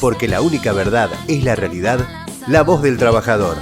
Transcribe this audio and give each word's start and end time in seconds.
porque 0.00 0.28
la 0.28 0.40
única 0.40 0.72
verdad 0.72 1.10
es 1.28 1.44
la 1.44 1.54
realidad, 1.56 2.00
la 2.46 2.62
voz 2.62 2.82
del 2.82 2.98
trabajador. 2.98 3.56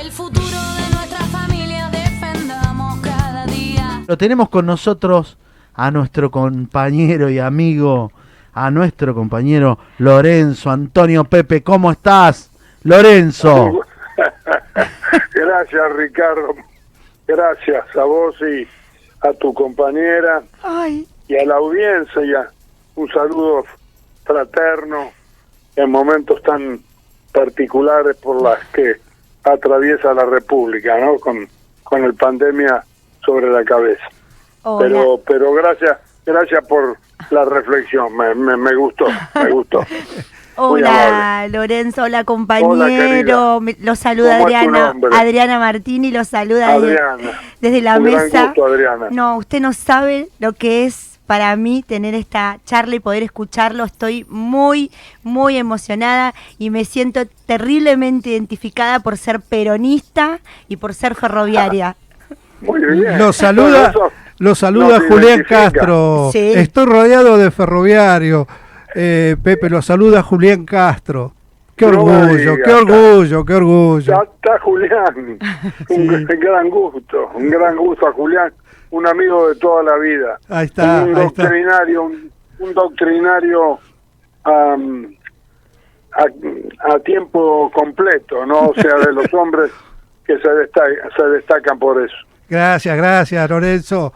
El 0.00 0.10
futuro 0.10 0.44
de 0.46 0.94
nuestra 0.96 1.18
familia 1.26 1.88
defendamos 1.90 3.00
cada 3.00 3.44
día. 3.46 4.02
Lo 4.06 4.16
tenemos 4.18 4.48
con 4.48 4.66
nosotros 4.66 5.36
a 5.74 5.90
nuestro 5.90 6.30
compañero 6.30 7.28
y 7.30 7.38
amigo, 7.38 8.12
a 8.54 8.70
nuestro 8.70 9.14
compañero 9.14 9.78
Lorenzo 9.98 10.70
Antonio 10.70 11.24
Pepe. 11.24 11.62
¿Cómo 11.62 11.90
estás, 11.90 12.50
Lorenzo? 12.82 13.80
Gracias, 15.34 15.92
Ricardo. 15.96 16.54
Gracias 17.26 17.84
a 17.96 18.04
vos 18.04 18.34
y 18.40 18.66
a 19.26 19.32
tu 19.34 19.52
compañera 19.52 20.42
Ay, 20.62 21.06
y 21.28 21.36
a 21.36 21.44
la 21.44 21.56
audiencia. 21.56 22.24
Y 22.24 22.34
a- 22.34 22.48
un 22.94 23.08
saludo 23.10 23.64
fraterno 24.24 25.12
en 25.78 25.90
momentos 25.90 26.42
tan 26.42 26.80
particulares 27.32 28.16
por 28.16 28.42
las 28.42 28.58
que 28.68 28.96
atraviesa 29.44 30.12
la 30.12 30.24
República, 30.24 30.98
¿no? 30.98 31.16
Con, 31.18 31.48
con 31.84 32.04
el 32.04 32.14
pandemia 32.14 32.82
sobre 33.24 33.50
la 33.50 33.64
cabeza. 33.64 34.02
Hola. 34.62 34.86
Pero, 34.88 35.20
pero 35.26 35.52
gracias, 35.52 35.98
gracias 36.26 36.66
por 36.66 36.96
la 37.30 37.44
reflexión. 37.44 38.16
Me, 38.16 38.34
me, 38.34 38.56
me 38.56 38.74
gustó, 38.74 39.06
me 39.34 39.50
gustó. 39.50 39.80
Hola, 40.60 41.46
Lorenzo, 41.48 42.02
hola 42.02 42.18
Hola, 42.18 42.24
compañero. 42.24 42.86
querida. 42.86 43.60
Me- 43.60 43.76
Lo 43.78 43.94
saluda 43.94 44.38
¿Cómo 44.38 44.48
es 44.48 44.54
tu 44.54 44.66
Adriana? 44.66 44.94
Adriana 45.12 45.58
Martini, 45.60 46.10
lo 46.10 46.24
saluda 46.24 46.72
Adriana. 46.72 47.40
desde 47.60 47.80
la 47.80 48.00
mesa. 48.00 48.46
gusto, 48.46 48.66
Adriana. 48.66 49.06
No, 49.12 49.36
usted 49.36 49.60
no 49.60 49.72
sabe 49.72 50.26
lo 50.40 50.54
que 50.54 50.84
es 50.86 51.07
para 51.28 51.54
mí 51.56 51.84
tener 51.86 52.14
esta 52.14 52.58
charla 52.64 52.94
y 52.96 53.00
poder 53.00 53.22
escucharlo. 53.22 53.84
Estoy 53.84 54.24
muy, 54.30 54.90
muy 55.22 55.58
emocionada 55.58 56.32
y 56.58 56.70
me 56.70 56.86
siento 56.86 57.20
terriblemente 57.46 58.30
identificada 58.30 59.00
por 59.00 59.18
ser 59.18 59.40
peronista 59.40 60.40
y 60.68 60.76
por 60.78 60.94
ser 60.94 61.14
ferroviaria. 61.14 61.96
Muy 62.62 62.80
bien. 62.84 63.18
Lo 63.18 63.32
saluda, 63.32 63.92
Bueno, 63.92 64.06
eso 64.08 64.12
lo 64.40 64.54
saluda 64.56 64.98
Julián 65.08 65.22
identifica. 65.38 65.70
Castro. 65.70 66.30
Sí. 66.32 66.52
Estoy 66.56 66.86
rodeado 66.86 67.36
de 67.38 67.50
ferroviario. 67.52 68.48
Eh, 68.96 69.36
Pepe, 69.40 69.68
lo 69.70 69.80
saluda 69.82 70.22
Julián 70.22 70.64
Castro. 70.64 71.34
Qué 71.76 71.84
orgullo, 71.84 72.56
qué 72.64 72.72
orgullo, 72.72 73.44
qué 73.44 73.54
orgullo. 73.54 74.00
Ya 74.12 74.22
está 74.24 74.58
Julián. 74.60 75.38
Un 75.90 76.08
gr- 76.08 76.38
gran 76.40 76.68
gusto, 76.70 77.30
un 77.34 77.48
gran 77.50 77.76
gusto 77.76 78.08
a 78.08 78.12
Julián, 78.12 78.52
un 78.90 79.06
amigo 79.06 79.48
de 79.48 79.54
toda 79.56 79.82
la 79.82 79.96
vida. 79.98 80.38
Ahí 80.48 80.66
está, 80.66 81.04
un 81.04 81.16
ahí 81.16 81.26
está. 81.26 81.42
doctrinario, 81.44 82.02
un, 82.04 82.32
un 82.60 82.74
doctrinario 82.74 83.78
am, 84.44 85.14
a, 86.12 86.94
a 86.94 86.98
tiempo 87.00 87.70
completo, 87.72 88.44
¿no? 88.46 88.68
O 88.68 88.74
sea, 88.74 88.94
de 88.98 89.12
los 89.12 89.26
hombres 89.34 89.70
que 90.26 90.38
se, 90.38 90.48
destacan, 90.48 90.94
se 91.16 91.22
destacan 91.24 91.78
por 91.78 92.02
eso. 92.02 92.16
Gracias, 92.48 92.96
gracias, 92.96 93.50
Lorenzo. 93.50 94.12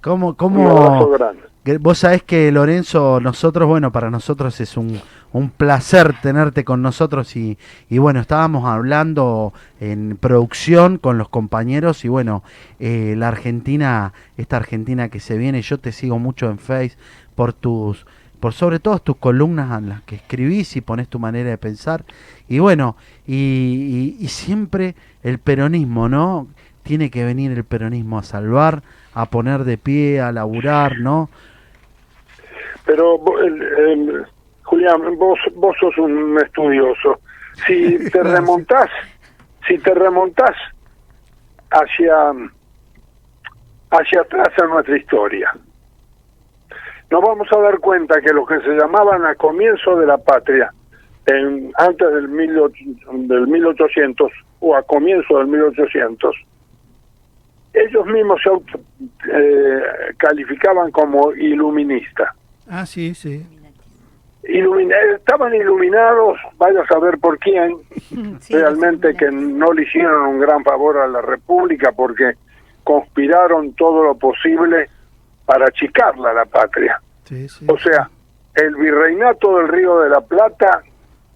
¿cómo, 0.00 0.36
Un 0.38 0.60
abrazo 0.66 0.98
cómo? 1.04 1.08
grande. 1.10 1.42
Vos 1.80 1.98
sabés 1.98 2.22
que 2.22 2.52
Lorenzo, 2.52 3.18
nosotros, 3.20 3.66
bueno, 3.68 3.90
para 3.90 4.08
nosotros 4.08 4.60
es 4.60 4.76
un, 4.76 5.00
un 5.32 5.50
placer 5.50 6.14
tenerte 6.22 6.64
con 6.64 6.80
nosotros 6.80 7.34
y, 7.34 7.58
y 7.90 7.98
bueno, 7.98 8.20
estábamos 8.20 8.66
hablando 8.66 9.52
en 9.80 10.16
producción 10.20 10.98
con 10.98 11.18
los 11.18 11.28
compañeros 11.28 12.04
y 12.04 12.08
bueno, 12.08 12.44
eh, 12.78 13.14
la 13.18 13.28
Argentina, 13.28 14.12
esta 14.36 14.58
Argentina 14.58 15.08
que 15.08 15.18
se 15.18 15.36
viene, 15.38 15.60
yo 15.62 15.78
te 15.80 15.90
sigo 15.90 16.20
mucho 16.20 16.48
en 16.48 16.58
Face 16.58 16.92
por 17.34 17.52
tus, 17.52 18.06
por 18.38 18.52
sobre 18.52 18.78
todo 18.78 19.00
tus 19.00 19.16
columnas 19.16 19.76
en 19.78 19.88
las 19.88 20.02
que 20.02 20.14
escribís 20.16 20.76
y 20.76 20.82
pones 20.82 21.08
tu 21.08 21.18
manera 21.18 21.50
de 21.50 21.58
pensar 21.58 22.04
y 22.48 22.60
bueno, 22.60 22.96
y, 23.26 23.34
y- 23.34 24.24
y 24.24 24.28
siempre 24.28 24.94
el 25.24 25.38
peronismo, 25.40 26.08
¿no? 26.08 26.46
Tiene 26.84 27.10
que 27.10 27.24
venir 27.24 27.50
el 27.50 27.64
peronismo 27.64 28.18
a 28.18 28.22
salvar, 28.22 28.84
a 29.14 29.26
poner 29.30 29.64
de 29.64 29.76
pie, 29.78 30.20
a 30.20 30.30
laburar, 30.30 30.98
¿no? 31.00 31.28
Pero, 32.86 33.18
vo- 33.18 33.38
el- 33.40 33.62
el- 33.62 34.26
Julián, 34.62 35.16
vos, 35.18 35.38
vos 35.54 35.76
sos 35.78 35.96
un 35.98 36.38
estudioso. 36.40 37.20
Si 37.66 37.98
te 38.10 38.22
remontás, 38.22 38.88
si 39.68 39.78
te 39.78 39.92
remontás 39.94 40.56
hacia, 41.70 42.14
hacia 43.90 44.20
atrás 44.20 44.48
en 44.58 44.68
nuestra 44.70 44.96
historia, 44.96 45.52
nos 47.10 47.22
vamos 47.22 47.48
a 47.52 47.58
dar 47.60 47.78
cuenta 47.78 48.20
que 48.20 48.32
los 48.32 48.48
que 48.48 48.60
se 48.60 48.70
llamaban 48.76 49.24
a 49.26 49.34
comienzo 49.36 49.96
de 49.96 50.06
la 50.06 50.18
patria, 50.18 50.72
en, 51.26 51.72
antes 51.78 52.12
del, 52.12 52.28
1800 52.28 53.28
del 53.28 53.46
1800 53.48 54.32
o 54.60 54.76
a 54.76 54.82
comienzo 54.82 55.38
del 55.38 55.46
1800, 55.48 56.36
ellos 57.74 58.06
mismos 58.06 58.40
se 58.42 58.48
auto- 58.48 58.80
eh, 59.32 59.82
calificaban 60.18 60.90
como 60.90 61.32
iluministas. 61.32 62.30
Ah, 62.68 62.86
sí, 62.86 63.14
sí. 63.14 63.46
Ilumina- 64.44 64.96
estaban 65.16 65.54
iluminados, 65.54 66.38
vaya 66.56 66.80
a 66.82 66.86
saber 66.86 67.18
por 67.18 67.38
quién, 67.38 67.76
Sí, 68.40 68.54
realmente 68.54 69.14
que 69.14 69.30
no 69.30 69.72
le 69.72 69.82
hicieron 69.82 70.26
un 70.26 70.40
gran 70.40 70.62
favor 70.62 70.98
a 70.98 71.08
la 71.08 71.20
República 71.20 71.90
porque 71.92 72.34
conspiraron 72.84 73.72
todo 73.74 74.04
lo 74.04 74.14
posible 74.14 74.88
para 75.44 75.66
achicarla 75.66 76.30
a 76.30 76.34
la 76.34 76.44
patria. 76.44 77.00
sí, 77.24 77.48
sí. 77.48 77.66
O 77.68 77.76
sea, 77.78 78.08
el 78.54 78.74
virreinato 78.76 79.58
del 79.58 79.68
Río 79.68 79.98
de 80.00 80.10
la 80.10 80.20
Plata, 80.20 80.82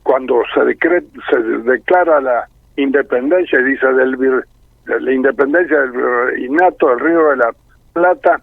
cuando 0.02 0.42
se, 0.54 0.60
decre- 0.60 1.04
se 1.30 1.38
declara 1.70 2.20
la 2.20 2.48
independencia, 2.76 3.60
y 3.60 3.64
dice 3.64 3.86
del 3.88 4.16
vir- 4.16 4.44
la 4.86 5.12
independencia 5.12 5.80
del 5.80 5.90
virreinato 5.90 6.88
del 6.90 7.00
Río 7.00 7.28
de 7.30 7.36
la 7.36 7.54
Plata, 7.92 8.40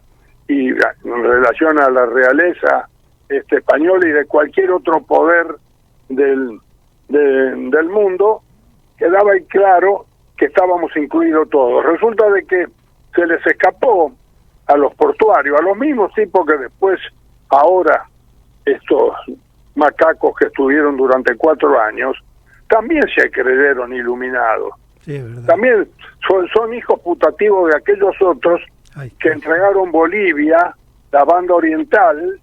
y 0.48 0.70
en 0.70 1.24
relación 1.24 1.80
a 1.80 1.90
la 1.90 2.06
realeza 2.06 2.88
este, 3.30 3.58
española 3.58 4.08
y 4.08 4.12
de 4.12 4.26
cualquier 4.26 4.72
otro 4.72 5.02
poder 5.02 5.48
del, 6.10 6.60
de- 7.10 7.56
del 7.70 7.90
mundo, 7.90 8.42
quedaba 8.98 9.34
ahí 9.34 9.44
claro 9.46 10.06
que 10.38 10.46
estábamos 10.46 10.96
incluidos 10.96 11.50
todos. 11.50 11.84
Resulta 11.86 12.30
de 12.32 12.46
que 12.46 12.68
se 13.16 13.26
les 13.26 13.46
escapó 13.46 14.12
a 14.68 14.78
los 14.78 14.94
portuarios, 14.96 15.60
a 15.60 15.64
los 15.64 15.78
mismos 15.78 16.14
tipos 16.14 16.46
que 16.46 16.58
después, 16.58 17.00
ahora, 17.50 18.06
estos 18.66 19.14
macacos 19.76 20.36
que 20.40 20.48
estuvieron 20.48 20.96
durante 20.98 21.36
cuatro 21.36 21.80
años, 21.80 22.16
también 22.70 23.04
se 23.16 23.30
creyeron 23.32 23.94
iluminados. 23.94 24.72
Sí. 25.02 25.24
También 25.46 25.88
son, 26.28 26.48
son 26.50 26.74
hijos 26.74 27.00
putativos 27.02 27.70
de 27.70 27.78
aquellos 27.78 28.14
otros 28.22 28.62
Que 29.20 29.30
entregaron 29.30 29.92
Bolivia, 29.92 30.76
la 31.12 31.24
banda 31.24 31.54
oriental 31.56 32.40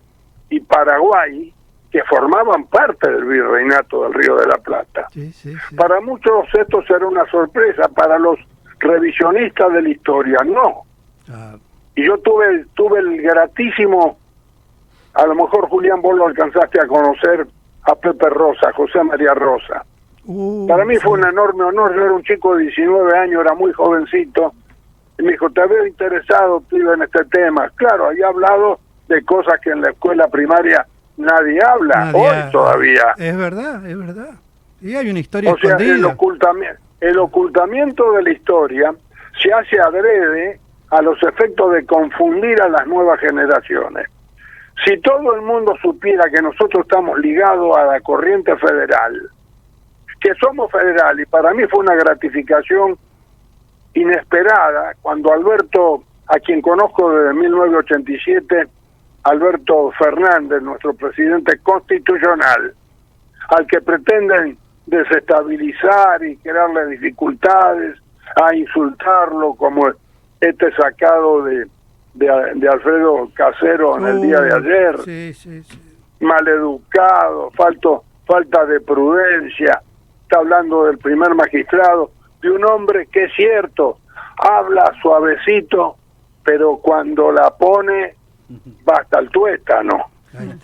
y 0.51 0.61
Paraguay, 0.61 1.53
que 1.91 2.03
formaban 2.05 2.65
parte 2.67 3.11
del 3.11 3.25
virreinato 3.25 4.03
del 4.05 4.15
Río 4.15 4.37
de 4.37 4.47
la 4.47 4.59
Plata. 4.59 5.07
Sí, 5.13 5.33
sí, 5.33 5.55
sí. 5.69 5.77
Para 5.77 6.01
muchos 6.01 6.47
esto 6.53 6.83
será 6.87 7.07
una 7.07 7.25
sorpresa, 7.31 7.89
para 7.89 8.19
los 8.19 8.39
revisionistas 8.81 9.73
de 9.73 9.83
la 9.83 9.89
historia 9.89 10.39
no. 10.45 10.83
Ah, 11.31 11.57
Y 11.97 12.05
yo 12.07 12.19
tuve, 12.19 12.67
tuve 12.75 12.99
el 12.99 13.23
gratísimo, 13.23 14.19
a 15.15 15.27
lo 15.27 15.35
mejor 15.35 15.69
Julián 15.69 16.03
vos 16.03 16.17
lo 16.17 16.27
alcanzaste 16.27 16.81
a 16.81 16.87
conocer, 16.87 17.47
a 17.85 17.95
Pepe 17.95 18.29
Rosa, 18.31 18.73
José 18.73 19.03
María 19.05 19.35
Rosa. 19.35 19.85
uh, 20.25 20.67
Para 20.67 20.85
mí 20.85 20.97
fue 20.97 21.13
un 21.13 21.27
enorme 21.27 21.65
honor, 21.65 21.95
yo 21.95 22.03
era 22.03 22.13
un 22.13 22.23
chico 22.23 22.57
de 22.57 22.65
19 22.65 23.19
años, 23.19 23.41
era 23.45 23.55
muy 23.55 23.73
jovencito, 23.73 24.53
y 25.19 25.23
me 25.23 25.33
dijo, 25.33 25.49
te 25.51 25.67
veo 25.67 25.87
interesado, 25.87 26.61
pibe, 26.63 26.95
en 26.95 27.03
este 27.03 27.25
tema. 27.27 27.71
Claro, 27.77 28.07
había 28.07 28.29
hablado 28.29 28.81
de 29.09 29.23
cosas 29.25 29.61
que 29.61 29.71
en 29.71 29.81
la 29.83 29.91
escuela 29.91 30.27
primaria 30.29 30.87
nadie 31.17 31.59
habla, 31.65 32.07
Nadie 32.07 32.21
hoy 32.21 32.37
ha- 32.37 32.51
todavía. 32.51 33.15
Es 33.19 33.37
verdad, 33.37 33.87
es 33.87 33.99
verdad. 33.99 34.31
Y 34.81 34.95
hay 34.97 35.09
una 35.11 35.21
historia 35.21 35.53
O 35.53 35.59
sea, 35.59 35.77
el, 35.77 35.83
escondida. 36.05 36.17
ocultami- 36.17 36.77
el 37.01 37.19
ocultamiento 37.19 38.13
de 38.13 38.23
la 38.23 38.31
historia 38.33 38.95
se 39.43 39.53
hace 39.53 39.79
adrede 39.81 40.59
a 40.91 41.01
los 41.03 41.21
efectos 41.23 41.73
de 41.73 41.85
confundir 41.87 42.61
a 42.61 42.69
las 42.69 42.87
nuevas 42.87 43.19
generaciones. 43.21 44.07
Si 44.85 44.99
todo 45.01 45.35
el 45.37 45.43
mundo 45.43 45.75
supiera 45.81 46.25
que 46.31 46.43
nosotros 46.43 46.83
estamos 46.85 47.19
ligados 47.21 47.77
a 47.77 47.85
la 47.85 48.01
corriente 48.01 48.57
federal, 48.57 49.31
que 50.21 50.35
somos 50.41 50.71
federal, 50.73 51.19
y 51.21 51.27
para 51.27 51.53
mí 51.55 51.65
fue 51.71 51.81
una 51.81 51.95
gratificación 51.95 52.97
inesperada 53.95 54.95
cuando 55.01 55.33
Alberto, 55.33 56.03
a 56.27 56.39
quien 56.41 56.61
conozco 56.61 57.11
desde 57.13 57.35
1987, 57.35 58.69
Alberto 59.25 59.91
Fernández, 59.99 60.63
nuestro 60.63 60.95
presidente 60.95 61.59
constitucional, 61.59 62.75
al 63.49 63.67
que 63.67 63.81
pretenden 63.81 64.59
desestabilizar 64.87 66.23
y 66.25 66.37
crearle 66.39 66.87
dificultades, 66.89 67.99
a 68.37 68.55
insultarlo 68.55 69.55
como 69.55 69.87
este 70.41 70.73
sacado 70.73 71.45
de, 71.45 71.67
de, 72.15 72.27
de 72.57 72.69
Alfredo 72.69 73.29
Casero 73.35 73.97
en 73.99 74.07
el 74.07 74.23
día 74.23 74.41
de 74.41 74.55
ayer, 74.55 74.99
Sí, 75.05 75.35
sí, 75.35 75.63
sí. 75.63 75.79
maleducado, 76.21 77.51
falto, 77.53 78.05
falta 78.27 78.65
de 78.67 78.81
prudencia. 78.81 79.81
Está 80.23 80.39
hablando 80.39 80.85
del 80.85 80.99
primer 80.99 81.35
magistrado, 81.35 82.11
de 82.45 82.51
un 82.51 82.65
hombre 82.65 83.07
que 83.07 83.25
es 83.25 83.33
cierto, 83.35 83.99
habla 84.37 84.93
suavecito, 85.01 85.97
pero 86.45 86.77
cuando 86.77 87.33
la 87.33 87.51
pone 87.57 88.15
va 88.89 88.99
hasta 89.01 89.19
el 89.21 89.31
tuétano. 89.31 90.07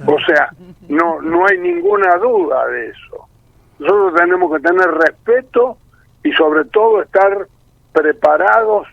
O 0.06 0.18
sea, 0.20 0.50
no, 0.88 1.22
no 1.22 1.46
hay 1.46 1.58
ninguna 1.58 2.16
duda 2.16 2.66
de 2.66 2.88
eso. 2.88 3.28
Nosotros 3.78 4.14
tenemos 4.14 4.52
que 4.52 4.60
tener 4.60 4.90
respeto 4.90 5.78
y 6.22 6.32
sobre 6.32 6.64
todo 6.66 7.02
estar 7.02 7.46
preparados 7.92 8.86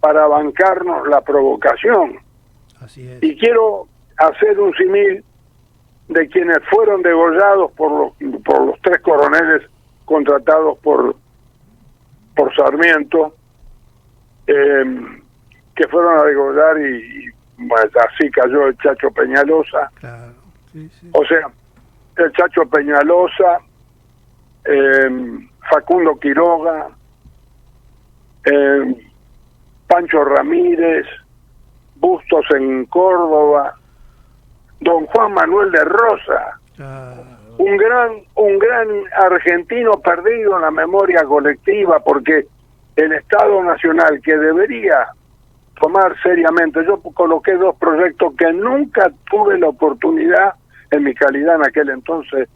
para 0.00 0.26
bancarnos 0.26 1.06
la 1.08 1.20
provocación. 1.20 2.18
Así 2.80 3.08
es. 3.08 3.22
Y 3.22 3.36
quiero 3.36 3.86
hacer 4.16 4.58
un 4.58 4.74
simil 4.74 5.24
de 6.08 6.28
quienes 6.28 6.58
fueron 6.70 7.02
degollados 7.02 7.70
por 7.72 7.92
los, 7.92 8.42
por 8.42 8.66
los 8.66 8.80
tres 8.80 9.00
coroneles 9.02 9.62
contratados 10.04 10.78
por, 10.78 11.14
por 12.34 12.54
Sarmiento, 12.54 13.34
eh, 14.46 14.84
que 15.74 15.88
fueron 15.88 16.20
a 16.20 16.24
degollar 16.24 16.78
y, 16.80 17.26
y, 17.26 17.30
bueno, 17.58 17.90
así 18.08 18.30
cayó 18.30 18.66
el 18.66 18.76
Chacho 18.78 19.10
Peñalosa. 19.10 19.90
Claro. 19.94 20.32
Sí, 20.72 20.88
sí. 21.00 21.10
O 21.12 21.24
sea, 21.24 21.48
el 22.16 22.32
Chacho 22.32 22.66
Peñalosa, 22.66 23.60
eh, 24.64 25.48
Facundo 25.70 26.18
Quiroga, 26.18 26.88
eh, 28.44 29.08
Pancho 29.86 30.24
Ramírez, 30.24 31.06
Bustos 31.96 32.44
en 32.54 32.86
Córdoba, 32.86 33.76
don 34.80 35.06
Juan 35.06 35.34
Manuel 35.34 35.70
de 35.70 35.84
Rosa. 35.84 36.58
Un 37.58 37.76
gran, 37.76 38.12
un 38.34 38.58
gran 38.58 38.88
argentino 39.16 39.92
perdido 40.00 40.56
en 40.56 40.62
la 40.62 40.70
memoria 40.70 41.24
colectiva 41.24 42.00
porque 42.00 42.46
el 42.96 43.12
Estado 43.12 43.62
Nacional 43.62 44.20
que 44.22 44.36
debería 44.36 45.08
tomar 45.80 46.14
seriamente, 46.22 46.84
yo 46.84 47.00
coloqué 47.14 47.54
dos 47.54 47.76
proyectos 47.76 48.34
que 48.36 48.52
nunca 48.52 49.10
tuve 49.30 49.58
la 49.58 49.68
oportunidad 49.68 50.54
en 50.90 51.04
mi 51.04 51.14
calidad 51.14 51.56
en 51.56 51.66
aquel 51.66 51.88
entonces 51.90 52.48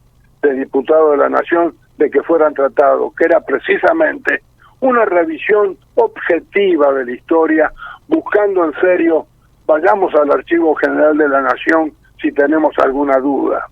de 0.42 0.52
diputado 0.52 1.12
de 1.12 1.16
la 1.16 1.28
Nación 1.28 1.74
de 1.98 2.10
que 2.10 2.22
fueran 2.22 2.54
tratados, 2.54 3.14
que 3.14 3.24
era 3.24 3.40
precisamente 3.40 4.42
una 4.80 5.04
revisión 5.06 5.76
objetiva 5.94 6.92
de 6.92 7.06
la 7.06 7.12
historia, 7.12 7.72
buscando 8.08 8.64
en 8.64 8.72
serio, 8.80 9.26
vayamos 9.66 10.14
al 10.14 10.30
Archivo 10.30 10.74
General 10.76 11.16
de 11.16 11.28
la 11.28 11.40
Nación 11.40 11.92
si 12.20 12.30
tenemos 12.32 12.76
alguna 12.78 13.18
duda. 13.18 13.66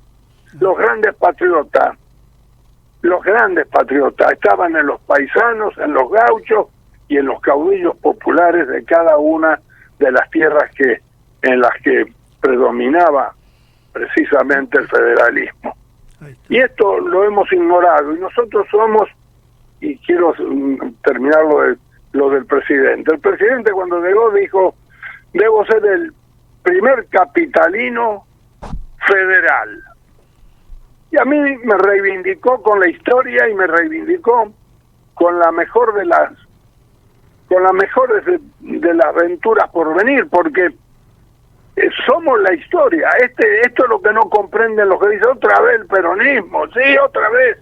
Los 0.61 0.77
grandes 0.79 1.15
patriotas, 1.17 1.97
los 3.03 3.23
grandes 3.23 3.67
patriotas 3.69 4.33
estaban 4.33 4.75
en 4.77 4.87
los 4.87 5.01
paisanos, 5.03 5.77
en 5.79 5.93
los 5.93 6.11
gauchos 6.11 6.67
y 7.09 7.19
en 7.19 7.27
los 7.27 7.41
caudillos 7.41 7.97
populares 7.99 8.67
de 8.69 8.85
cada 8.85 9.17
una 9.19 9.61
de 9.99 10.11
las 10.13 10.29
tierras 10.31 10.71
que 10.75 11.01
en 11.43 11.61
las 11.61 11.73
que 11.83 12.07
predominaba 12.41 13.35
precisamente 13.93 14.79
el 14.79 14.89
federalismo. 14.89 15.77
Y 16.49 16.59
esto 16.59 16.99
lo 17.01 17.25
hemos 17.25 17.53
ignorado 17.53 18.15
y 18.15 18.19
nosotros 18.21 18.67
somos, 18.71 19.09
y 19.81 19.99
quiero 19.99 20.33
mm, 20.39 20.95
terminar 21.05 21.45
lo, 21.45 21.61
de- 21.61 21.77
lo 22.13 22.31
del 22.31 22.47
presidente. 22.47 23.13
El 23.13 23.21
presidente 23.21 23.73
cuando 23.73 24.01
llegó 24.01 24.31
dijo, 24.31 24.75
debo 25.35 25.67
ser 25.67 25.85
el 25.85 26.13
primer 26.63 27.07
capitalino 27.09 28.25
federal. 29.07 29.83
Y 31.15 31.17
a 31.17 31.25
mí 31.25 31.39
me 31.39 31.77
reivindicó 31.79 32.61
con 32.61 32.81
la 32.81 32.89
historia 32.89 33.49
y 33.49 33.55
me 33.55 33.69
reivindicó 33.69 34.53
con 35.15 35.39
la 35.39 35.53
mejor 35.53 35.95
de 35.95 36.07
las 36.07 36.33
con 37.47 37.63
las 37.63 37.73
mejores 37.73 38.25
de, 38.25 38.95
las 38.95 39.07
aventuras 39.07 39.71
por 39.71 39.95
venir, 39.95 40.27
porque 40.29 40.75
eh, 41.77 41.91
somos 42.05 42.41
la 42.41 42.53
historia. 42.55 43.09
Este, 43.21 43.61
esto 43.61 43.85
es 43.85 43.91
lo 43.91 44.03
que 44.03 44.13
no 44.13 44.23
comprenden 44.23 44.89
los 44.89 45.01
que 45.01 45.11
dicen 45.11 45.29
otra 45.29 45.61
vez 45.61 45.83
el 45.83 45.87
peronismo, 45.87 46.67
sí, 46.69 46.97
otra 46.99 47.29
vez. 47.29 47.59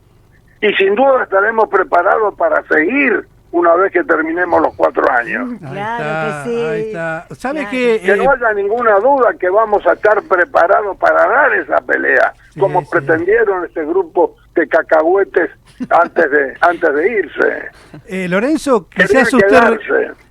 Y 0.62 0.72
sin 0.74 0.94
duda 0.94 1.24
estaremos 1.24 1.68
preparados 1.68 2.34
para 2.36 2.62
seguir 2.68 3.26
una 3.52 3.74
vez 3.76 3.92
que 3.92 4.02
terminemos 4.04 4.60
los 4.60 4.74
cuatro 4.74 5.04
años. 5.10 5.50
Ahí 5.52 5.58
Claro 5.58 6.02
está, 6.04 6.42
que 6.44 6.50
sí. 6.50 6.64
Ahí 6.64 6.80
está. 6.88 7.26
¿Sabe 7.36 7.58
Claro. 7.60 7.70
qué? 7.70 8.00
Que 8.04 8.12
Eh, 8.12 8.16
no 8.16 8.30
haya 8.32 8.52
ninguna 8.54 8.98
duda 8.98 9.34
que 9.38 9.48
vamos 9.50 9.86
a 9.86 9.92
estar 9.92 10.22
preparados 10.22 10.96
para 10.96 11.26
dar 11.26 11.52
esa 11.54 11.76
pelea, 11.82 12.32
Sí, 12.50 12.58
como 12.60 12.80
sí. 12.80 12.88
pretendieron 12.90 13.64
este 13.64 13.84
grupo 13.84 14.36
de 14.54 14.66
cacahuetes 14.68 15.50
antes 15.90 16.30
de 16.30 16.54
antes 16.60 16.94
de 16.94 17.10
irse. 17.10 17.62
eh, 18.06 18.28
Lorenzo, 18.28 18.88
quizás 18.88 19.32
usted, 19.32 19.78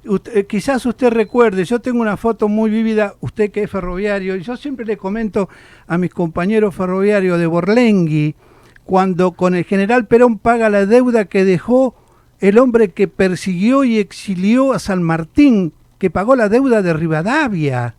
usted- 0.06 0.38
eh, 0.38 0.46
quizás 0.46 0.86
usted 0.86 1.12
recuerde, 1.14 1.64
yo 1.64 1.80
tengo 1.80 2.02
una 2.02 2.18
foto 2.18 2.48
muy 2.48 2.70
vívida, 2.72 3.14
usted 3.20 3.52
que 3.52 3.64
es 3.64 3.70
ferroviario, 3.72 4.36
y 4.36 4.42
yo 4.42 4.58
siempre 4.58 4.86
le 4.86 4.98
comento 4.98 5.48
a 5.88 5.98
mis 5.98 6.12
compañeros 6.14 6.74
ferroviarios 6.76 7.38
de 7.40 7.46
Borlengui, 7.48 8.36
cuando 8.84 9.34
con 9.34 9.54
el 9.56 9.64
general 9.64 10.08
Perón 10.08 10.40
paga 10.40 10.70
la 10.70 10.86
deuda 10.88 11.26
que 11.26 11.46
dejó 11.46 11.96
el 12.42 12.58
hombre 12.58 12.90
que 12.90 13.08
persiguió 13.08 13.84
y 13.84 14.00
exilió 14.00 14.74
a 14.74 14.80
San 14.80 15.02
Martín, 15.04 15.74
que 16.00 16.10
pagó 16.10 16.36
la 16.36 16.50
deuda 16.50 16.82
de 16.82 16.94
Rivadavia. 16.94 17.94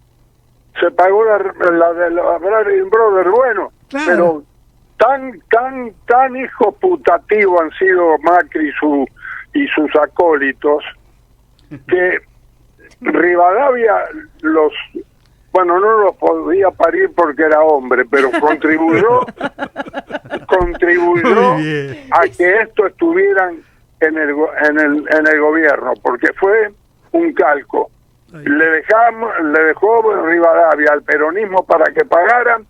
se 0.80 0.90
pagó 0.90 1.24
la, 1.24 1.38
la 1.38 1.92
de 1.94 2.10
los 2.10 2.40
Brother 2.40 2.84
Brother, 2.84 3.30
bueno, 3.30 3.72
Claro. 3.88 4.06
pero 4.06 4.42
tan 4.98 5.38
tan 5.50 5.92
tan 6.06 6.36
hijo 6.36 6.72
putativo 6.72 7.60
han 7.60 7.70
sido 7.72 8.18
Macri 8.18 8.68
y 8.68 8.72
su 8.72 9.06
y 9.54 9.66
sus 9.68 9.94
acólitos 9.96 10.82
que 11.88 12.18
Rivadavia 13.00 13.94
los 14.42 14.72
bueno 15.52 15.78
no 15.78 16.04
los 16.04 16.16
podía 16.16 16.70
parir 16.70 17.10
porque 17.14 17.42
era 17.42 17.60
hombre 17.62 18.04
pero 18.10 18.30
contribuyó 18.40 19.20
contribuyó 20.48 21.52
a 21.54 22.22
que 22.36 22.60
esto 22.62 22.86
estuvieran 22.86 23.56
en 24.06 24.18
el 24.18 24.30
en 24.30 24.80
el 24.80 25.08
en 25.10 25.26
el 25.26 25.40
gobierno 25.40 25.92
porque 26.02 26.32
fue 26.34 26.72
un 27.12 27.32
calco. 27.32 27.90
Le 28.32 28.64
dejamos 28.64 29.30
le 29.42 29.62
dejó 29.64 30.02
Rivadavia 30.24 30.92
al 30.92 31.02
peronismo 31.02 31.64
para 31.64 31.92
que 31.92 32.04
pagaran 32.04 32.66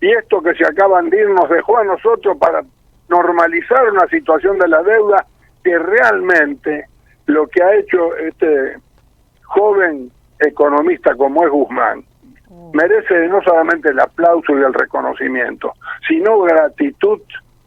y 0.00 0.10
esto 0.10 0.42
que 0.42 0.54
se 0.54 0.64
acaban 0.64 1.08
de 1.08 1.20
ir 1.20 1.30
nos 1.30 1.48
dejó 1.48 1.78
a 1.78 1.84
nosotros 1.84 2.36
para 2.38 2.62
normalizar 3.08 3.90
una 3.90 4.06
situación 4.08 4.58
de 4.58 4.68
la 4.68 4.82
deuda 4.82 5.26
que 5.64 5.78
realmente 5.78 6.86
lo 7.26 7.46
que 7.48 7.62
ha 7.62 7.74
hecho 7.76 8.14
este 8.16 8.76
joven 9.44 10.10
economista 10.38 11.14
como 11.14 11.44
es 11.44 11.50
Guzmán 11.50 12.04
merece 12.72 13.28
no 13.28 13.42
solamente 13.42 13.90
el 13.90 14.00
aplauso 14.00 14.56
y 14.56 14.62
el 14.62 14.74
reconocimiento, 14.74 15.72
sino 16.06 16.40
gratitud 16.40 17.20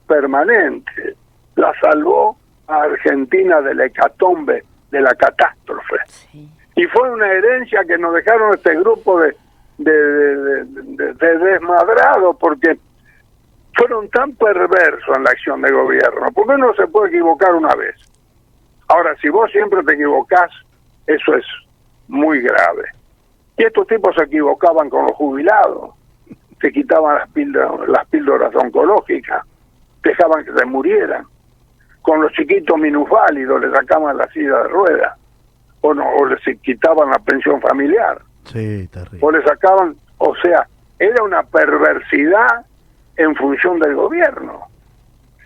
permanente. 0.08 1.16
La 1.56 1.74
salvó 1.82 2.38
Argentina 2.70 3.62
de 3.62 3.76
la 3.76 3.86
hecatombe, 3.86 4.64
de 4.92 5.02
la 5.02 5.14
catástrofe. 5.16 5.96
Sí. 6.08 6.50
Y 6.76 6.86
fue 6.88 7.10
una 7.12 7.32
herencia 7.32 7.84
que 7.86 7.98
nos 7.98 8.14
dejaron 8.14 8.54
este 8.54 8.76
grupo 8.76 9.20
de, 9.20 9.36
de, 9.78 9.92
de, 9.92 10.64
de- 10.66 11.14
de 11.14 11.38
desmadrados, 11.38 12.36
porque 12.40 12.78
fueron 13.76 14.10
tan 14.10 14.34
perversos 14.34 15.16
en 15.18 15.24
la 15.24 15.32
acción 15.32 15.62
de 15.62 15.72
gobierno, 15.72 16.28
porque 16.34 16.54
uno 16.54 16.74
se 16.76 16.88
puede 16.88 17.10
equivocar 17.10 17.54
una 17.56 17.74
vez. 17.76 17.96
Ahora, 18.88 19.16
si 19.22 19.30
vos 19.30 19.52
siempre 19.52 19.84
te 19.84 19.94
equivocás, 19.94 20.50
eso 21.08 21.36
es 21.36 21.46
muy 22.08 22.42
grave. 22.42 22.86
Y 23.58 23.64
estos 23.66 23.86
tipos 23.88 24.16
se 24.16 24.24
equivocaban 24.24 24.90
con 24.90 25.04
los 25.06 25.14
jubilados, 25.14 25.92
se 26.62 26.72
quitaban 26.72 27.20
las 27.20 27.30
píldoras, 27.32 27.88
las 27.90 28.08
píldoras 28.08 28.56
oncológicas, 28.56 29.46
dejaban 30.04 30.44
que 30.46 30.54
se 30.54 30.66
murieran. 30.66 31.26
Con 32.02 32.22
los 32.22 32.32
chiquitos 32.34 32.78
minusválidos 32.78 33.62
les 33.62 33.72
sacaban 33.72 34.18
la 34.18 34.28
silla 34.30 34.58
de 34.64 34.68
ruedas, 34.70 35.18
o, 35.82 35.94
no, 35.94 36.08
o 36.16 36.26
les 36.26 36.40
quitaban 36.62 37.10
la 37.10 37.20
pensión 37.20 37.62
familiar, 37.62 38.20
Sí, 38.46 38.88
terrible. 38.88 39.20
o 39.22 39.32
le 39.32 39.44
sacaban, 39.44 39.96
o 40.18 40.36
sea, 40.38 40.68
era 40.98 41.24
una 41.24 41.44
perversidad 41.44 42.66
en 43.18 43.36
función 43.36 43.80
del 43.80 43.96
gobierno. 43.96 44.62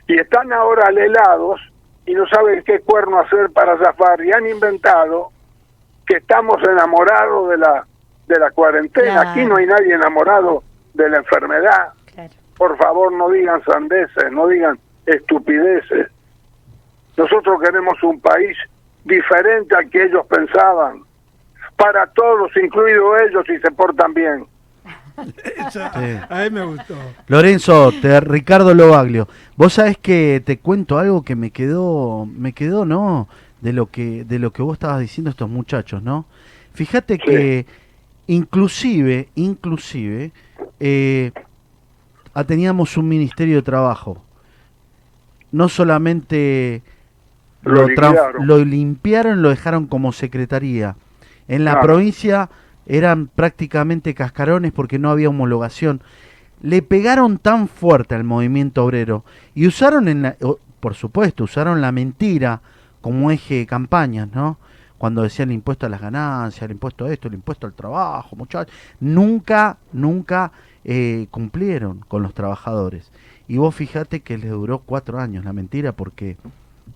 Y 0.08 0.20
están 0.20 0.52
ahora 0.54 0.88
alelados 0.88 1.60
y 2.06 2.14
no 2.14 2.26
saben 2.28 2.64
qué 2.64 2.80
cuerno 2.82 3.20
hacer 3.20 3.50
para 3.52 3.78
zafar 3.78 4.24
y 4.24 4.32
han 4.32 4.46
inventado 4.48 5.30
que 6.06 6.18
estamos 6.18 6.58
enamorados 6.68 7.50
de 7.50 7.58
la 7.58 7.86
de 8.28 8.40
la 8.40 8.52
cuarentena. 8.52 9.12
Claro. 9.14 9.30
Aquí 9.30 9.46
no 9.46 9.58
hay 9.58 9.66
nadie 9.66 9.94
enamorado 9.94 10.64
de 10.94 11.10
la 11.10 11.18
enfermedad. 11.18 11.94
Claro. 12.14 12.30
Por 12.58 12.78
favor, 12.78 13.12
no 13.12 13.30
digan 13.30 13.62
sandeces, 13.64 14.32
no 14.32 14.48
digan 14.48 14.78
estupideces. 15.06 16.08
Nosotros 17.18 17.60
queremos 17.64 18.02
un 18.04 18.20
país 18.20 18.58
diferente 19.06 19.76
al 19.76 19.90
que 19.90 20.04
ellos 20.04 20.26
pensaban. 20.28 21.02
Para 21.76 22.08
todos, 22.08 22.52
incluidos 22.62 23.22
ellos, 23.30 23.44
si 23.48 23.58
se 23.60 23.72
portan 23.72 24.14
bien. 24.14 24.46
Esa- 25.58 25.92
Sí. 25.94 26.20
A 26.30 26.46
él 26.46 26.52
me 26.52 26.64
gustó. 26.66 26.96
Lorenzo, 27.28 27.92
te- 28.02 28.20
Ricardo 28.20 28.74
Lobaglio, 28.74 29.28
vos 29.56 29.74
sabés 29.74 29.98
que 29.98 30.42
te 30.46 30.58
cuento 30.60 30.98
algo 30.98 31.24
que 31.24 31.36
me 31.36 31.52
quedó, 31.52 32.26
me 32.26 32.54
quedó, 32.54 32.86
¿no? 32.86 33.28
De 33.62 33.74
lo 33.74 33.88
que, 33.88 34.24
de 34.26 34.40
lo 34.40 34.52
que 34.52 34.62
vos 34.62 34.74
estabas 34.74 35.00
diciendo 35.00 35.30
estos 35.30 35.50
muchachos, 35.50 36.02
¿no? 36.04 36.26
Fíjate 36.74 37.18
que 37.20 37.66
inclusive, 38.28 39.30
inclusive, 39.36 40.32
eh, 40.80 41.32
teníamos 42.48 42.98
un 42.98 43.08
ministerio 43.08 43.58
de 43.58 43.62
trabajo. 43.62 44.22
No 45.52 45.70
solamente 45.70 46.82
Lo 47.64 47.88
liquidaron. 47.88 48.48
lo 48.48 48.64
limpiaron, 48.64 49.42
lo 49.42 49.50
dejaron 49.50 49.88
como 49.88 50.12
secretaría. 50.12 50.96
En 51.48 51.66
la 51.66 51.72
Claro. 51.74 51.88
provincia 51.88 52.50
eran 52.86 53.28
prácticamente 53.28 54.14
cascarones 54.14 54.72
porque 54.72 55.00
no 55.00 55.10
había 55.10 55.30
homologación. 55.30 56.02
Le 56.62 56.82
pegaron 56.82 57.38
tan 57.38 57.68
fuerte 57.68 58.16
al 58.16 58.24
movimiento 58.24 58.84
obrero 58.86 59.24
y 59.56 59.68
usaron, 59.68 60.08
en 60.08 60.22
la- 60.24 60.36
por 60.80 60.96
supuesto, 60.96 61.44
usaron 61.46 61.82
la 61.82 61.92
mentira 61.92 62.62
como 63.02 63.32
eje 63.32 63.56
de 63.56 63.66
campañas, 63.66 64.30
¿no? 64.34 64.58
Cuando 64.98 65.22
decían 65.24 65.50
el 65.50 65.56
impuesto 65.56 65.86
a 65.86 65.90
las 65.90 66.00
ganancias, 66.00 66.64
el 66.64 66.72
impuesto 66.72 67.04
a 67.06 67.12
esto, 67.12 67.28
el 67.28 67.34
impuesto 67.34 67.68
al 67.68 67.74
trabajo, 67.74 68.36
muchachos. 68.38 68.74
Nunca, 69.02 69.78
nunca 69.92 70.52
eh, 70.86 71.28
cumplieron 71.32 72.00
con 72.08 72.24
los 72.24 72.34
trabajadores. 72.34 73.12
Y 73.48 73.58
vos 73.58 73.76
fijate 73.76 74.22
que 74.22 74.38
les 74.38 74.52
duró 74.52 74.80
cuatro 74.80 75.20
años 75.20 75.44
la 75.44 75.52
mentira 75.54 75.92
porque 75.94 76.38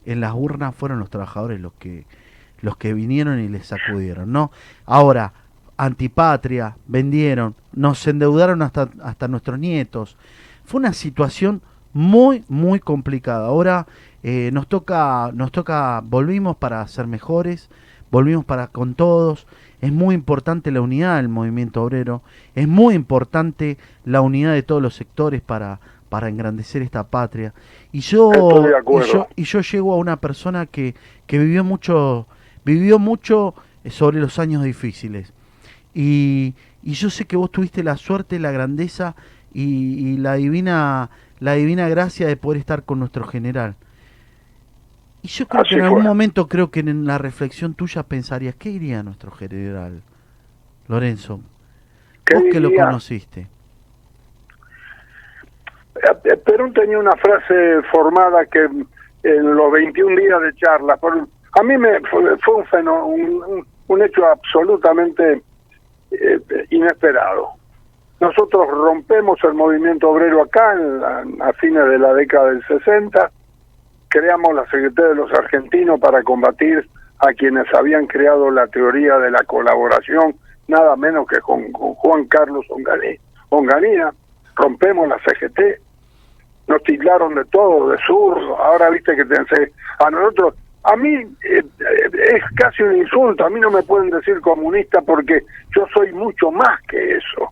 en 0.07 0.21
las 0.21 0.33
urnas 0.33 0.73
fueron 0.73 0.99
los 0.99 1.09
trabajadores 1.09 1.59
los 1.59 1.73
que 1.73 2.05
los 2.61 2.77
que 2.77 2.93
vinieron 2.93 3.39
y 3.39 3.49
les 3.49 3.67
sacudieron, 3.67 4.31
¿no? 4.31 4.51
Ahora, 4.85 5.33
antipatria, 5.77 6.75
vendieron, 6.87 7.55
nos 7.71 8.05
endeudaron 8.07 8.63
hasta, 8.63 8.89
hasta 9.03 9.27
nuestros 9.27 9.59
nietos. 9.59 10.17
Fue 10.65 10.79
una 10.79 10.93
situación 10.93 11.61
muy, 11.93 12.43
muy 12.47 12.79
complicada. 12.79 13.47
Ahora 13.47 13.85
eh, 14.23 14.49
nos 14.53 14.67
toca, 14.67 15.31
nos 15.33 15.51
toca, 15.51 16.01
volvimos 16.03 16.57
para 16.57 16.87
ser 16.87 17.05
mejores, 17.05 17.69
volvimos 18.09 18.45
para 18.45 18.67
con 18.67 18.95
todos. 18.95 19.45
Es 19.81 19.91
muy 19.91 20.15
importante 20.15 20.71
la 20.71 20.81
unidad 20.81 21.17
del 21.17 21.29
movimiento 21.29 21.83
obrero, 21.83 22.23
es 22.55 22.67
muy 22.67 22.95
importante 22.95 23.77
la 24.03 24.21
unidad 24.21 24.53
de 24.53 24.63
todos 24.63 24.81
los 24.81 24.95
sectores 24.95 25.41
para, 25.41 25.79
para 26.09 26.29
engrandecer 26.29 26.81
esta 26.81 27.07
patria. 27.07 27.53
Y 27.91 27.99
yo, 28.01 28.31
y 28.31 29.11
yo, 29.11 29.27
y 29.35 29.43
yo 29.43 29.61
llego 29.61 29.93
a 29.93 29.97
una 29.97 30.17
persona 30.17 30.65
que, 30.65 30.95
que 31.25 31.37
vivió 31.37 31.63
mucho, 31.63 32.27
vivió 32.65 32.99
mucho 32.99 33.53
eh, 33.83 33.89
sobre 33.89 34.19
los 34.19 34.39
años 34.39 34.63
difíciles. 34.63 35.33
Y, 35.93 36.53
y 36.83 36.93
yo 36.93 37.09
sé 37.09 37.25
que 37.25 37.37
vos 37.37 37.51
tuviste 37.51 37.83
la 37.83 37.97
suerte, 37.97 38.39
la 38.39 38.51
grandeza 38.51 39.15
y, 39.53 39.63
y 39.63 40.17
la 40.17 40.35
divina, 40.35 41.09
la 41.39 41.53
divina 41.53 41.89
gracia 41.89 42.27
de 42.27 42.37
poder 42.37 42.59
estar 42.59 42.83
con 42.83 42.99
nuestro 42.99 43.25
general. 43.27 43.75
Y 45.21 45.29
yo 45.29 45.47
creo 45.47 45.61
Así 45.61 45.69
que 45.69 45.75
en 45.75 45.85
algún 45.85 46.03
momento 46.03 46.47
creo 46.47 46.71
que 46.71 46.81
en 46.81 47.05
la 47.05 47.17
reflexión 47.17 47.73
tuya 47.73 48.03
pensarías, 48.03 48.55
¿qué 48.55 48.69
diría 48.69 49.03
nuestro 49.03 49.31
general? 49.31 50.01
Lorenzo, 50.87 51.41
¿Qué 52.23 52.35
vos 52.35 52.45
que 52.51 52.59
lo 52.59 52.73
conociste. 52.73 53.47
Eh, 56.23 56.37
Perón 56.37 56.73
tenía 56.73 56.99
una 56.99 57.15
frase 57.15 57.81
formada 57.91 58.45
que 58.45 58.67
en 59.23 59.55
los 59.55 59.71
21 59.71 60.15
días 60.15 60.41
de 60.41 60.53
charla, 60.55 60.97
por- 60.97 61.17
a 61.59 61.63
mí 61.63 61.77
me 61.77 61.99
fue, 62.01 62.21
un, 62.21 62.65
fenó- 62.65 63.05
un, 63.87 64.01
hecho 64.01 64.25
absolutamente 64.25 65.41
eh, 66.11 66.39
inesperado. 66.69 67.49
Nosotros 68.19 68.67
rompemos 68.69 69.37
el 69.43 69.53
movimiento 69.53 70.09
obrero 70.09 70.41
acá 70.43 70.73
en 70.73 71.41
a 71.41 71.53
fines 71.53 71.85
de 71.87 71.99
la 71.99 72.13
década 72.13 72.49
del 72.51 72.63
60, 72.67 73.31
creamos 74.09 74.53
la 74.55 74.65
Secretaría 74.65 75.09
de 75.09 75.15
los 75.15 75.31
Argentinos 75.33 75.99
para 75.99 76.23
combatir 76.23 76.87
a 77.19 77.33
quienes 77.33 77.65
habían 77.73 78.07
creado 78.07 78.49
la 78.51 78.67
teoría 78.67 79.17
de 79.19 79.31
la 79.31 79.43
colaboración, 79.45 80.35
nada 80.67 80.95
menos 80.95 81.27
que 81.27 81.39
con, 81.41 81.71
Juan 81.73 82.25
Carlos 82.25 82.65
Onganí- 82.69 83.19
Onganía, 83.49 84.11
rompemos 84.55 85.07
la 85.07 85.17
CGT, 85.19 85.79
nos 86.67 86.83
tildaron 86.83 87.35
de 87.35 87.45
todo, 87.45 87.89
de 87.89 87.97
zurdo, 88.05 88.57
ahora 88.57 88.89
viste 88.89 89.15
que 89.15 89.25
tense, 89.25 89.71
a 89.99 90.09
nosotros, 90.09 90.53
a 90.83 90.95
mí 90.95 91.15
eh, 91.15 91.63
eh, 91.63 92.09
es 92.35 92.43
casi 92.55 92.83
un 92.83 92.97
insulto, 92.97 93.45
a 93.45 93.49
mí 93.49 93.59
no 93.59 93.71
me 93.71 93.83
pueden 93.83 94.09
decir 94.09 94.39
comunista 94.41 95.01
porque 95.01 95.43
yo 95.75 95.85
soy 95.93 96.11
mucho 96.11 96.51
más 96.51 96.81
que 96.83 97.17
eso, 97.17 97.49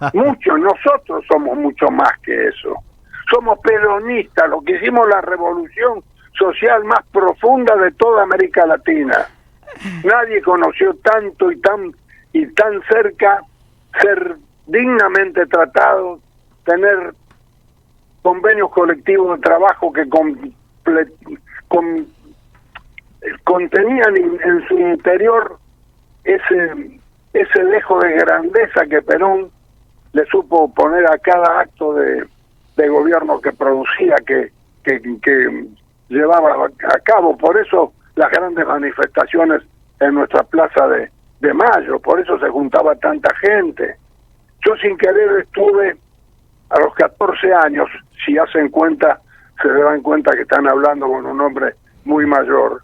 mucho, 0.14 0.56
nosotros 0.56 1.24
somos 1.28 1.56
mucho 1.58 1.90
más 1.90 2.12
que 2.22 2.48
eso, 2.48 2.74
somos 3.30 3.58
peronistas, 3.60 4.48
lo 4.48 4.60
que 4.60 4.76
hicimos 4.76 5.08
la 5.08 5.20
revolución 5.20 6.02
social 6.38 6.84
más 6.84 7.04
profunda 7.12 7.74
de 7.76 7.92
toda 7.92 8.22
América 8.22 8.66
Latina, 8.66 9.26
nadie 10.04 10.40
conoció 10.42 10.94
tanto 11.02 11.50
y 11.50 11.60
tan 11.60 11.92
y 12.32 12.46
tan 12.48 12.82
cerca 12.82 13.40
ser 14.00 14.36
dignamente 14.66 15.46
tratado, 15.46 16.18
tener 16.64 17.14
convenios 18.24 18.70
colectivos 18.70 19.36
de 19.36 19.42
trabajo 19.42 19.92
que 19.92 20.08
contenían 23.44 24.16
en 24.16 24.66
su 24.66 24.78
interior 24.78 25.58
ese 26.24 27.00
ese 27.34 27.64
dejo 27.64 27.98
de 28.00 28.12
grandeza 28.12 28.86
que 28.88 29.02
Perón 29.02 29.50
le 30.12 30.24
supo 30.26 30.72
poner 30.72 31.04
a 31.06 31.18
cada 31.18 31.60
acto 31.60 31.92
de, 31.94 32.26
gobierno 32.88 33.40
que 33.40 33.52
producía, 33.52 34.14
que, 34.24 34.52
que, 34.84 35.00
que 35.20 35.66
llevaba 36.08 36.66
a 36.66 36.98
cabo. 37.00 37.36
Por 37.36 37.58
eso 37.58 37.92
las 38.14 38.30
grandes 38.30 38.64
manifestaciones 38.66 39.62
en 40.00 40.14
nuestra 40.14 40.44
plaza 40.44 40.86
de, 40.88 41.10
de 41.40 41.52
Mayo, 41.52 41.98
por 41.98 42.20
eso 42.20 42.38
se 42.38 42.48
juntaba 42.48 42.94
tanta 42.96 43.34
gente. 43.36 43.96
Yo 44.64 44.76
sin 44.76 44.96
querer 44.96 45.40
estuve 45.40 45.96
a 46.74 46.80
los 46.80 46.94
14 46.94 47.52
años, 47.52 47.88
si 48.24 48.36
hacen 48.36 48.68
cuenta, 48.68 49.20
se 49.62 49.68
dan 49.68 50.02
cuenta 50.02 50.32
que 50.32 50.42
están 50.42 50.68
hablando 50.68 51.06
con 51.06 51.24
un 51.24 51.40
hombre 51.40 51.74
muy 52.04 52.26
mayor, 52.26 52.82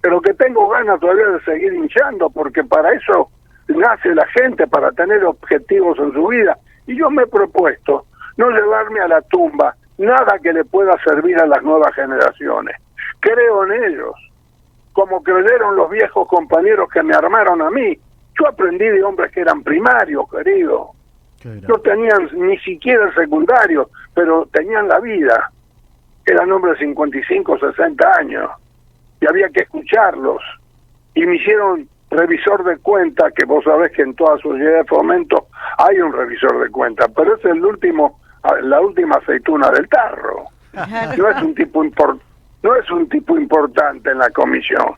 pero 0.00 0.20
que 0.20 0.32
tengo 0.34 0.68
ganas 0.68 1.00
todavía 1.00 1.26
de 1.28 1.40
seguir 1.40 1.72
hinchando, 1.72 2.30
porque 2.30 2.62
para 2.62 2.92
eso 2.92 3.30
nace 3.68 4.14
la 4.14 4.26
gente, 4.28 4.66
para 4.66 4.92
tener 4.92 5.24
objetivos 5.24 5.98
en 5.98 6.12
su 6.12 6.28
vida. 6.28 6.56
Y 6.86 6.96
yo 6.96 7.10
me 7.10 7.22
he 7.22 7.26
propuesto 7.26 8.06
no 8.36 8.50
llevarme 8.50 9.00
a 9.00 9.08
la 9.08 9.20
tumba 9.22 9.74
nada 9.98 10.38
que 10.42 10.52
le 10.52 10.64
pueda 10.64 10.92
servir 11.04 11.38
a 11.38 11.46
las 11.46 11.62
nuevas 11.62 11.94
generaciones. 11.94 12.76
Creo 13.20 13.64
en 13.66 13.84
ellos, 13.84 14.14
como 14.92 15.22
creyeron 15.22 15.76
los 15.76 15.90
viejos 15.90 16.28
compañeros 16.28 16.88
que 16.92 17.02
me 17.02 17.14
armaron 17.14 17.62
a 17.62 17.70
mí. 17.70 17.98
Yo 18.38 18.48
aprendí 18.48 18.86
de 18.86 19.02
hombres 19.02 19.30
que 19.32 19.40
eran 19.40 19.62
primarios, 19.62 20.24
querido. 20.30 20.92
No 21.68 21.74
tenían 21.78 22.28
ni 22.34 22.58
siquiera 22.58 23.06
el 23.06 23.14
secundario, 23.14 23.90
pero 24.14 24.48
tenían 24.52 24.88
la 24.88 25.00
vida. 25.00 25.50
Eran 26.26 26.52
hombres 26.52 26.78
de 26.78 26.86
55, 26.86 27.58
60 27.58 28.16
años. 28.18 28.50
Y 29.20 29.26
había 29.28 29.48
que 29.50 29.62
escucharlos. 29.62 30.42
Y 31.14 31.26
me 31.26 31.36
hicieron 31.36 31.88
revisor 32.10 32.62
de 32.64 32.76
cuenta, 32.78 33.30
que 33.32 33.44
vos 33.44 33.64
sabés 33.64 33.92
que 33.92 34.02
en 34.02 34.14
toda 34.14 34.36
sociedad 34.38 34.78
de 34.78 34.84
fomento 34.84 35.46
hay 35.78 35.98
un 36.00 36.12
revisor 36.12 36.62
de 36.62 36.70
cuenta, 36.70 37.06
pero 37.08 37.36
es 37.36 37.44
el 37.46 37.64
último, 37.64 38.20
la 38.62 38.80
última 38.80 39.16
aceituna 39.16 39.70
del 39.70 39.88
tarro. 39.88 40.44
No 41.18 41.28
es 41.28 41.42
un 41.42 41.54
tipo 41.54 41.82
impor- 41.84 42.20
no 42.62 42.74
es 42.76 42.90
un 42.90 43.08
tipo 43.08 43.36
importante 43.38 44.10
en 44.10 44.18
la 44.18 44.30
comisión. 44.30 44.94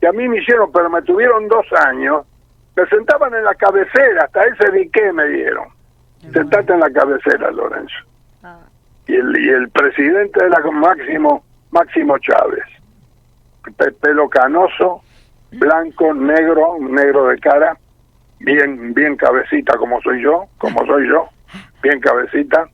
Y 0.00 0.06
a 0.06 0.12
mí 0.12 0.28
me 0.28 0.38
hicieron, 0.38 0.70
pero 0.72 0.88
me 0.90 1.02
tuvieron 1.02 1.46
dos 1.48 1.66
años, 1.86 2.24
me 2.74 2.86
sentaban 2.86 3.34
en 3.34 3.44
la 3.44 3.54
cabecera, 3.54 4.24
hasta 4.24 4.42
ese 4.44 4.70
dique 4.72 5.12
me 5.12 5.26
dieron. 5.28 5.68
Sentate 6.32 6.72
en 6.72 6.80
la 6.80 6.90
cabecera, 6.90 7.50
Lorenzo. 7.50 7.94
Y 9.06 9.14
el, 9.14 9.36
y 9.44 9.48
el 9.48 9.68
presidente 9.70 10.44
era 10.44 10.60
Máximo, 10.70 11.44
Máximo 11.70 12.18
Chávez. 12.18 12.64
Pe- 13.76 13.92
pelo 13.92 14.28
canoso, 14.28 15.02
blanco, 15.52 16.14
negro, 16.14 16.76
negro 16.80 17.28
de 17.28 17.38
cara, 17.38 17.76
bien, 18.40 18.94
bien 18.94 19.16
cabecita 19.16 19.76
como 19.76 20.00
soy 20.02 20.22
yo, 20.22 20.46
como 20.58 20.84
soy 20.86 21.08
yo, 21.08 21.28
bien 21.82 22.00
cabecita, 22.00 22.68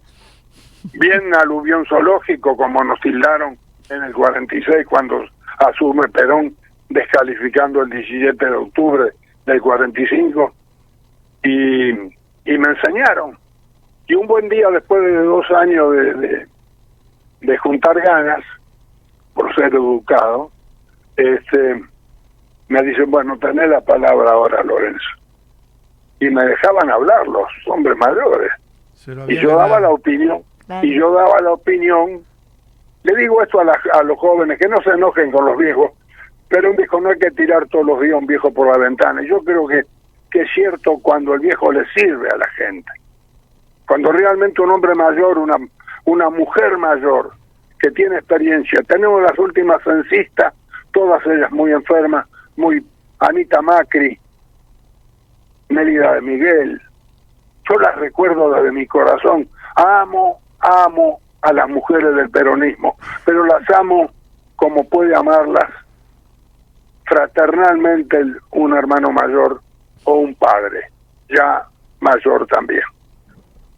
bien 0.95 1.35
aluvión 1.35 1.85
zoológico 1.87 2.57
como 2.57 2.83
nos 2.85 3.01
tildaron 3.01 3.59
en 3.91 4.03
el 4.05 4.13
46 4.13 4.87
cuando 4.87 5.25
asume 5.59 6.09
Perón 6.09 6.55
descalificando 6.89 7.83
el 7.83 7.91
17 7.91 8.45
de 8.47 8.53
octubre 8.53 9.13
del 9.47 9.61
45 9.61 10.53
y, 11.43 11.91
y 12.49 12.59
me 12.59 12.69
enseñaron 12.71 13.37
y 14.07 14.15
un 14.15 14.27
buen 14.27 14.49
día 14.49 14.69
después 14.71 15.03
de 15.03 15.17
dos 15.23 15.45
años 15.51 15.93
de, 15.93 16.15
de, 16.15 16.47
de 17.43 17.59
juntar 17.59 18.01
ganas 18.01 18.43
por 19.35 19.55
ser 19.55 19.75
educado 19.75 20.51
este 21.17 21.83
me 22.69 22.83
dicen 22.83 23.11
bueno 23.11 23.39
tenés 23.39 23.69
la 23.69 23.81
palabra 23.83 24.31
ahora 24.31 24.63
Lorenzo 24.65 25.09
y 26.21 26.31
me 26.31 26.45
dejaban 26.45 26.91
hablar 26.91 27.29
los 27.29 27.47
hombres 27.69 27.97
mayores. 27.97 28.51
Y 29.29 29.37
yo 29.41 29.57
daba 29.57 29.79
la 29.79 29.91
opinión, 29.91 30.43
Claro. 30.67 30.85
y 30.85 30.99
yo 30.99 31.13
daba 31.13 31.39
la 31.41 31.53
opinión. 31.53 32.23
Le 33.05 33.17
digo 33.17 33.41
esto 33.41 33.61
a, 33.61 33.65
la- 33.65 33.81
a 33.93 34.03
los 34.03 34.19
jóvenes, 34.19 34.59
que 34.59 34.67
no 34.67 34.79
se 34.83 34.91
enojen 34.91 35.31
con 35.31 35.45
los 35.47 35.57
viejos, 35.57 35.93
pero 36.49 36.71
un 36.71 36.77
viejo 36.77 37.01
no 37.01 37.11
hay 37.11 37.19
que 37.21 37.31
tirar 37.31 37.69
todos 37.69 37.87
los 37.87 38.01
días 38.01 38.17
un 38.19 38.27
viejo 38.27 38.53
por 38.53 38.67
la 38.67 38.79
ventana. 38.79 39.23
Y 39.23 39.29
Yo 39.29 39.39
creo 39.45 39.69
que, 39.69 39.85
que 40.31 40.43
es 40.43 40.49
cierto 40.55 40.99
cuando 40.99 41.35
el 41.35 41.41
viejo 41.41 41.73
le 41.73 41.87
sirve 41.93 42.29
a 42.29 42.37
la 42.37 42.49
gente. 42.51 42.91
Cuando 43.87 44.13
realmente 44.13 44.61
un 44.61 44.71
hombre 44.71 44.95
mayor, 44.95 45.39
una, 45.39 45.57
una 46.05 46.31
mujer 46.31 46.77
mayor, 46.77 47.33
que 47.79 47.91
tiene 47.93 48.17
experiencia, 48.17 48.83
tenemos 48.83 49.23
las 49.23 49.39
últimas 49.39 49.83
censistas, 49.83 50.53
todas 50.93 51.25
ellas 51.27 51.51
muy 51.53 51.73
enfermas, 51.73 52.27
muy 52.57 52.85
Anita 53.21 53.63
Macri, 53.63 54.19
Mérida 55.71 56.15
de 56.15 56.21
Miguel, 56.23 56.81
yo 57.69 57.79
las 57.79 57.97
recuerdo 57.97 58.51
desde 58.53 58.73
mi 58.73 58.87
corazón. 58.87 59.49
Amo, 59.77 60.41
amo 60.61 61.21
a 61.43 61.53
las 61.53 61.69
mujeres 61.69 62.15
del 62.15 62.31
peronismo, 62.31 62.97
pero 63.25 63.45
las 63.45 63.69
amo 63.71 64.11
como 64.57 64.85
puede 64.85 65.15
amarlas 65.15 65.71
fraternalmente 67.05 68.23
un 68.51 68.77
hermano 68.77 69.11
mayor 69.13 69.61
o 70.05 70.15
un 70.15 70.35
padre, 70.35 70.91
ya 71.29 71.67
mayor 72.01 72.47
también. 72.47 72.83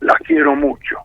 Las 0.01 0.17
quiero 0.19 0.55
mucho, 0.57 0.97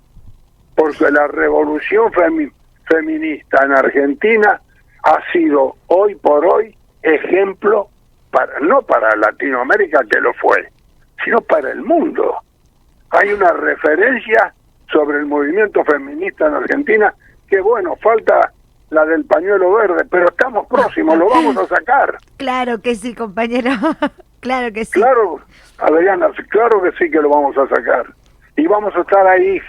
porque 0.76 1.10
la 1.12 1.28
revolución 1.28 2.12
femi- 2.14 2.52
feminista 2.88 3.64
en 3.66 3.72
Argentina 3.74 4.62
ha 5.04 5.18
sido 5.32 5.76
hoy 5.88 6.16
por 6.16 6.46
hoy 6.46 6.76
ejemplo 7.04 7.90
para 8.32 8.60
no 8.60 8.82
para 8.82 9.16
Latinoamérica 9.16 10.02
que 10.10 10.20
lo 10.20 10.34
fue, 10.36 10.70
sino 11.24 11.40
para 11.42 11.72
el 11.72 11.82
mundo. 11.84 12.36
Hay 13.12 13.32
una 13.34 13.52
referencia 13.54 14.54
sobre 14.92 15.20
el 15.20 15.26
movimiento 15.26 15.84
feminista 15.86 16.48
en 16.48 16.56
Argentina 16.56 17.14
que 17.48 17.62
bueno, 17.62 17.96
falta 18.02 18.52
la 18.90 19.06
del 19.06 19.26
pañuelo 19.26 19.74
verde, 19.74 20.06
pero 20.10 20.28
estamos 20.30 20.68
próximos, 20.68 21.18
lo 21.18 21.30
vamos 21.30 21.58
a 21.58 21.68
sacar. 21.68 22.18
Claro 22.38 22.82
que 22.82 22.96
sí, 22.96 23.16
compañero. 23.16 23.72
claro 24.46 24.72
que 24.72 24.86
sí. 24.86 24.92
Claro, 24.92 25.40
Adriana, 25.80 26.28
claro 26.50 26.82
que 26.84 26.92
sí 26.94 27.10
que 27.10 27.20
lo 27.20 27.30
vamos 27.30 27.58
a 27.58 27.68
sacar. 27.68 28.06
Y 28.56 28.68
vamos 28.68 28.96
a 28.96 29.02
estar 29.02 29.26
ahí 29.28 29.60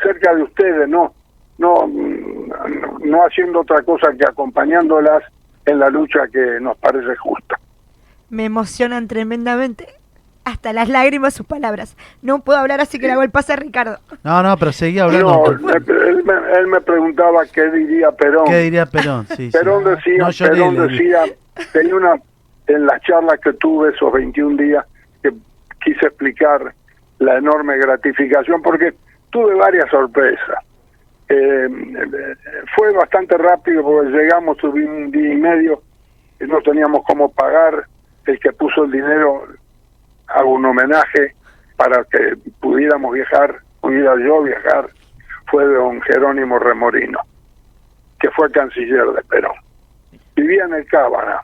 cerca 0.00 0.34
de 0.34 0.42
ustedes, 0.42 0.88
no, 0.88 1.12
no, 1.58 1.86
mm, 1.88 3.10
no, 3.10 3.26
haciendo 3.26 3.60
otra 3.60 3.82
cosa 3.82 4.12
que 4.16 4.24
acompañándolas 4.24 5.22
en 5.66 5.78
la 5.80 5.90
lucha 5.90 6.20
que 6.32 6.60
nos 6.60 6.76
parece 6.78 7.16
justa. 7.16 7.58
Me 8.30 8.44
emocionan 8.44 9.08
tremendamente. 9.08 9.86
Hasta 10.44 10.72
las 10.72 10.88
lágrimas 10.88 11.34
sus 11.34 11.46
palabras. 11.46 11.96
No 12.20 12.40
puedo 12.40 12.58
hablar 12.58 12.80
así 12.80 12.98
que 12.98 13.06
le 13.06 13.12
hago 13.12 13.22
el 13.22 13.30
pase 13.30 13.52
a 13.52 13.56
Ricardo. 13.56 13.98
No, 14.24 14.42
no, 14.42 14.56
pero 14.56 14.72
seguía 14.72 15.04
hablando. 15.04 15.56
No, 15.60 15.70
él, 15.72 16.24
me, 16.24 16.58
él 16.58 16.66
me 16.66 16.80
preguntaba 16.80 17.44
qué 17.46 17.70
diría 17.70 18.10
Perón. 18.10 18.46
¿Qué 18.46 18.56
diría 18.58 18.86
Perón? 18.86 19.26
Sí, 19.28 19.36
sí. 19.36 19.50
Perón 19.52 19.84
decía, 19.84 20.18
No 20.18 20.30
Perón 20.36 20.88
decía, 20.88 21.24
tenía 21.72 21.94
una, 21.94 22.14
en 22.66 22.86
las 22.86 23.00
charlas 23.02 23.40
que 23.40 23.52
tuve 23.54 23.90
esos 23.90 24.12
21 24.12 24.56
días, 24.56 24.86
que 25.22 25.32
quise 25.84 26.06
explicar 26.06 26.74
la 27.18 27.38
enorme 27.38 27.76
gratificación, 27.78 28.62
porque 28.62 28.94
tuve 29.30 29.54
varias 29.54 29.88
sorpresas. 29.90 30.58
Eh, 31.28 31.68
fue 32.76 32.92
bastante 32.92 33.36
rápido 33.38 33.82
porque 33.82 34.10
llegamos, 34.10 34.56
tuve 34.58 34.84
un 34.84 35.10
día 35.10 35.32
y 35.32 35.36
medio, 35.36 35.82
y 36.40 36.44
no 36.44 36.60
teníamos 36.60 37.02
cómo 37.06 37.30
pagar, 37.32 37.86
el 38.26 38.38
que 38.38 38.52
puso 38.52 38.84
el 38.84 38.92
dinero 38.92 39.44
hago 40.28 40.50
un 40.52 40.64
homenaje 40.64 41.34
para 41.76 42.04
que 42.04 42.36
pudiéramos 42.60 43.12
viajar, 43.12 43.60
pudiera 43.80 44.14
yo 44.18 44.42
viajar, 44.42 44.88
fue 45.50 45.64
don 45.64 46.00
Jerónimo 46.02 46.58
Remorino, 46.58 47.20
que 48.20 48.30
fue 48.30 48.50
canciller 48.50 49.06
de 49.06 49.22
Perón. 49.24 49.54
Vivía 50.34 50.64
en 50.64 50.74
el 50.74 50.86
Cábana, 50.86 51.42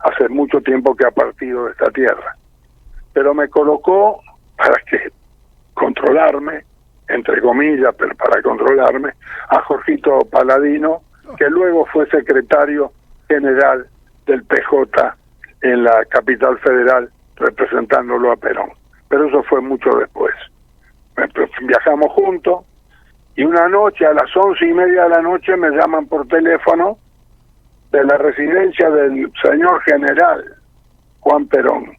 hace 0.00 0.28
mucho 0.28 0.60
tiempo 0.60 0.94
que 0.94 1.06
ha 1.06 1.10
partido 1.10 1.64
de 1.66 1.72
esta 1.72 1.90
tierra, 1.90 2.36
pero 3.12 3.34
me 3.34 3.48
colocó 3.48 4.20
para 4.56 4.76
que 4.88 5.10
controlarme, 5.74 6.64
entre 7.08 7.40
comillas, 7.40 7.94
pero 7.98 8.14
para 8.16 8.42
controlarme, 8.42 9.12
a 9.48 9.60
Jorgito 9.62 10.18
Paladino, 10.30 11.02
que 11.38 11.48
luego 11.50 11.86
fue 11.86 12.06
secretario 12.08 12.92
general 13.28 13.86
del 14.26 14.42
PJ 14.44 15.14
en 15.62 15.84
la 15.84 16.04
capital 16.06 16.58
federal, 16.58 17.10
representándolo 17.36 18.32
a 18.32 18.36
Perón. 18.36 18.70
Pero 19.08 19.26
eso 19.28 19.42
fue 19.44 19.60
mucho 19.60 19.90
después. 19.98 20.34
Me- 21.16 21.28
Viajamos 21.66 22.12
juntos 22.12 22.64
y 23.36 23.44
una 23.44 23.68
noche, 23.68 24.06
a 24.06 24.12
las 24.14 24.34
once 24.36 24.66
y 24.66 24.72
media 24.72 25.04
de 25.04 25.08
la 25.10 25.22
noche, 25.22 25.56
me 25.56 25.70
llaman 25.70 26.06
por 26.06 26.26
teléfono 26.28 26.98
de 27.92 28.04
la 28.04 28.18
residencia 28.18 28.90
del 28.90 29.30
señor 29.42 29.82
general 29.82 30.44
Juan 31.20 31.46
Perón. 31.46 31.96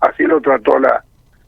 Así 0.00 0.24
lo 0.24 0.40
trató 0.40 0.78
la, 0.78 1.02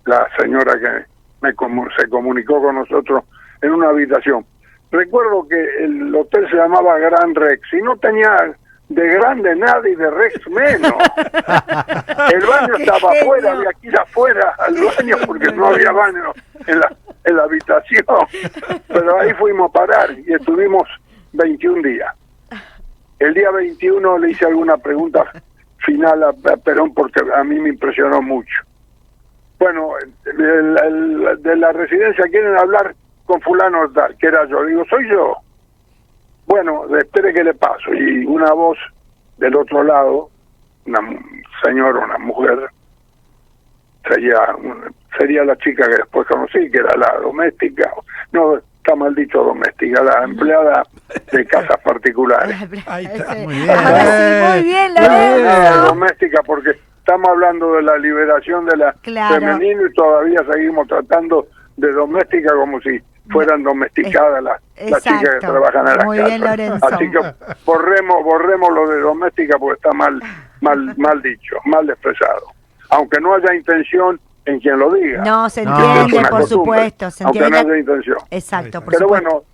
la 0.07 0.27
señora 0.39 0.79
que 0.79 1.05
me 1.41 1.53
se 1.99 2.09
comunicó 2.09 2.61
con 2.61 2.77
nosotros 2.77 3.25
en 3.61 3.73
una 3.73 3.89
habitación. 3.89 4.45
Recuerdo 4.91 5.47
que 5.49 5.85
el 5.85 6.15
hotel 6.15 6.49
se 6.49 6.57
llamaba 6.57 6.99
Gran 6.99 7.35
Rex 7.35 7.61
y 7.73 7.83
no 7.83 7.97
tenía 7.97 8.55
de 8.89 9.09
grande 9.09 9.57
nada 9.57 9.89
y 9.89 9.95
de 9.95 10.11
Rex 10.11 10.49
menos. 10.49 10.93
El 12.33 12.47
baño 12.47 12.75
¡Qué 12.77 12.83
estaba 12.83 13.11
afuera, 13.13 13.53
había 13.53 13.71
que 13.81 13.89
ir 13.89 13.99
afuera 13.99 14.55
al 14.59 14.75
baño 14.75 15.17
porque 15.27 15.51
no 15.53 15.67
había 15.67 15.91
baño 15.91 16.33
en 16.67 16.81
la, 16.81 16.97
en 17.25 17.37
la 17.37 17.43
habitación. 17.43 18.05
Pero 18.89 19.21
ahí 19.21 19.33
fuimos 19.35 19.71
a 19.71 19.73
parar 19.73 20.11
y 20.13 20.33
estuvimos 20.33 20.89
21 21.33 21.83
días. 21.83 22.15
El 23.25 23.35
día 23.35 23.51
21 23.51 24.19
le 24.19 24.31
hice 24.31 24.47
alguna 24.47 24.77
pregunta 24.77 25.31
final 25.79 26.23
a, 26.23 26.29
a 26.29 26.57
Perón 26.59 26.93
porque 26.95 27.21
a 27.35 27.43
mí 27.45 27.59
me 27.59 27.71
impresionó 27.71 28.21
mucho. 28.23 28.55
Bueno, 29.59 29.93
el- 30.27 30.79
el- 30.79 31.43
de 31.43 31.57
la 31.57 31.73
residencia 31.73 32.25
quieren 32.31 32.59
hablar 32.59 32.95
con 33.25 33.41
fulano 33.41 33.91
tal, 33.93 34.17
que 34.19 34.27
era 34.27 34.45
yo. 34.47 34.65
Digo, 34.65 34.85
soy 34.91 35.09
yo. 35.09 35.37
Bueno, 36.47 36.85
espere 36.99 37.33
que 37.33 37.45
le 37.45 37.55
paso. 37.55 37.95
Y 37.95 38.27
una 38.27 38.53
voz 38.53 38.77
del 39.39 39.57
otro 39.57 39.83
lado, 39.83 40.29
una 40.87 41.01
señora, 41.65 42.05
una 42.05 42.19
mujer, 42.19 42.69
sería 44.09 44.39
sería 45.19 45.45
la 45.45 45.57
chica 45.57 45.87
que 45.89 45.97
después 45.97 46.27
conocí, 46.27 46.71
que 46.71 46.79
era 46.79 46.95
la 46.97 47.21
doméstica, 47.23 47.91
no, 48.33 48.57
está 48.57 48.95
mal 48.97 49.15
dicho 49.15 49.43
doméstica, 49.43 50.03
la 50.03 50.25
empleada 50.25 50.83
de 51.33 51.45
casas 51.47 51.79
particulares. 51.83 52.57
Ahí 52.87 53.07
está, 53.07 53.35
muy 53.37 53.55
bien. 53.55 53.71
Ahora 53.71 54.05
sí, 54.05 54.53
muy 54.55 54.63
bien, 54.65 54.95
No, 54.95 55.01
de 55.03 55.09
Lorenzo. 55.43 55.83
doméstica, 55.87 56.43
porque 56.45 56.71
estamos 56.99 57.29
hablando 57.29 57.73
de 57.75 57.83
la 57.83 57.99
liberación 57.99 58.65
de 58.67 58.77
la 58.77 58.93
Claro. 59.03 59.35
femenina 59.37 59.83
y 59.89 59.93
todavía 59.95 60.41
seguimos 60.53 60.89
tratando 60.89 61.47
de 61.77 61.93
doméstica 61.93 62.55
como 62.55 62.81
si 62.81 63.01
fueran 63.31 63.63
domesticadas 63.63 64.43
las, 64.43 64.61
las 64.91 65.03
chicas 65.03 65.23
que 65.41 65.47
trabajan 65.47 65.89
en 65.89 65.97
la 65.99 66.05
Muy 66.05 66.19
casa. 66.19 66.29
bien, 66.29 66.41
Lorenzo. 66.43 66.87
Así 66.93 67.11
que 67.11 67.19
borremos, 67.65 68.23
borremos 68.23 68.71
lo 68.73 68.89
de 68.89 69.01
doméstica 69.01 69.59
porque 69.59 69.77
está 69.77 69.93
mal, 69.93 70.21
mal, 70.61 70.95
mal 70.99 71.23
dicho, 71.23 71.57
mal 71.65 71.89
expresado. 71.89 72.47
Aunque 72.91 73.21
no 73.21 73.35
haya 73.35 73.55
intención 73.55 74.21
en 74.45 74.61
quien 74.61 74.79
lo 74.79 74.93
diga. 74.93 75.23
No, 75.25 75.49
se 75.49 75.65
No, 75.65 75.73
entiende, 76.03 76.29
por 76.29 76.41
costumbre, 76.41 76.49
supuesto. 76.91 77.11
Se 77.11 77.25
aunque 77.25 77.39
entiende. 77.39 77.65
no 77.65 77.71
haya 77.71 77.81
intención. 77.81 78.17
Exacto, 78.31 78.81
por 78.83 78.93
Pero 78.93 79.07
supuesto. 79.07 79.29
bueno, 79.31 79.45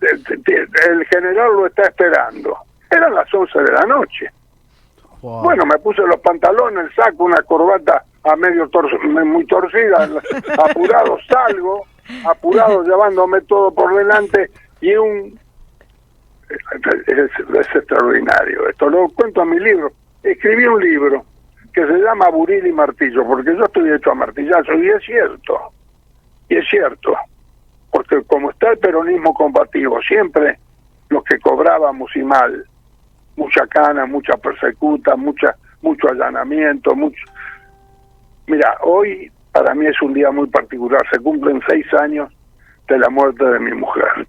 el, 0.00 1.06
general 1.06 1.52
lo 1.52 1.66
está 1.66 1.82
esperando. 1.82 2.56
Eran 2.90 3.14
las 3.14 3.32
11 3.32 3.58
de 3.62 3.72
la 3.72 3.82
noche. 3.82 4.30
Wow. 5.22 5.42
Bueno, 5.42 5.66
me 5.66 5.78
puse 5.78 6.02
los 6.02 6.18
pantalones, 6.20 6.86
el 6.86 6.94
saco, 6.94 7.24
una 7.24 7.42
corbata 7.42 8.04
a 8.24 8.36
medio 8.36 8.68
torso, 8.68 8.96
muy 9.02 9.46
torcida, 9.46 10.08
apurado 10.70 11.18
salgo, 11.28 11.86
apurado 12.26 12.82
llevándome 12.82 13.40
todo 13.42 13.72
por 13.72 13.94
delante 13.94 14.50
y 14.80 14.94
un... 14.94 15.38
Es, 16.50 17.30
es 17.38 17.76
extraordinario 17.76 18.68
esto, 18.68 18.88
lo 18.88 19.08
cuento 19.10 19.42
en 19.42 19.50
mi 19.50 19.60
libro. 19.60 19.92
Escribí 20.22 20.66
un 20.66 20.82
libro 20.82 21.24
que 21.72 21.86
se 21.86 21.98
llama 21.98 22.28
Buril 22.30 22.66
y 22.66 22.72
Martillo, 22.72 23.24
porque 23.24 23.56
yo 23.56 23.64
estoy 23.64 23.92
hecho 23.92 24.10
a 24.10 24.14
martillazo 24.14 24.74
y 24.74 24.88
es 24.88 25.04
cierto, 25.04 25.72
y 26.48 26.56
es 26.56 26.68
cierto, 26.68 27.16
porque 27.90 28.22
como 28.26 28.50
está 28.50 28.70
el 28.70 28.78
peronismo 28.78 29.34
combativo, 29.34 30.00
siempre 30.02 30.58
los 31.08 31.24
que 31.24 31.38
cobrábamos 31.38 32.14
y 32.14 32.22
mal, 32.22 32.64
mucha 33.36 33.66
cana, 33.66 34.06
mucha 34.06 34.36
persecuta, 34.36 35.16
mucha, 35.16 35.56
mucho 35.82 36.08
allanamiento, 36.08 36.94
mucho... 36.94 37.22
Mira, 38.46 38.76
hoy 38.82 39.30
para 39.52 39.74
mí 39.74 39.86
es 39.86 40.00
un 40.02 40.14
día 40.14 40.30
muy 40.30 40.46
particular, 40.48 41.00
se 41.12 41.20
cumplen 41.20 41.60
seis 41.68 41.86
años 41.94 42.32
de 42.88 42.98
la 42.98 43.08
muerte 43.08 43.44
de 43.44 43.58
mi 43.58 43.72
mujer, 43.72 44.26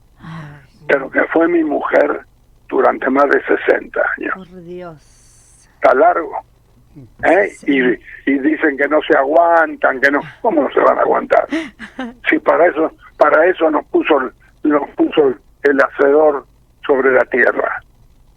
pero 0.88 1.10
que 1.10 1.24
fue 1.26 1.48
mi 1.48 1.64
mujer 1.64 2.22
durante 2.68 3.10
más 3.10 3.26
de 3.30 3.42
60 3.44 4.02
años. 4.18 4.34
Por 4.36 4.64
Dios. 4.64 5.70
Está 5.76 5.94
largo, 5.96 6.38
¿eh? 7.24 7.52
y, 7.68 8.32
y 8.32 8.40
dicen 8.40 8.78
que 8.78 8.88
no 8.88 9.02
se 9.02 9.18
aguantan, 9.18 10.00
que 10.02 10.12
no, 10.12 10.22
¿cómo 10.42 10.64
no 10.64 10.72
se 10.72 10.80
van 10.80 10.98
a 10.98 11.02
aguantar? 11.02 11.48
Si 12.30 12.40
para 12.40 12.68
eso, 12.68 12.92
para 13.18 13.46
eso 13.46 13.70
nos 13.70 13.86
puso, 13.88 14.32
nos 14.64 14.90
puso 14.92 15.34
el 15.64 15.82
hacedor 15.82 16.46
sobre 16.86 17.12
la 17.12 17.26
tierra, 17.26 17.82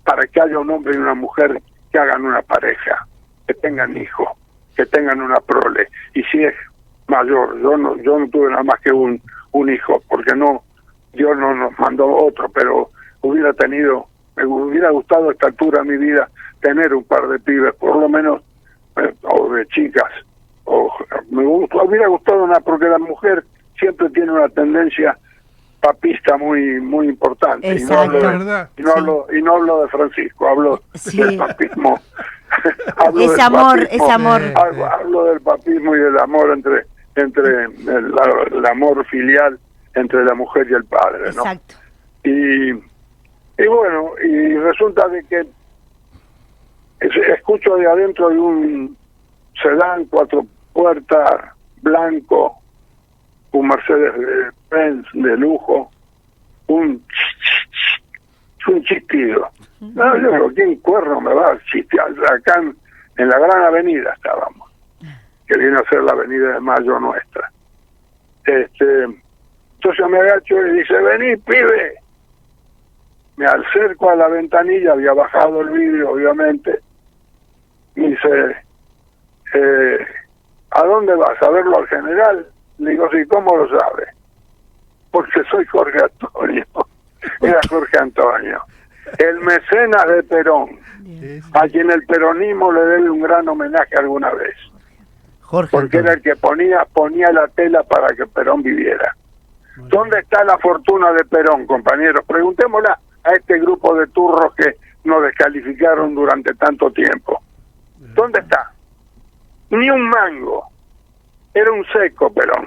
para 0.05 0.27
que 0.27 0.41
haya 0.41 0.59
un 0.59 0.71
hombre 0.71 0.95
y 0.95 0.99
una 0.99 1.15
mujer 1.15 1.63
que 1.91 1.99
hagan 1.99 2.25
una 2.25 2.43
pareja, 2.43 3.07
que 3.47 3.55
tengan 3.55 3.97
hijos, 3.97 4.29
que 4.77 4.85
tengan 4.87 5.21
una 5.21 5.41
prole, 5.41 5.89
y 6.15 6.23
si 6.25 6.43
es 6.45 6.55
mayor, 7.09 7.61
yo 7.61 7.77
no, 7.77 7.97
yo 7.99 8.19
no 8.19 8.29
tuve 8.29 8.51
nada 8.51 8.63
más 8.63 8.81
que 8.81 8.93
un, 8.93 9.21
un 9.53 9.71
hijo, 9.71 10.03
porque 10.09 10.35
no, 10.35 10.63
Dios 11.13 11.37
no 11.39 11.55
nos 11.55 11.79
mandó 11.79 12.07
otro, 12.07 12.49
pero 12.51 12.91
hubiera 13.23 13.53
tenido, 13.53 14.07
me 14.37 14.45
hubiera 14.45 14.91
gustado 14.91 15.29
a 15.29 15.33
esta 15.33 15.47
altura 15.47 15.83
de 15.83 15.91
mi 15.91 15.97
vida 15.97 16.29
tener 16.65 16.95
un 16.95 17.05
par 17.05 17.29
de 17.29 17.39
pibes, 17.39 17.75
por 17.75 17.95
lo 17.97 18.09
menos, 18.09 18.41
eh, 18.97 19.13
o 19.23 19.53
de 19.53 19.67
chicas, 19.67 20.11
o 20.65 20.91
me 21.31 21.45
gustó- 21.45 21.83
hubiera 21.85 22.09
gustado 22.09 22.43
una, 22.45 22.59
porque 22.61 22.87
la 22.87 22.99
mujer 22.99 23.45
siempre 23.79 24.09
tiene 24.11 24.33
una 24.33 24.49
tendencia 24.49 25.19
papista 25.81 26.39
muy 26.39 26.81
muy 26.81 27.09
importante 27.09 27.75
y 27.75 27.85
no 27.85 27.99
hablo 27.99 28.19
Exacto. 28.19 28.73
y 28.79 28.83
no 28.83 28.89
Sí. 28.93 28.99
hablo 28.99 29.27
y 29.37 29.43
no 29.43 29.55
hablo 29.57 29.83
de 29.83 29.89
Francisco 29.89 30.49
hablo 30.49 30.81
Sí. 30.95 31.19
del 31.23 31.37
papismo 31.37 32.01
Hablo 32.97 33.21
Ese 33.21 33.33
del 33.33 33.41
amor, 33.43 33.79
papismo. 33.83 34.05
ese 34.07 34.13
amor. 34.13 34.41
Hablo, 34.57 34.87
hablo 34.87 35.25
del 35.25 35.41
papismo 35.43 35.95
y 35.95 35.99
del 35.99 36.19
amor 36.19 36.51
entre 36.55 36.87
entre 37.17 37.65
el, 37.65 38.67
amor 38.71 39.05
filial 39.09 39.59
entre 39.95 40.25
la 40.25 40.35
mujer 40.35 40.67
y 40.71 40.73
el 40.75 40.85
padre 40.85 41.19
no 41.25 41.29
Exacto. 41.43 41.75
y, 42.25 42.71
y 42.71 43.67
bueno, 43.69 44.13
y 44.25 44.55
resulta 44.57 45.07
de 45.09 45.23
que 45.25 45.41
es- 45.41 45.47
escucho 47.33 47.77
de 47.77 47.87
adentro 47.87 48.29
de 48.31 48.39
un 48.39 48.97
sedán, 49.63 50.05
cuatro 50.07 50.47
puertas, 50.73 51.53
blanco, 51.83 52.59
un 53.53 53.69
Mercedes 53.69 54.15
de 54.15 54.51
Benz 54.71 55.07
de 55.13 55.37
lujo, 55.37 55.91
un 56.67 57.03
un 58.67 58.83
chistido. 58.85 59.49
No, 59.81 60.17
yo 60.17 60.33
digo, 60.33 60.51
¿quién 60.55 60.77
cuerno 60.77 61.21
me 61.21 61.35
va 61.35 61.53
a 61.53 61.59
chistear? 61.71 62.09
Acá 62.33 62.61
en, 62.61 62.75
en 63.19 63.29
la 63.29 63.39
gran 63.39 63.63
avenida 63.63 64.13
estábamos, 64.15 64.71
que 65.47 65.59
viene 65.59 65.77
a 65.77 65.89
ser 65.91 66.03
la 66.03 66.13
avenida 66.13 66.55
de 66.55 66.61
Mayo 66.61 66.99
nuestra. 66.99 67.51
Este, 68.47 69.05
entonces 69.05 70.09
me 70.09 70.19
agacho 70.19 70.67
y 70.67 70.79
dice, 70.79 70.95
vení, 70.95 71.37
pibe. 71.37 71.95
Me 73.37 73.47
acerco 73.47 74.11
a 74.11 74.17
la 74.17 74.29
ventanilla, 74.29 74.93
había 74.93 75.13
bajado 75.13 75.61
el 75.61 75.71
vidrio, 75.71 76.13
obviamente. 76.13 76.79
Dice, 77.95 78.57
eh, 79.55 80.07
¿a 80.71 80.85
dónde 80.85 81.15
vas? 81.15 81.41
¿A 81.43 81.51
verlo 81.51 81.79
al 81.79 81.87
general? 81.89 82.47
Le 82.79 82.91
digo, 82.91 83.09
sí, 83.11 83.25
¿cómo 83.29 83.57
lo 83.57 83.69
sabe? 83.79 84.07
Porque 85.11 85.43
soy 85.51 85.65
Jorge 85.67 85.99
Antonio. 86.03 86.65
Era 87.41 87.61
Jorge 87.69 87.99
Antonio. 87.99 88.61
El 89.19 89.41
mecenas 89.41 90.07
de 90.09 90.23
Perón, 90.25 90.79
a 91.53 91.69
quien 91.69 91.91
el 91.91 92.05
peronismo 92.07 92.73
le 92.73 92.81
debe 92.81 93.11
un 93.11 93.21
gran 93.21 93.47
homenaje 93.49 93.95
alguna 93.97 94.31
vez 94.31 94.55
Jorge. 95.41 95.71
porque 95.71 95.99
era 95.99 96.15
el 96.15 96.23
que 96.23 96.35
ponía 96.37 96.87
ponía 96.93 97.31
la 97.31 97.47
tela 97.49 97.83
para 97.83 98.09
que 98.17 98.27
Perón 98.27 98.63
viviera. 98.63 99.15
¿Dónde 99.77 100.21
está 100.21 100.43
la 100.45 100.57
fortuna 100.59 101.13
de 101.13 101.25
Perón, 101.25 101.67
compañeros? 101.67 102.25
Preguntémosla 102.27 102.99
a 103.25 103.35
este 103.35 103.59
grupo 103.59 103.95
de 103.95 104.07
turros 104.09 104.55
que 104.55 104.77
nos 105.05 105.23
descalificaron 105.23 106.15
durante 106.15 106.55
tanto 106.55 106.91
tiempo. 106.91 107.43
¿Dónde 108.15 108.41
está? 108.41 108.73
Ni 109.71 109.91
un 109.91 110.09
mango. 110.09 110.69
Era 111.53 111.71
un 111.73 111.85
seco 111.87 112.33
Perón. 112.33 112.67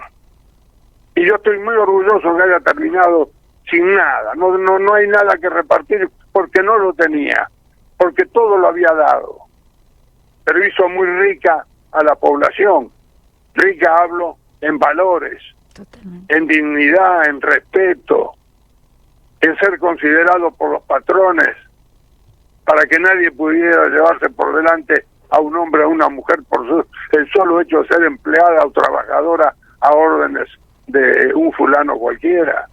Y 1.16 1.26
yo 1.26 1.36
estoy 1.36 1.58
muy 1.60 1.76
orgulloso 1.76 2.36
que 2.36 2.44
haya 2.44 2.60
terminado 2.60 3.30
sin 3.70 3.96
nada. 3.96 4.36
No, 4.36 4.58
no, 4.58 4.80
no 4.80 4.94
hay 4.94 5.08
nada 5.08 5.38
que 5.38 5.50
repartir 5.50 6.10
porque 6.32 6.62
no 6.62 6.78
lo 6.78 6.94
tenía, 6.94 7.50
porque 7.98 8.26
todo 8.28 8.58
lo 8.58 8.68
había 8.68 8.92
dado. 8.94 9.40
Pero 10.44 10.66
hizo 10.66 10.88
muy 10.90 11.08
rica 11.08 11.66
a 11.92 12.04
la 12.04 12.16
población. 12.16 12.92
Rica 13.56 13.98
hablo 13.98 14.38
en 14.62 14.78
valores, 14.78 15.42
Totalmente. 15.74 16.36
en 16.36 16.48
dignidad, 16.48 17.28
en 17.28 17.42
respeto, 17.42 18.34
en 19.42 19.58
ser 19.58 19.80
considerado 19.80 20.52
por 20.52 20.72
los 20.72 20.84
patrones, 20.84 21.56
para 22.64 22.86
que 22.86 23.00
nadie 23.00 23.32
pudiera 23.32 23.88
llevarse 23.90 24.30
por 24.30 24.56
delante 24.56 25.06
a 25.30 25.40
un 25.40 25.56
hombre 25.56 25.84
o 25.84 25.86
a 25.86 25.90
una 25.90 26.10
mujer 26.10 26.40
por 26.50 26.68
su- 26.68 26.86
el 27.18 27.30
solo 27.32 27.62
hecho 27.62 27.82
de 27.82 27.88
ser 27.88 28.04
empleada 28.04 28.66
o 28.66 28.72
trabajadora 28.72 29.54
a 29.82 29.92
órdenes 29.92 30.48
de 30.88 31.32
un 31.36 31.52
fulano 31.54 31.98
cualquiera. 31.98 32.68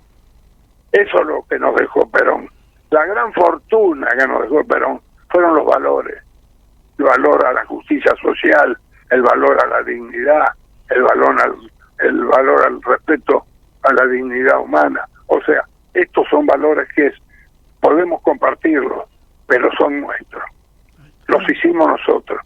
Eso 0.93 1.21
es 1.21 1.27
lo 1.27 1.43
que 1.49 1.59
nos 1.59 1.75
dejó 1.77 2.09
Perón. 2.11 2.49
La 2.90 3.05
gran 3.07 3.33
fortuna 3.33 4.07
que 4.17 4.27
nos 4.29 4.43
dejó 4.43 4.64
Perón 4.64 5.01
fueron 5.31 5.55
los 5.57 5.67
valores. 5.67 6.23
El 6.99 7.05
valor 7.07 7.45
a 7.45 7.53
la 7.53 7.64
justicia 7.67 8.12
social, 8.23 8.79
el 9.11 9.23
valor 9.23 9.59
a 9.64 9.67
la 9.67 9.83
dignidad, 9.83 10.47
el 10.90 11.03
valor 11.03 11.40
al, 11.40 11.55
el 11.99 12.25
valor 12.25 12.67
al 12.67 12.81
respeto 12.83 13.45
a 13.83 13.93
la 13.93 14.07
dignidad 14.07 14.61
humana. 14.61 15.05
O 15.27 15.40
sea, 15.43 15.62
estos 15.93 16.29
son 16.29 16.47
valores 16.47 16.88
que 16.95 17.07
es, 17.09 17.14
podemos 17.81 18.23
compartirlos, 18.23 19.05
pero 19.49 19.69
son 19.77 20.01
nuestros. 20.03 20.43
Los 21.27 21.43
hicimos 21.51 21.87
nosotros. 21.89 22.41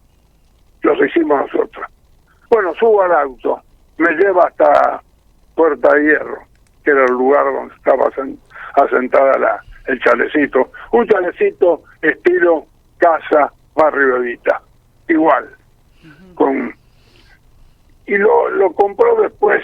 Los 0.83 0.99
hicimos 1.07 1.41
nosotros. 1.53 1.87
Bueno, 2.51 2.73
subo 2.79 3.03
al 3.03 3.12
auto, 3.12 3.61
me 3.99 4.11
lleva 4.17 4.45
hasta 4.45 5.03
Puerta 5.55 5.93
de 5.95 6.03
Hierro, 6.05 6.43
que 6.85 6.91
era 6.93 7.05
el 7.05 7.12
lugar 7.12 7.45
donde 7.45 7.75
estaba 7.75 8.07
asen- 8.07 8.38
asentada 8.75 9.38
la, 9.38 9.61
el 9.87 10.01
chalecito. 10.01 10.71
Un 10.93 11.07
chalecito 11.09 11.83
estilo 12.01 12.67
casa 12.99 13.53
barrio 13.75 14.17
Evita, 14.17 14.62
igual. 15.09 15.49
con 16.35 16.73
Y 18.07 18.17
lo, 18.17 18.49
lo 18.51 18.73
compró 18.73 19.21
después, 19.21 19.62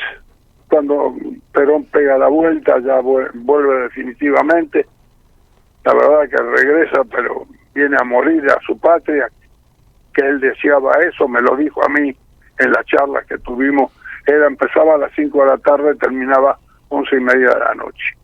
cuando 0.68 1.14
Perón 1.52 1.84
pega 1.84 2.18
la 2.18 2.28
vuelta, 2.28 2.78
ya 2.80 3.00
vuel- 3.00 3.30
vuelve 3.34 3.82
definitivamente. 3.84 4.84
La 5.84 5.94
verdad 5.94 6.28
que 6.28 6.36
regresa, 6.42 7.02
pero 7.04 7.46
viene 7.74 7.96
a 8.00 8.04
morir 8.04 8.44
a 8.50 8.58
su 8.64 8.78
patria, 8.78 9.28
que 10.12 10.22
él 10.26 10.40
deseaba 10.40 10.92
eso, 11.00 11.26
me 11.28 11.42
lo 11.42 11.56
dijo 11.56 11.84
a 11.84 11.88
mí 11.88 12.14
en 12.58 12.72
las 12.72 12.86
charlas 12.86 13.26
que 13.26 13.38
tuvimos. 13.38 13.92
Era, 14.26 14.46
empezaba 14.46 14.94
a 14.94 14.98
las 14.98 15.12
5 15.14 15.38
de 15.40 15.46
la 15.46 15.58
tarde, 15.58 15.94
terminaba 15.96 16.58
once 16.88 17.16
y 17.16 17.20
media 17.20 17.50
de 17.50 17.58
la 17.58 17.74
noche. 17.74 18.16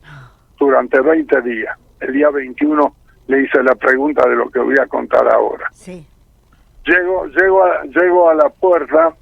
Durante 0.59 1.01
20 1.01 1.43
días. 1.43 1.77
El 2.01 2.13
día 2.13 2.31
21 2.31 2.95
le 3.27 3.43
hice 3.43 3.63
la 3.63 3.75
pregunta 3.75 4.27
de 4.29 4.37
lo 4.37 4.49
que 4.49 4.61
voy 4.61 4.77
a 4.81 4.87
contar 4.87 5.29
ahora. 5.29 5.69
Sí. 5.73 6.07
Llego, 6.85 7.27
llego, 7.27 7.65
a, 7.65 7.83
llego 7.85 8.31
a 8.31 8.35
la 8.35 8.49
puerta 8.49 9.15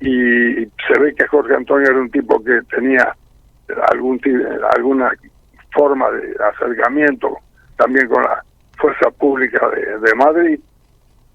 y 0.00 0.66
se 0.86 0.98
ve 1.00 1.14
que 1.16 1.26
Jorge 1.26 1.54
Antonio 1.54 1.88
era 1.88 2.00
un 2.00 2.10
tipo 2.10 2.42
que 2.42 2.60
tenía 2.68 3.14
algún 3.90 4.20
alguna 4.76 5.10
forma 5.72 6.10
de 6.10 6.34
acercamiento 6.52 7.38
también 7.76 8.08
con 8.08 8.22
la 8.22 8.42
fuerza 8.76 9.10
pública 9.10 9.68
de, 9.70 9.98
de 9.98 10.14
Madrid 10.14 10.60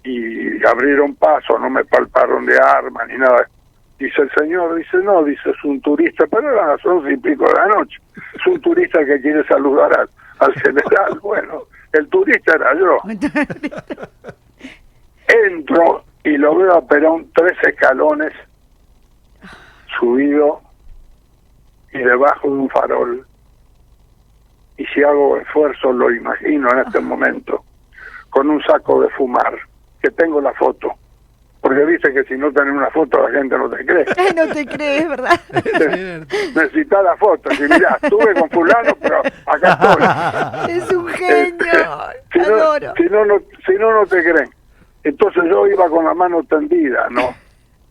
y 0.04 0.66
abrieron 0.66 1.16
paso, 1.16 1.58
no 1.60 1.70
me 1.70 1.86
palparon 1.86 2.46
de 2.46 2.58
armas 2.58 3.08
ni 3.08 3.18
nada. 3.18 3.48
Dice 4.00 4.24
el 4.24 4.32
señor, 4.32 4.76
dice, 4.76 4.98
no, 4.98 5.24
dice, 5.24 5.52
es 5.52 5.64
un 5.64 5.80
turista, 5.80 6.26
pero 6.26 6.52
eran 6.52 6.70
las 6.70 6.84
once 6.86 7.14
y 7.14 7.18
pico 7.18 7.46
de 7.46 7.54
la 7.54 7.68
noche. 7.68 8.00
Es 8.34 8.48
un 8.48 8.60
turista 8.60 9.06
que 9.06 9.22
quiere 9.22 9.46
saludar 9.46 10.00
al, 10.00 10.10
al 10.40 10.54
general. 10.54 11.20
Bueno, 11.22 11.66
el 11.94 12.08
turista 12.08 12.56
era 12.56 12.74
yo. 12.74 12.98
Entro 15.46 16.04
y 16.24 16.38
lo 16.38 16.56
veo 16.56 16.78
a 16.78 16.88
Perón 16.88 17.30
tres 17.34 17.58
escalones 17.64 18.32
subido 20.00 20.62
y 21.94 22.00
debajo 22.00 22.48
de 22.48 22.54
un 22.54 22.70
farol. 22.70 23.28
Y 24.82 24.86
si 24.88 25.04
hago 25.04 25.38
esfuerzo, 25.38 25.92
lo 25.92 26.10
imagino 26.10 26.68
en 26.72 26.80
este 26.80 27.00
momento, 27.00 27.64
con 28.32 28.50
un 28.50 28.60
saco 28.64 29.00
de 29.00 29.10
fumar, 29.10 29.56
que 30.02 30.10
tengo 30.10 30.42
la 30.42 30.52
foto. 30.54 30.92
Porque 31.62 31.86
dice 31.86 32.12
que 32.12 32.24
si 32.24 32.34
no 32.34 32.52
tenés 32.52 32.74
una 32.74 32.90
foto 32.90 33.22
la 33.22 33.30
gente 33.30 33.56
no 33.56 33.70
te 33.70 33.86
cree. 33.86 34.06
No 34.36 34.52
te 34.52 34.66
crees, 34.66 35.08
¿verdad? 35.08 35.40
Necesitas 36.56 37.04
la 37.04 37.16
foto. 37.18 37.52
Si 37.52 37.62
mirá, 37.62 38.00
estuve 38.02 38.34
con 38.34 38.50
fulano, 38.50 38.96
pero 39.00 39.22
acá 39.46 39.78
estoy. 40.66 40.76
Es 40.78 40.92
un 40.92 41.08
genio. 41.10 41.72
si 42.34 42.40
no, 42.40 42.46
Adoro. 42.46 42.94
si 42.98 43.04
no, 43.04 43.26
no, 43.26 43.36
si 43.64 43.74
no, 43.74 43.94
no 43.94 44.08
te 44.08 44.24
creen. 44.24 44.50
Entonces 45.04 45.44
yo 45.48 45.68
iba 45.68 45.88
con 45.90 46.06
la 46.06 46.16
mano 46.16 46.42
tendida, 46.50 47.08
¿no? 47.12 47.36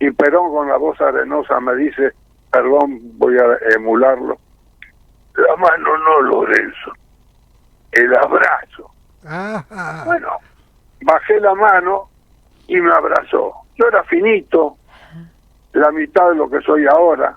Y 0.00 0.10
Perón 0.10 0.50
con 0.50 0.66
la 0.66 0.76
voz 0.76 1.00
arenosa 1.00 1.60
me 1.60 1.76
dice, 1.76 2.10
perdón, 2.50 2.98
voy 3.16 3.36
a 3.38 3.76
emularlo. 3.76 4.38
La 5.36 5.56
mano 5.56 5.98
no, 5.98 6.20
Lorenzo. 6.22 6.92
El 7.92 8.14
abrazo. 8.16 8.90
Bueno, 10.06 10.38
bajé 11.02 11.40
la 11.40 11.54
mano 11.54 12.08
y 12.66 12.80
me 12.80 12.92
abrazó. 12.92 13.52
yo 13.76 13.88
era 13.88 14.02
finito, 14.04 14.76
la 15.72 15.90
mitad 15.90 16.30
de 16.30 16.36
lo 16.36 16.48
que 16.48 16.60
soy 16.60 16.86
ahora, 16.86 17.36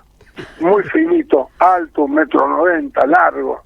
muy 0.60 0.82
finito, 0.84 1.50
alto, 1.58 2.02
un 2.02 2.14
metro 2.14 2.46
noventa, 2.48 3.06
largo, 3.06 3.62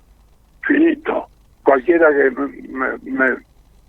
finito. 0.62 1.28
Cualquiera 1.62 2.08
que 2.10 2.30
me, 2.30 2.98
me 3.02 3.36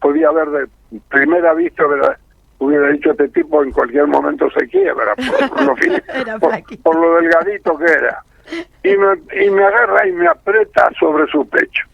podía 0.01 0.31
ver 0.31 0.49
de 0.49 0.67
primera 1.09 1.53
vista 1.53 1.85
hubiera, 1.85 2.17
hubiera 2.59 2.89
dicho 2.89 3.11
este 3.11 3.29
tipo 3.29 3.63
en 3.63 3.71
cualquier 3.71 4.07
momento 4.07 4.49
se 4.51 4.67
quiebra 4.67 5.15
por, 5.15 5.49
por 5.49 5.61
lo, 5.63 5.75
por 6.83 6.95
lo 6.95 7.15
delgadito 7.21 7.77
que 7.77 7.85
era. 7.85 8.23
Y 8.83 8.95
me, 8.97 9.43
y 9.45 9.49
me 9.49 9.63
agarra 9.63 10.07
y 10.07 10.11
me 10.11 10.27
aprieta 10.27 10.89
sobre 10.99 11.25
su 11.31 11.47
pecho. 11.47 11.85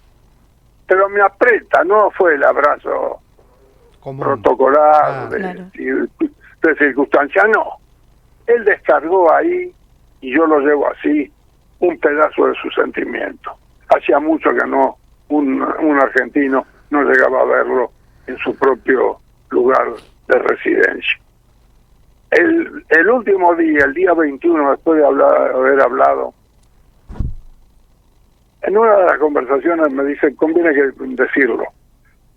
Pero 0.88 1.10
me 1.10 1.22
aprieta, 1.22 1.84
no 1.84 2.12
fue 2.12 2.36
el 2.36 2.44
abrazo 2.44 3.20
Común. 4.00 4.24
protocolar 4.24 5.04
Ah. 5.06 5.28
de, 5.32 5.38
Claro. 5.40 5.66
de 6.62 6.76
circunstancia, 6.78 7.44
no. 7.54 7.74
Él 8.48 8.64
descargó 8.66 9.32
ahí, 9.34 9.74
y 10.22 10.36
yo 10.36 10.46
lo 10.46 10.60
llevo 10.60 10.88
así, 10.92 11.32
un 11.80 11.98
pedazo 12.00 12.48
de 12.48 12.56
su 12.62 12.70
sentimiento. 12.72 13.52
Hacía 13.96 14.20
mucho 14.20 14.50
que 14.52 14.66
no, 14.68 14.98
un, 15.30 15.62
un 15.62 16.00
argentino 16.00 16.66
no 16.92 17.04
llegaba 17.04 17.42
a 17.42 17.46
verlo 17.46 17.92
en 18.28 18.38
su 18.38 18.56
propio 18.56 19.18
lugar 19.50 19.88
de 20.28 20.40
residencia. 20.40 21.20
El, 22.32 22.86
el 22.90 23.10
último 23.10 23.56
día, 23.56 23.86
el 23.86 23.94
día 23.94 24.14
21, 24.14 24.72
después 24.72 25.00
de 25.00 25.06
hablar, 25.06 25.52
haber 25.54 25.82
hablado, 25.82 26.34
en 28.66 28.78
una 28.78 28.96
de 28.96 29.06
las 29.06 29.20
conversaciones 29.20 29.92
me 29.92 30.04
dice, 30.06 30.36
conviene 30.36 30.74
que 30.74 30.92
decirlo, 30.98 31.66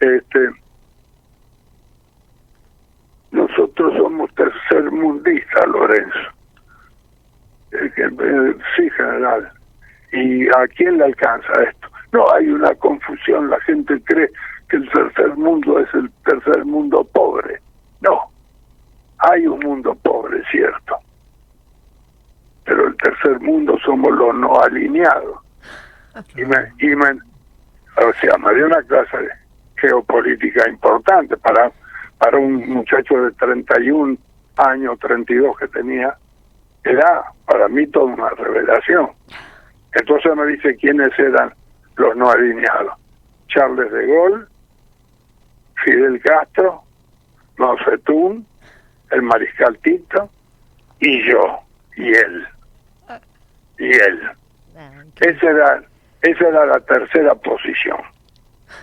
este, 0.01 0.51
nosotros 3.31 3.95
somos 3.97 4.35
tercermundistas, 4.35 5.67
Lorenzo. 5.67 6.19
Eh, 7.73 8.55
sí, 8.77 8.91
general. 8.91 9.51
¿Y 10.13 10.49
a 10.49 10.67
quién 10.77 10.99
le 10.99 11.05
alcanza 11.05 11.53
esto? 11.63 11.89
No, 12.13 12.25
hay 12.33 12.49
una 12.49 12.75
confusión. 12.75 13.51
La 13.51 13.61
gente 13.61 14.01
cree 14.05 14.31
que 14.69 14.77
el 14.77 14.91
tercer 14.91 15.35
mundo 15.37 15.79
es 15.79 15.93
el 15.95 16.11
tercer 16.25 16.65
mundo 16.65 17.05
pobre. 17.13 17.61
No, 18.01 18.21
hay 19.19 19.47
un 19.47 19.61
mundo 19.61 19.95
pobre, 20.03 20.43
cierto. 20.51 20.97
Pero 22.65 22.89
el 22.89 22.97
tercer 22.97 23.41
mundo 23.41 23.79
somos 23.85 24.13
los 24.13 24.35
no 24.35 24.61
alineados. 24.61 25.48
Y 26.37 26.45
me, 26.45 26.73
y 26.79 26.97
me, 26.97 27.11
o 27.11 28.13
sea, 28.21 28.37
me 28.39 28.55
dio 28.55 28.67
una 28.67 28.83
clase 28.83 29.17
de 29.19 29.29
geopolítica 29.77 30.69
importante 30.69 31.37
para, 31.37 31.71
para 32.19 32.39
un 32.39 32.69
muchacho 32.69 33.23
de 33.23 33.33
31 33.33 34.17
años, 34.57 34.99
32 34.99 35.57
que 35.59 35.69
tenía, 35.69 36.17
era 36.85 37.25
para 37.47 37.69
mí 37.69 37.87
toda 37.89 38.07
una 38.07 38.31
revelación. 38.31 39.11
Entonces 39.93 40.35
me 40.37 40.47
dice 40.47 40.77
quiénes 40.77 41.17
eran 41.19 41.53
los 41.97 42.17
no 42.17 42.31
alineados. 42.31 42.95
Charles 43.49 43.91
de 43.91 44.07
Gaulle, 44.07 44.45
Fidel 45.85 46.21
Castro, 46.21 46.83
Mao 47.57 47.77
Zedong, 47.85 48.45
el 49.11 49.23
mariscal 49.23 49.79
Tito 49.79 50.31
y 51.01 51.31
yo, 51.31 51.61
y 51.97 52.09
él. 52.09 52.47
Y 53.79 53.91
él. 53.91 54.31
Esa 55.21 55.51
era, 55.51 55.83
esa 56.23 56.49
era 56.49 56.67
la 56.67 56.81
tercera 56.81 57.35
posición 57.35 57.99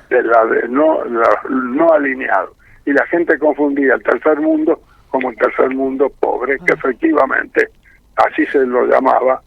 de 0.09 0.23
la 0.23 0.45
de 0.45 0.67
no, 0.69 1.03
la- 1.05 1.41
no 1.49 1.91
alineado. 1.93 2.53
Y 2.85 2.93
la 2.93 3.05
gente 3.07 3.37
confundía 3.39 3.95
el 3.95 4.03
tercer 4.03 4.39
mundo 4.39 4.79
como 5.09 5.29
el 5.29 5.37
tercer 5.37 5.69
mundo 5.69 6.09
pobre, 6.19 6.57
que 6.65 6.73
efectivamente 6.73 7.69
así 8.17 8.45
se 8.47 8.59
lo 8.65 8.85
llamaba, 8.85 9.41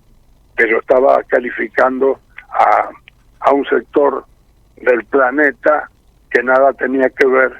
pero 0.57 0.81
estaba 0.81 1.22
calificando 1.24 2.18
a, 2.51 2.88
a 3.40 3.53
un 3.53 3.64
sector 3.66 4.24
del 4.77 5.05
planeta 5.05 5.88
que 6.31 6.42
nada 6.42 6.72
tenía 6.72 7.09
que 7.11 7.27
ver 7.27 7.53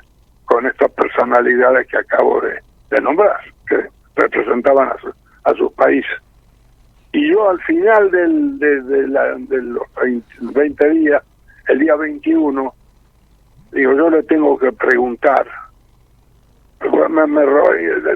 con 0.45 0.67
estas 0.67 0.91
personalidades 0.93 1.87
que 1.88 1.99
acabo 1.99 2.41
de, 2.41 2.59
de 2.91 3.01
nombrar, 3.01 3.38
que 3.69 3.87
representaban 4.17 4.88
a, 4.88 4.97
su- 4.99 5.14
a 5.45 5.55
sus 5.55 5.73
países. 5.75 6.19
Y 7.12 7.31
yo 7.33 7.49
al 7.51 7.61
final 7.62 8.11
del, 8.11 8.59
de, 8.59 9.09
la- 9.09 9.35
de 9.37 9.62
los 9.62 9.83
20, 10.03 10.27
20 10.40 10.88
días, 10.90 11.23
el 11.68 11.79
día 11.81 11.94
21, 11.97 12.75
digo, 13.73 13.92
yo 13.94 14.11
le 14.11 14.23
tengo 14.25 14.59
que 14.59 14.73
preguntar. 14.73 15.47
Me, 17.11 17.27
me 17.27 17.44
ro- 17.44 17.71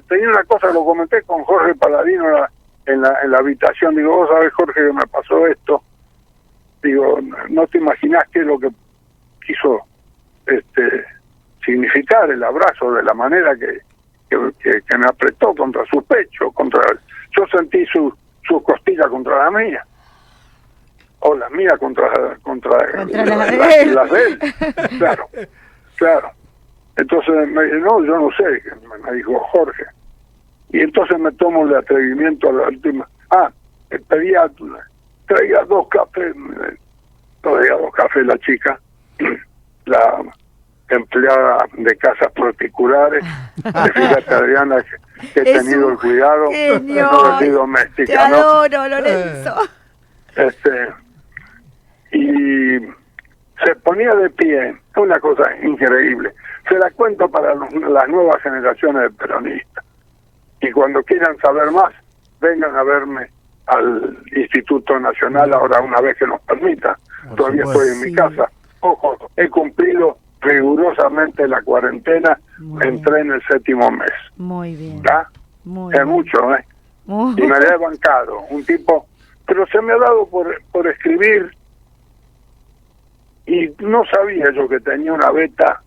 tenía 0.08 0.28
una 0.28 0.44
cosa, 0.44 0.72
lo 0.72 0.84
comenté 0.84 1.22
con 1.22 1.42
Jorge 1.44 1.74
Paladino 1.74 2.26
en 2.28 2.32
la, 2.34 2.50
en 2.86 3.00
la, 3.02 3.18
en 3.24 3.30
la 3.32 3.38
habitación. 3.38 3.96
Digo, 3.96 4.16
vos 4.16 4.28
sabés, 4.28 4.52
Jorge, 4.52 4.80
que 4.86 4.92
me 4.92 5.06
pasó 5.06 5.46
esto. 5.46 5.82
Digo, 6.82 7.18
no 7.50 7.66
te 7.66 7.78
imaginás 7.78 8.24
qué 8.32 8.40
es 8.40 8.46
lo 8.46 8.58
que 8.58 8.68
quiso 9.46 9.80
este 10.46 11.04
significar 11.64 12.30
el 12.30 12.42
abrazo 12.42 12.92
de 12.92 13.02
la 13.04 13.14
manera 13.14 13.54
que, 13.56 13.78
que, 14.28 14.38
que- 14.60 14.82
que 14.82 14.98
me 14.98 15.06
apretó 15.06 15.54
contra 15.54 15.84
su 15.86 16.02
pecho, 16.04 16.50
contra 16.52 16.80
yo 17.36 17.46
sentí 17.56 17.84
su, 17.86 18.12
su 18.46 18.62
costilla 18.62 19.08
contra 19.08 19.44
la 19.44 19.50
mía. 19.58 19.84
O 21.20 21.34
la 21.36 21.48
mía 21.50 21.76
contra 21.78 22.08
contra, 22.42 22.76
Contra 22.92 23.24
la- 23.36 23.46
de 23.46 23.56
la- 23.56 23.76
él. 23.76 23.94
de 24.10 24.24
él. 24.26 24.98
Claro 24.98 25.28
claro. 25.96 26.30
Entonces 26.96 27.48
me 27.48 27.62
dice, 27.64 27.76
no 27.78 28.04
yo 28.04 28.18
no 28.18 28.28
sé 28.36 28.60
me, 29.04 29.12
dijo 29.16 29.38
Jorge. 29.38 29.84
Y 30.70 30.80
entonces 30.80 31.18
me 31.18 31.30
tomo 31.32 31.64
el 31.66 31.76
atrevimiento 31.76 32.48
a 32.48 32.52
la 32.52 32.68
última. 32.68 33.08
Ah 33.30 33.50
pedía 34.08 34.50
traía 35.26 35.64
dos 35.64 35.86
cafés 35.88 36.34
traía 37.42 37.72
dos 37.76 37.92
cafés 37.94 38.26
la 38.26 38.38
chica 38.38 38.80
la 39.86 40.22
empleada 40.94 41.66
de 41.72 41.96
casas 41.96 42.30
particulares 42.32 43.24
fíjate 43.94 44.34
Adriana 44.34 44.76
que, 44.82 45.28
que 45.28 45.40
he 45.40 45.52
Es 45.56 45.64
tenido 45.64 45.90
el 45.90 45.98
cuidado 45.98 46.46
genio. 46.50 47.10
no 47.10 47.38
Te 47.38 47.50
doméstica 47.50 48.28
¿no? 48.28 48.36
adoro, 48.36 48.88
Lorenzo. 48.88 49.54
este 50.36 50.88
y 52.12 52.78
se 53.64 53.74
ponía 53.82 54.14
de 54.14 54.30
pie 54.30 54.76
una 54.96 55.18
cosa 55.20 55.44
increíble 55.62 56.32
se 56.68 56.78
la 56.78 56.90
cuento 56.90 57.28
para 57.30 57.54
los- 57.54 57.72
las 57.74 58.08
nuevas 58.08 58.40
generaciones 58.42 59.02
de 59.04 59.10
peronistas 59.10 59.84
y 60.60 60.70
cuando 60.70 61.02
quieran 61.02 61.36
saber 61.38 61.70
más 61.70 61.92
vengan 62.40 62.76
a 62.76 62.82
verme 62.82 63.28
al 63.66 64.18
Instituto 64.34 64.98
Nacional 64.98 65.52
ahora 65.54 65.80
una 65.80 66.00
vez 66.00 66.16
que 66.18 66.26
nos 66.26 66.40
permita 66.42 66.98
Por 67.28 67.36
todavía 67.36 67.64
supuesto. 67.64 67.82
estoy 67.92 68.02
en 68.04 68.10
mi 68.10 68.16
casa 68.16 68.50
ojo 68.80 69.30
he 69.36 69.48
cumplido 69.48 70.18
rigurosamente 70.42 71.46
la 71.48 71.62
cuarentena 71.62 72.38
Muy 72.58 72.82
entré 72.86 73.20
en 73.20 73.32
el 73.32 73.42
séptimo 73.50 73.90
mes 73.90 74.10
Muy 74.36 74.76
bien. 74.76 75.02
es 75.04 75.64
bien. 75.64 76.06
mucho 76.06 76.54
¿eh? 76.54 76.64
Muy- 77.06 77.34
y 77.36 77.46
me 77.46 77.58
la 77.58 77.74
he 77.74 77.78
bancado, 77.78 78.40
un 78.50 78.64
tipo, 78.64 79.06
pero 79.46 79.66
se 79.66 79.80
me 79.80 79.92
ha 79.92 79.98
dado 79.98 80.28
por, 80.28 80.54
por 80.70 80.86
escribir 80.86 81.50
y 83.46 83.70
no 83.80 84.04
sabía 84.06 84.46
yo 84.54 84.68
que 84.68 84.80
tenía 84.80 85.12
una 85.12 85.30
beta 85.30 85.80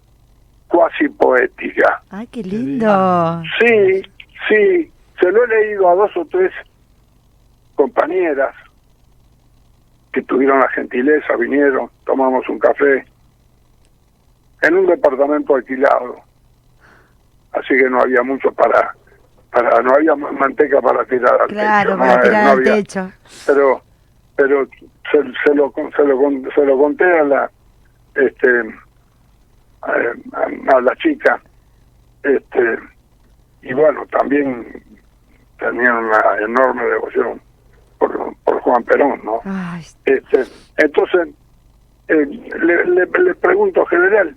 cuasi 0.67 1.07
poética. 1.09 2.01
Ay, 2.09 2.27
qué 2.27 2.43
lindo. 2.43 3.41
Sí, 3.59 4.01
sí, 4.49 4.91
se 5.19 5.31
lo 5.31 5.45
he 5.45 5.47
leído 5.47 5.89
a 5.89 5.95
dos 5.95 6.11
o 6.17 6.25
tres 6.25 6.51
compañeras 7.75 8.53
que 10.11 10.21
tuvieron 10.23 10.59
la 10.59 10.69
gentileza, 10.69 11.35
vinieron, 11.37 11.89
tomamos 12.05 12.47
un 12.49 12.59
café 12.59 13.05
en 14.61 14.75
un 14.77 14.85
departamento 14.87 15.55
alquilado, 15.55 16.15
así 17.53 17.69
que 17.77 17.89
no 17.89 18.01
había 18.01 18.23
mucho 18.23 18.51
para, 18.51 18.95
para 19.51 19.81
no 19.81 19.93
había 19.95 20.15
ma- 20.15 20.31
manteca 20.31 20.81
para 20.81 21.05
tirar 21.05 21.41
al 21.41 21.47
Claro, 21.47 21.91
techo, 21.91 21.99
para 21.99 22.15
no, 22.15 22.21
tirar 22.21 22.43
no 22.43 22.49
al 22.51 22.57
había- 22.57 22.75
techo. 22.75 23.11
pero 23.45 23.81
pero 24.35 24.67
se, 25.11 25.17
se 25.45 25.55
lo 25.55 25.71
se 25.95 26.03
lo 26.03 26.19
se 26.53 26.65
lo 26.65 26.77
conté 26.77 27.05
a 27.05 27.23
la 27.23 27.51
este 28.15 28.49
a, 29.81 29.91
a- 29.91 30.77
a 30.77 30.81
la 30.81 30.95
chica. 30.97 31.41
Este 32.23 32.79
y 33.61 33.73
bueno 33.73 34.05
también 34.07 34.83
tenían 35.59 35.95
una 36.05 36.19
enorme 36.43 36.83
devoción 36.85 37.41
por, 37.99 38.35
por 38.43 38.59
Juan 38.61 38.83
Perón 38.83 39.21
no 39.23 39.41
Ay, 39.45 39.85
este 40.05 40.43
entonces 40.77 41.29
eh, 42.07 42.25
le, 42.25 42.85
le, 42.85 43.05
le 43.05 43.35
pregunto 43.35 43.85
general 43.85 44.35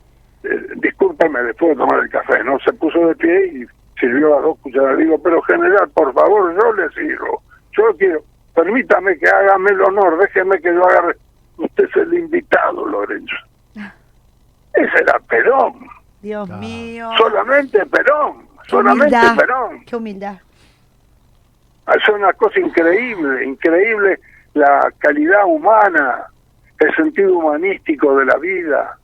eh, 0.50 0.66
discúlpame 0.76 1.42
después 1.42 1.70
de 1.70 1.76
tomar 1.76 2.00
el 2.00 2.08
café 2.10 2.42
no 2.44 2.58
se 2.60 2.72
puso 2.72 3.06
de 3.08 3.14
pie 3.16 3.46
y 3.48 3.66
sirvió 4.00 4.30
las 4.30 4.42
dos 4.42 4.58
cucharadas 4.60 4.98
digo 4.98 5.20
pero 5.22 5.42
general 5.42 5.88
por 5.90 6.12
favor 6.14 6.54
yo 6.54 6.72
le 6.74 6.88
sirvo 6.90 7.42
yo 7.76 7.84
quiero 7.98 8.20
permítame 8.54 9.16
que 9.18 9.28
hágame 9.28 9.70
el 9.70 9.80
honor 9.82 10.18
déjeme 10.18 10.58
que 10.60 10.72
yo 10.74 10.84
agarre 10.86 11.16
usted 11.58 11.84
es 11.84 11.96
el 11.96 12.14
invitado 12.14 12.86
Lorenzo 12.86 13.34
ese 14.74 14.98
era 15.02 15.18
Perón 15.20 15.74
Dios 16.22 16.48
Ah. 16.50 16.56
mío. 16.56 17.10
solamente 17.18 17.84
Perón 17.86 18.46
Qué 18.64 18.70
solamente 18.70 19.16
humildad. 19.16 19.36
Perón. 19.36 19.84
Qué 19.86 19.96
humildad. 19.96 20.34
Es 21.94 22.08
una 22.10 22.32
cosa 22.34 22.60
increíble, 22.60 23.46
increíble 23.46 24.20
la 24.52 24.92
calidad 24.98 25.46
humana, 25.46 26.24
el 26.80 26.94
sentido 26.94 27.38
humanístico 27.38 28.14
de 28.16 28.26
la 28.26 28.36
vida, 28.36 28.98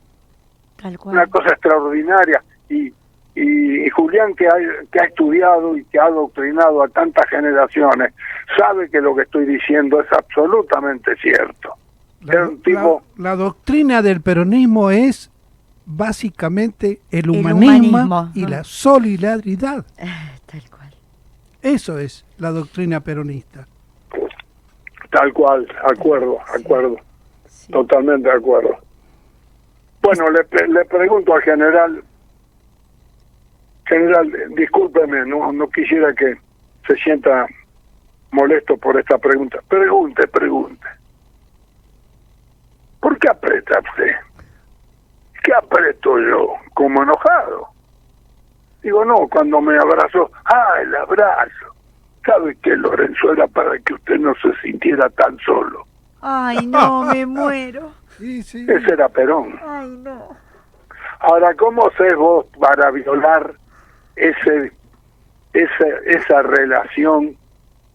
Tal 0.81 0.97
cual. 0.99 1.15
una 1.15 1.27
cosa 1.27 1.49
extraordinaria. 1.49 2.43
Y, 2.69 2.87
y, 3.35 3.85
y 3.85 3.89
Julián, 3.89 4.33
que 4.35 4.47
ha, 4.47 4.53
que 4.91 4.99
ha 4.99 5.05
estudiado 5.05 5.77
y 5.77 5.83
que 5.85 5.99
ha 5.99 6.05
adoctrinado 6.05 6.83
a 6.83 6.87
tantas 6.87 7.27
generaciones, 7.29 8.13
sabe 8.57 8.89
que 8.89 9.01
lo 9.01 9.15
que 9.15 9.23
estoy 9.23 9.45
diciendo 9.45 9.99
es 10.01 10.07
absolutamente 10.11 11.15
cierto. 11.17 11.73
La, 12.21 12.47
un 12.47 12.61
tipo, 12.61 13.03
la- 13.17 13.31
la 13.31 13.35
doctrina 13.35 14.01
del 14.01 14.21
peronismo 14.21 14.89
es 14.89 15.29
básicamente 15.85 16.99
el 17.11 17.25
El 17.25 17.29
humanismo, 17.31 18.31
y 18.33 18.41
¿no? 18.43 18.47
la 18.49 18.63
solidaridad. 18.63 19.85
Tal 20.45 20.61
cual. 20.69 20.93
Eso 21.61 21.97
es 21.99 22.25
la 22.37 22.51
doctrina 22.51 22.99
peronista. 23.01 23.67
tal 25.11 25.31
cual, 25.33 25.67
acuerdo, 25.89 26.37
acuerdo, 26.53 26.97
Sí. 27.47 27.71
totalmente 27.71 28.27
de 28.29 28.35
acuerdo. 28.35 28.77
Bueno, 30.05 30.25
le, 30.29 30.67
le 30.67 30.85
pregunto 30.85 31.33
al 31.33 31.41
general, 31.41 32.03
general, 33.87 34.31
discúlpeme, 34.55 35.25
no, 35.25 35.51
no 35.51 35.67
quisiera 35.69 36.13
que 36.13 36.37
se 36.85 36.95
sienta 36.97 37.47
molesto 38.29 38.77
por 38.77 38.99
esta 38.99 39.17
pregunta. 39.17 39.57
Pregunte, 39.67 40.27
pregunte. 40.27 40.87
¿Por 42.99 43.17
qué 43.17 43.29
aprieta 43.29 43.79
usted? 43.79 44.11
¿Qué 45.43 45.53
aprieto 45.55 46.19
yo? 46.19 46.53
¿Como 46.75 47.01
enojado? 47.01 47.69
Digo, 48.83 49.03
no, 49.05 49.27
cuando 49.27 49.59
me 49.59 49.75
abrazó, 49.75 50.29
ah, 50.45 50.81
el 50.83 50.95
abrazo. 50.95 51.73
¿Sabe 52.23 52.55
que 52.61 52.75
Lorenzo 52.75 53.33
era 53.33 53.47
para 53.47 53.79
que 53.79 53.95
usted 53.95 54.19
no 54.19 54.35
se 54.35 54.53
sintiera 54.61 55.09
tan 55.09 55.35
solo? 55.39 55.87
Ay, 56.21 56.67
no, 56.67 57.05
me 57.05 57.25
muero. 57.25 58.04
Sí, 58.17 58.43
sí. 58.43 58.65
Ese 58.69 58.93
era 58.93 59.09
Perón. 59.09 59.59
Ay, 59.65 59.89
no. 60.03 60.35
Ahora, 61.19 61.53
¿cómo 61.55 61.89
sé 61.97 62.13
vos 62.15 62.45
para 62.59 62.91
violar 62.91 63.53
ese, 64.15 64.71
esa, 65.53 65.87
esa 66.05 66.41
relación 66.43 67.35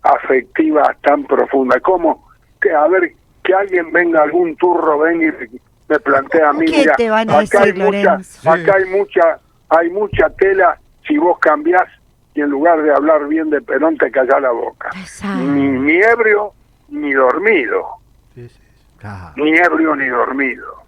afectiva 0.02 0.94
tan 1.02 1.24
profunda? 1.24 1.78
¿Cómo? 1.80 2.28
Que, 2.60 2.72
a 2.72 2.86
ver, 2.88 3.12
que 3.42 3.54
alguien 3.54 3.92
venga, 3.92 4.22
algún 4.22 4.56
turro 4.56 4.98
venga 4.98 5.26
y 5.26 5.60
me- 5.88 5.98
plantea 6.00 6.50
a 6.50 6.52
mí, 6.52 6.66
¿Qué 6.66 6.78
mira, 6.78 6.94
te 6.96 7.10
van 7.10 7.28
a 7.30 7.38
acá 7.40 7.62
hay 7.62 7.72
mucha, 7.72 8.14
acá 8.14 8.74
hay 8.76 8.84
mucha, 8.90 9.38
hay 9.68 9.90
mucha 9.90 10.30
tela 10.30 10.78
si 11.06 11.18
vos 11.18 11.38
cambiás 11.40 11.88
y 12.34 12.40
en 12.42 12.50
lugar 12.50 12.80
de 12.82 12.92
hablar 12.94 13.26
bien 13.26 13.50
de 13.50 13.60
Perón 13.60 13.96
te 13.98 14.10
callás 14.10 14.40
la 14.40 14.50
boca. 14.52 14.90
Exacto. 15.00 15.42
Ni, 15.42 15.62
ni 15.68 15.96
ebrio 16.00 16.52
ni 16.90 17.12
dormido, 17.12 17.86
sí, 18.34 18.48
sí. 18.48 18.60
Claro. 19.00 19.32
ni 19.36 19.56
ebrio 19.56 19.96
ni 19.96 20.06
dormido. 20.06 20.78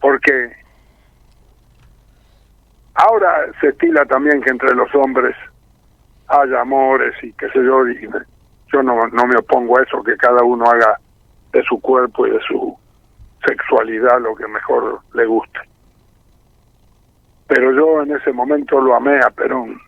porque 0.00 0.52
ahora 2.94 3.46
se 3.60 3.68
estila 3.68 4.04
también 4.06 4.40
que 4.42 4.50
entre 4.50 4.74
los 4.74 4.92
hombres 4.94 5.36
haya 6.28 6.60
amores 6.60 7.14
y 7.22 7.32
qué 7.34 7.48
sé 7.50 7.62
yo, 7.64 7.86
y 7.88 8.08
me- 8.08 8.24
yo 8.72 8.82
no, 8.82 9.06
no 9.08 9.26
me 9.26 9.36
opongo 9.36 9.78
a 9.78 9.82
eso, 9.82 10.02
que 10.02 10.16
cada 10.16 10.42
uno 10.42 10.64
haga 10.66 10.98
de 11.52 11.62
su 11.64 11.80
cuerpo 11.80 12.26
y 12.26 12.30
de 12.30 12.40
su 12.40 12.76
sexualidad 13.46 14.20
lo 14.20 14.34
que 14.34 14.46
mejor 14.48 15.00
le 15.14 15.26
guste. 15.26 15.60
Pero 17.48 17.72
yo 17.72 18.02
en 18.02 18.16
ese 18.16 18.32
momento 18.32 18.80
lo 18.80 18.94
amé 18.96 19.18
a 19.20 19.30
Perón. 19.30 19.78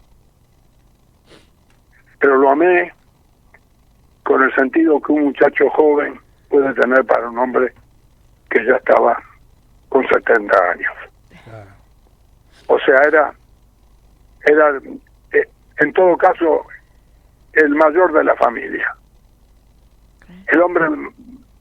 Pero 2.19 2.37
lo 2.37 2.51
amé 2.51 2.93
con 4.23 4.43
el 4.43 4.55
sentido 4.55 5.01
que 5.01 5.13
un 5.13 5.25
muchacho 5.25 5.69
joven 5.71 6.21
puede 6.49 6.73
tener 6.75 7.05
para 7.05 7.29
un 7.29 7.39
hombre 7.39 7.73
que 8.51 8.65
ya 8.65 8.77
estaba 8.77 9.21
con 9.89 10.07
70 10.09 10.57
años. 10.71 10.93
O 12.67 12.79
sea, 12.81 12.97
era, 13.07 13.35
era 14.47 14.79
eh, 15.33 15.49
en 15.79 15.93
todo 15.93 16.17
caso 16.17 16.65
el 17.53 17.71
mayor 17.71 18.13
de 18.13 18.25
la 18.25 18.35
familia. 18.37 18.95
El 20.47 20.61
hombre 20.63 20.87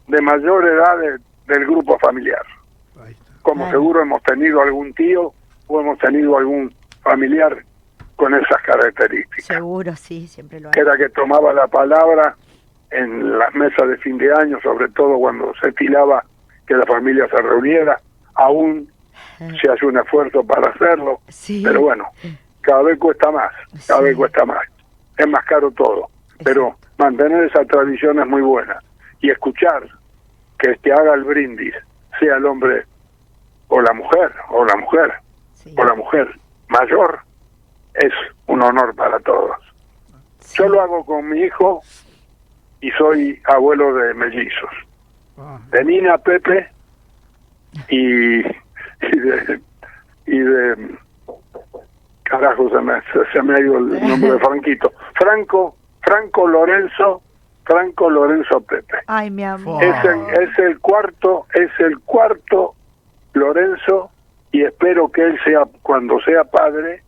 de 0.08 0.22
mayor 0.22 0.66
edad 0.68 0.98
de- 0.98 1.20
del 1.54 1.66
grupo 1.66 1.98
familiar. 2.00 2.44
Como 3.42 3.66
Claro. 3.66 3.72
seguro 3.72 4.02
hemos 4.02 4.24
tenido 4.24 4.62
algún 4.62 4.94
tío 4.94 5.34
o 5.68 5.82
hemos 5.82 6.00
tenido 6.00 6.38
algún 6.38 6.74
familiar 7.02 7.58
con 8.16 8.34
esas 8.34 8.62
características. 8.62 9.44
Seguro, 9.46 9.96
sí, 9.98 10.28
siempre 10.28 10.62
lo 10.62 10.70
hay. 10.70 10.80
era 10.80 10.96
que 10.96 11.10
tomaba 11.10 11.52
la 11.52 11.68
palabra 11.68 12.38
en 12.94 13.38
las 13.38 13.54
mesas 13.56 13.88
de 13.90 13.98
fin 13.98 14.18
de 14.18 14.32
año, 14.34 14.60
sobre 14.62 14.90
todo 14.90 15.18
cuando 15.18 15.54
se 15.62 15.70
estilaba 15.70 16.24
que 16.68 16.76
la 16.76 16.86
familia 16.86 17.28
se 17.28 17.42
reuniera, 17.42 17.98
aún 18.36 18.90
se 19.62 19.72
hace 19.72 19.86
un 19.86 19.98
esfuerzo 19.98 20.44
para 20.44 20.70
hacerlo, 20.72 21.20
Sí. 21.28 21.62
pero 21.66 21.82
bueno, 21.82 22.06
cada 22.62 22.82
vez 22.84 22.98
cuesta 23.00 23.32
más, 23.32 23.52
cada 23.88 24.00
Sí. 24.00 24.06
vez 24.06 24.16
cuesta 24.18 24.46
más, 24.46 24.62
es 25.18 25.28
más 25.28 25.44
caro 25.46 25.72
todo, 25.72 26.10
pero 26.44 26.76
mantener 26.98 27.44
esa 27.46 27.66
tradición 27.66 28.20
es 28.20 28.28
muy 28.28 28.42
buena 28.42 28.78
y 29.20 29.30
escuchar 29.32 29.88
que 30.60 30.70
el 30.70 30.80
que 30.80 30.94
haga 30.94 31.14
el 31.16 31.24
brindis 31.24 31.74
sea 32.20 32.38
el 32.38 32.46
hombre 32.46 32.86
o 33.68 33.82
la 33.82 33.94
mujer, 33.94 34.32
o 34.50 34.64
la 34.66 34.76
mujer, 34.78 35.14
Sí. 35.56 35.74
o 35.78 35.84
la 35.84 35.96
mujer 35.96 36.28
mayor, 36.70 37.20
es 37.96 38.14
un 38.48 38.62
honor 38.62 38.96
para 38.96 39.20
todos. 39.20 39.58
Yo 40.56 40.68
lo 40.68 40.82
hago 40.82 41.06
con 41.06 41.30
mi 41.30 41.40
hijo 41.42 41.82
y 42.84 42.92
soy 42.92 43.42
abuelo 43.46 43.94
de 43.96 44.14
mellizos. 44.14 44.72
Ah, 45.38 45.60
De 45.72 45.84
Nina, 45.86 46.18
Pepe 46.18 46.70
y, 47.90 48.40
y 48.40 49.20
de... 49.20 49.60
Y 50.26 50.40
de 50.40 50.98
carajo, 52.24 52.70
se 52.70 52.80
me, 52.80 52.94
se, 53.12 53.32
se 53.34 53.44
me 53.44 53.56
ha 53.56 53.60
ido 53.60 53.78
el 53.78 54.08
nombre 54.08 54.32
de 54.32 54.40
Franquito. 54.40 54.92
Franco, 55.16 55.76
Franco 56.02 56.48
Lorenzo, 56.48 57.22
Franco 57.66 58.10
Lorenzo 58.10 58.62
Pepe. 58.62 59.00
Ay, 59.08 59.30
mi 59.30 59.44
amor. 59.44 59.84
Es 59.84 60.04
el, 60.06 60.20
es 60.42 60.60
el 60.60 60.80
cuarto, 60.80 61.46
es 61.54 61.70
el 61.80 62.00
cuarto 62.00 62.74
Lorenzo 63.34 64.12
y 64.54 64.64
espero 64.64 65.10
que 65.12 65.24
él 65.24 65.38
sea, 65.44 65.66
cuando 65.82 66.20
sea 66.22 66.46
padre, 66.46 67.04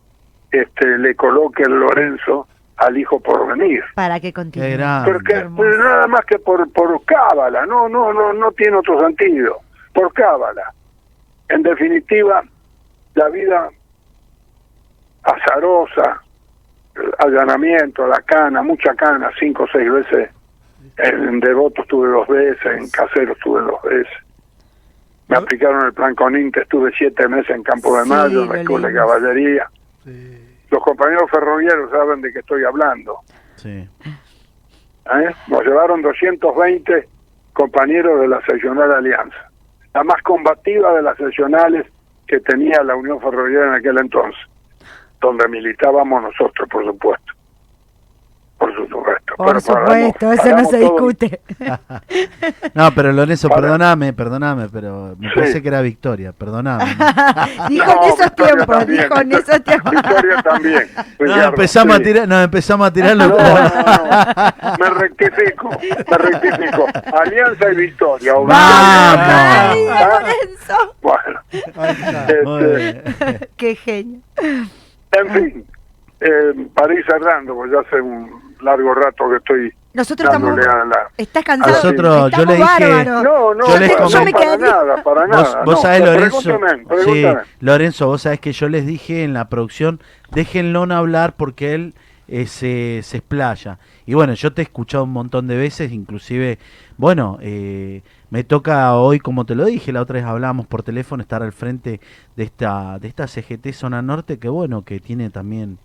este 0.50 0.98
le 0.98 1.14
coloque 1.16 1.62
el 1.62 1.72
Lorenzo 1.72 2.46
al 2.76 2.98
hijo 2.98 3.18
por 3.20 3.46
venir. 3.56 3.82
Para 3.94 4.20
que 4.20 4.32
continúe. 4.32 4.76
Porque 5.04 5.46
pues, 5.56 5.76
nada 5.78 6.06
más 6.06 6.24
que 6.26 6.38
por 6.38 6.70
por 6.72 7.02
cábala, 7.04 7.64
no, 7.66 7.88
no, 7.88 8.12
no, 8.12 8.32
no 8.32 8.52
tiene 8.52 8.76
otro 8.76 9.00
sentido, 9.00 9.60
por 9.94 10.12
cábala. 10.12 10.72
En 11.48 11.62
definitiva, 11.62 12.42
la 13.14 13.28
vida 13.28 13.70
azarosa, 15.22 16.22
el 16.96 17.12
allanamiento, 17.18 18.06
la 18.06 18.20
cana, 18.22 18.62
mucha 18.62 18.94
cana, 18.94 19.30
cinco 19.38 19.64
o 19.64 19.68
seis 19.72 19.90
veces. 19.90 20.30
En 20.98 21.40
Devoto 21.40 21.82
estuve 21.82 22.08
dos 22.08 22.26
veces, 22.28 22.64
en 22.78 22.88
Casero 22.90 23.32
estuve 23.32 23.60
dos 23.62 23.82
veces. 23.82 24.12
Me 25.28 25.36
aplicaron 25.36 25.86
el 25.86 25.92
plan 25.92 26.14
Coninter, 26.14 26.62
estuve 26.62 26.92
siete 26.96 27.26
meses 27.28 27.50
en 27.50 27.62
Campo 27.64 27.96
de 27.98 28.04
Sí, 28.04 28.08
Mayo, 28.10 28.42
en 28.44 28.48
la 28.48 28.60
Escuela 28.60 28.88
de. 28.88 28.94
Caballería. 28.94 29.70
sí. 30.04 30.42
Los 30.70 30.82
compañeros 30.82 31.30
ferroviarios 31.30 31.90
saben 31.90 32.20
de 32.20 32.32
qué 32.32 32.40
estoy 32.40 32.64
hablando. 32.64 33.20
Sí. 33.56 33.88
¿eh? 35.06 35.34
Nos 35.48 35.62
llevaron 35.62 36.02
220 36.02 37.08
compañeros 37.52 38.20
de 38.20 38.28
la 38.28 38.40
seccional 38.44 38.92
Alianza, 38.92 39.50
la 39.94 40.04
más 40.04 40.20
combativa 40.22 40.94
de 40.94 41.02
las 41.02 41.16
seccionales 41.16 41.86
que 42.26 42.40
tenía 42.40 42.82
la 42.82 42.96
Unión 42.96 43.20
Ferroviaria 43.20 43.68
en 43.68 43.74
aquel 43.74 43.98
entonces, 43.98 44.40
donde 45.20 45.48
militábamos 45.48 46.22
nosotros, 46.22 46.68
por 46.68 46.84
supuesto. 46.84 47.32
Por 48.58 48.74
supuesto. 48.74 49.34
Por 49.36 49.46
Pero 49.48 49.60
supuesto, 49.60 50.32
eso 50.32 50.56
no 50.56 50.64
se 50.64 50.78
discute. 50.78 51.40
No, 52.74 52.90
pero 52.94 53.12
Lorenzo, 53.12 53.48
Para- 53.48 53.62
perdoname, 53.62 54.12
perdoname, 54.12 54.68
pero 54.72 55.14
me 55.18 55.28
Sí. 55.28 55.34
parece 55.34 55.62
que 55.62 55.68
era 55.68 55.80
Victoria, 55.82 56.32
perdoname. 56.32 56.84
dijo 57.68 57.86
No, 57.86 58.02
en 58.02 58.08
esos 58.12 58.18
Victoria 58.26 58.54
tiempos, 58.54 58.78
también. 58.78 59.02
dijo 59.02 59.20
en 59.20 59.32
esos 59.32 59.64
tiempos. 59.64 59.90
Victoria 59.92 60.42
también. 60.42 60.90
No, 60.96 61.04
Ricardo, 61.18 61.48
empezamos 61.48 61.96
sí. 61.96 62.00
a 62.00 62.04
tirar, 62.04 62.28
no, 62.28 62.40
empezamos 62.40 62.86
a 62.86 62.92
tirar 62.92 63.16
No, 63.16 63.28
los- 63.28 63.38
no, 63.38 63.54
no. 63.54 64.76
Me 64.78 64.90
rectifico, 64.90 65.70
me 65.70 66.18
rectifico. 66.18 66.86
Alianza 67.20 67.72
y 67.72 67.74
Victoria. 67.76 68.32
Vamos. 68.34 68.52
Ay, 68.54 69.86
¿Ah? 69.90 70.20
Lorenzo. 70.20 70.94
Bueno, 71.02 71.40
este. 72.28 73.48
Qué 73.56 73.74
genio. 73.76 74.20
En 75.12 75.30
fin, 75.32 75.64
eh, 76.20 76.66
para 76.74 76.94
ir 76.94 77.04
cerrando, 77.06 77.54
pues 77.54 77.70
ya 77.72 77.80
hace 77.80 78.00
un 78.00 78.45
largo 78.66 78.92
rato 78.94 79.24
que 79.30 79.36
estoy 79.36 79.72
Nosotros 79.94 80.28
estamos. 80.28 80.56
la... 80.58 81.08
¿Estás 81.16 81.42
cansado? 81.44 81.72
Nosotros, 81.74 82.30
yo 82.36 82.44
le 82.44 82.56
dije-. 82.56 83.04
No, 83.06 83.54
no, 83.54 83.66
Yo 83.66 83.78
les 83.78 83.98
no, 83.98 84.24
me 84.24 84.32
para 84.32 84.44
quedaría- 84.44 84.66
nada, 84.66 85.02
para 85.02 85.26
nada. 85.26 85.62
vos 85.64 85.74
no, 85.76 85.80
sabés, 85.80 86.00
Lorenzo. 86.04 86.58
Pregúntame, 86.58 86.84
Sí. 87.04 87.24
Lorenzo, 87.60 88.06
vos 88.08 88.22
sabés 88.22 88.40
que 88.40 88.52
yo 88.52 88.68
les 88.68 88.84
dije 88.86 89.24
en 89.24 89.32
la 89.32 89.48
producción, 89.48 90.00
déjenlo 90.32 90.82
hablar 90.94 91.34
porque 91.36 91.74
él 91.74 91.94
eh, 92.28 92.46
se, 92.46 93.00
se 93.02 93.18
explaya. 93.18 93.78
Y 94.04 94.14
bueno, 94.14 94.34
yo 94.34 94.52
te 94.52 94.60
he 94.60 94.64
escuchado 94.64 95.04
un 95.04 95.12
montón 95.12 95.46
de 95.46 95.56
veces, 95.56 95.92
inclusive, 95.92 96.58
bueno, 96.98 97.38
eh, 97.40 98.02
me 98.30 98.42
toca 98.44 98.94
hoy, 98.96 99.20
como 99.20 99.46
te 99.46 99.54
lo 99.54 99.64
dije, 99.64 99.92
la 99.92 100.02
otra 100.02 100.14
vez 100.14 100.24
hablábamos 100.24 100.66
por 100.66 100.82
teléfono, 100.82 101.22
estar 101.22 101.42
al 101.42 101.52
frente 101.52 102.00
de 102.36 102.44
esta, 102.44 102.98
de 102.98 103.08
esta 103.08 103.26
CGT 103.28 103.72
Zona 103.72 104.02
Norte, 104.02 104.38
que 104.38 104.48
bueno, 104.48 104.82
que 104.84 104.98
tiene 105.00 105.30
también 105.30 105.78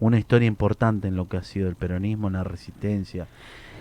una 0.00 0.18
historia 0.18 0.46
importante 0.48 1.08
en 1.08 1.16
lo 1.16 1.28
que 1.28 1.36
ha 1.36 1.42
sido 1.42 1.68
el 1.68 1.76
peronismo, 1.76 2.26
en 2.28 2.34
la 2.34 2.44
resistencia. 2.44 3.26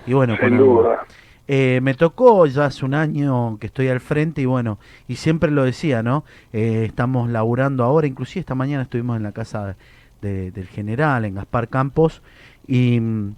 Y 0.05 0.13
bueno, 0.13 0.35
Sin 0.39 0.49
con- 0.49 0.57
duda. 0.57 0.99
eh, 1.47 1.79
me 1.81 1.93
tocó 1.95 2.45
ya 2.45 2.65
hace 2.65 2.85
un 2.85 2.93
año 2.93 3.57
que 3.59 3.67
estoy 3.67 3.87
al 3.87 3.99
frente 4.01 4.41
y 4.41 4.45
bueno, 4.45 4.77
y 5.07 5.15
siempre 5.15 5.49
lo 5.49 5.63
decía, 5.63 6.03
¿no? 6.03 6.23
Eh, 6.53 6.83
estamos 6.85 7.29
laburando 7.29 7.83
ahora, 7.83 8.05
inclusive 8.07 8.41
esta 8.41 8.55
mañana 8.55 8.83
estuvimos 8.83 9.17
en 9.17 9.23
la 9.23 9.31
casa 9.31 9.75
de- 10.21 10.51
del 10.51 10.67
general, 10.67 11.25
en 11.25 11.35
Gaspar 11.35 11.69
Campos, 11.69 12.21
y 12.67 12.99
mm, 12.99 13.33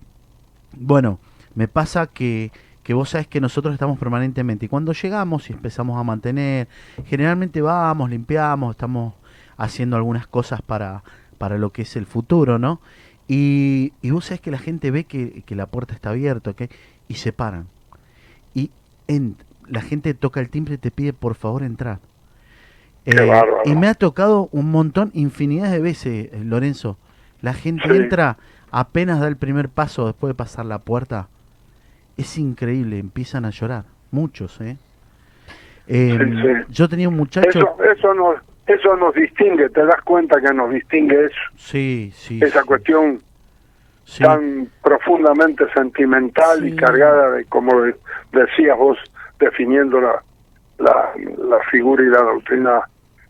bueno, 0.78 1.20
me 1.56 1.68
pasa 1.68 2.08
que, 2.08 2.52
que 2.84 2.94
vos 2.96 3.10
sabés 3.10 3.28
que 3.28 3.40
nosotros 3.40 3.74
estamos 3.74 4.00
permanentemente, 4.00 4.66
y 4.66 4.70
cuando 4.70 4.92
llegamos 4.94 5.50
y 5.50 5.54
empezamos 5.54 6.00
a 6.00 6.04
mantener, 6.04 6.68
generalmente 7.06 7.62
vamos, 7.62 8.10
limpiamos, 8.10 8.72
estamos 8.72 9.14
haciendo 9.58 9.96
algunas 9.98 10.26
cosas 10.28 10.62
para, 10.64 11.04
para 11.42 11.58
lo 11.58 11.72
que 11.72 11.82
es 11.82 11.96
el 11.96 12.06
futuro, 12.06 12.60
¿no? 12.60 12.80
Y, 13.28 13.94
y 14.02 14.12
vos 14.12 14.26
sabés 14.26 14.42
que 14.42 14.52
la 14.52 14.60
gente 14.60 14.92
ve 14.92 15.06
que, 15.06 15.42
que 15.46 15.56
la 15.56 15.66
puerta 15.66 15.94
está 15.96 16.12
abierta, 16.12 16.52
¿ok? 16.52 16.64
Y 17.08 17.16
se 17.16 17.34
paran. 17.34 17.66
Y 18.54 18.70
en, 19.08 19.36
la 19.68 19.82
gente 19.82 20.14
toca 20.14 20.40
el 20.40 20.50
timbre 20.50 20.76
y 20.76 20.78
te 20.78 20.92
pide 20.92 21.14
por 21.14 21.34
favor 21.36 21.64
entrar. 21.64 22.00
Bárbaro. 23.06 23.62
y 23.66 23.76
me 23.76 23.88
ha 23.88 23.96
tocado 23.96 24.48
un 24.52 24.70
montón, 24.70 25.10
infinidad 25.16 25.72
de 25.72 25.80
veces, 25.80 26.30
eh, 26.32 26.42
Lorenzo. 26.44 26.98
La 27.42 27.54
gente 27.56 27.90
Sí. 27.90 27.96
entra, 27.96 28.38
apenas 28.70 29.20
da 29.20 29.28
el 29.28 29.38
primer 29.38 29.70
paso 29.70 30.06
después 30.06 30.30
de 30.30 30.36
pasar 30.36 30.66
la 30.66 30.78
puerta. 30.80 31.28
Es 32.18 32.38
increíble, 32.38 33.00
empiezan 33.00 33.46
a 33.46 33.50
llorar. 33.50 33.86
Muchos, 34.12 34.62
¿eh? 34.62 34.78
Eh, 35.88 36.18
Sí, 36.20 36.42
sí. 36.42 36.74
Yo 36.74 36.88
tenía 36.90 37.10
un 37.10 37.18
muchacho... 37.18 37.50
Eso, 37.50 37.78
eso, 37.84 38.14
nos, 38.14 38.36
eso 38.68 38.96
nos 38.98 39.14
distingue, 39.16 39.70
te 39.70 39.84
das 39.86 40.02
cuenta 40.04 40.40
que 40.40 40.54
nos 40.54 40.72
distingue 40.72 41.26
eso, 41.26 41.36
Sí, 41.58 42.12
sí. 42.16 42.40
esa 42.44 42.62
sí, 42.62 42.68
cuestión 42.68 43.20
tan 44.20 44.68
profundamente 44.84 45.66
sentimental 45.74 46.68
y 46.68 46.76
cargada 46.76 47.32
de, 47.32 47.46
como 47.46 47.82
de- 47.82 47.96
decías 48.34 48.78
vos, 48.78 48.98
definiendo 49.40 50.02
la, 50.02 50.22
la, 50.80 51.12
la 51.48 51.60
figura 51.72 52.04
y 52.04 52.08
la 52.08 52.22
doctrina 52.22 52.82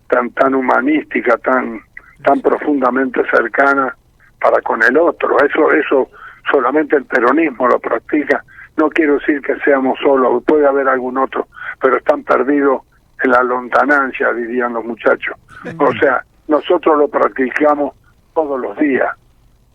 tan 0.09 0.31
tan 0.31 0.55
humanística, 0.55 1.37
tan 1.37 1.81
tan 2.23 2.41
profundamente 2.41 3.21
cercana 3.29 3.95
para 4.39 4.61
con 4.61 4.81
el 4.83 4.97
otro. 4.97 5.37
Eso 5.45 5.71
eso 5.71 6.09
solamente 6.51 6.95
el 6.95 7.05
peronismo 7.05 7.67
lo 7.67 7.79
practica. 7.79 8.43
No 8.81 8.89
quiero 8.89 9.19
decir 9.19 9.41
que 9.41 9.55
seamos 9.59 9.99
solos, 10.03 10.43
puede 10.43 10.65
haber 10.65 10.87
algún 10.87 11.15
otro, 11.19 11.47
pero 11.79 11.97
están 11.97 12.23
perdidos 12.23 12.81
en 13.23 13.29
la 13.29 13.43
lontanancia, 13.43 14.33
dirían 14.33 14.73
los 14.73 14.83
muchachos. 14.83 15.35
O 15.77 15.91
sea, 15.99 16.23
nosotros 16.47 16.97
lo 16.97 17.07
practicamos 17.07 17.93
todos 18.33 18.59
los 18.59 18.75
días. 18.79 19.07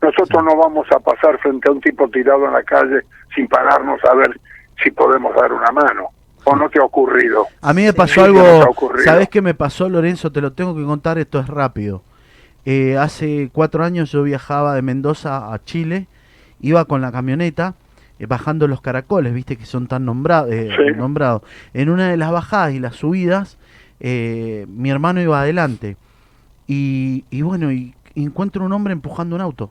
Nosotros 0.03 0.43
no 0.43 0.57
vamos 0.57 0.89
a 0.91 0.99
pasar 0.99 1.39
frente 1.39 1.69
a 1.69 1.73
un 1.73 1.81
tipo 1.81 2.09
tirado 2.09 2.47
en 2.47 2.53
la 2.55 2.65
calle 2.65 3.03
sin 3.33 3.47
pararnos 3.47 4.05
a 4.05 4.15
ver 4.17 4.41
si 4.83 4.91
podemos 4.91 5.33
dar 5.37 5.53
una 5.53 5.71
mano. 5.71 6.09
¿O 6.43 6.57
no 6.57 6.69
te 6.69 6.81
ha 6.81 6.85
ocurrido? 6.85 7.47
A 7.63 7.73
mí 7.73 7.85
me 7.85 7.93
pasó 7.93 8.15
Sí, 8.15 8.21
algo. 8.21 8.75
¿sabes 9.05 9.29
qué 9.29 9.41
me 9.41 9.55
pasó, 9.55 9.89
Lorenzo? 9.89 10.33
Te 10.33 10.41
lo 10.41 10.53
tengo 10.53 10.75
que 10.75 10.83
contar, 10.85 11.17
esto 11.19 11.39
es 11.39 11.47
rápido. 11.47 12.03
Eh, 12.65 12.99
hace 12.99 13.51
cuatro 13.53 13.85
años 13.85 14.11
yo 14.11 14.25
viajaba 14.25 14.75
de 14.75 14.83
Mendoza 14.83 15.53
a 15.55 15.63
Chile, 15.65 16.09
iba 16.61 16.85
con 16.87 17.01
la 17.01 17.13
camioneta, 17.13 17.75
eh, 18.19 18.27
bajando 18.27 18.67
los 18.69 18.81
caracoles, 18.81 19.33
viste 19.35 19.57
que 19.57 19.67
son 19.67 19.87
tan 19.87 20.05
nombrados, 20.05 20.51
eh, 20.53 20.71
Sí. 20.77 20.97
nombrados. 20.97 21.43
En 21.75 21.91
una 21.91 22.09
de 22.09 22.17
las 22.17 22.31
bajadas 22.33 22.73
y 22.75 22.81
las 22.81 22.97
subidas, 22.97 23.59
eh, 24.01 24.67
mi 24.69 24.91
hermano 24.91 25.21
iba 25.21 25.41
adelante. 25.41 25.97
Y, 26.67 27.25
y 27.31 27.43
bueno, 27.43 27.71
y, 27.73 27.95
y 28.15 28.25
encuentro 28.25 28.65
un 28.65 28.73
hombre 28.73 28.93
empujando 28.93 29.37
un 29.37 29.43
auto. 29.43 29.71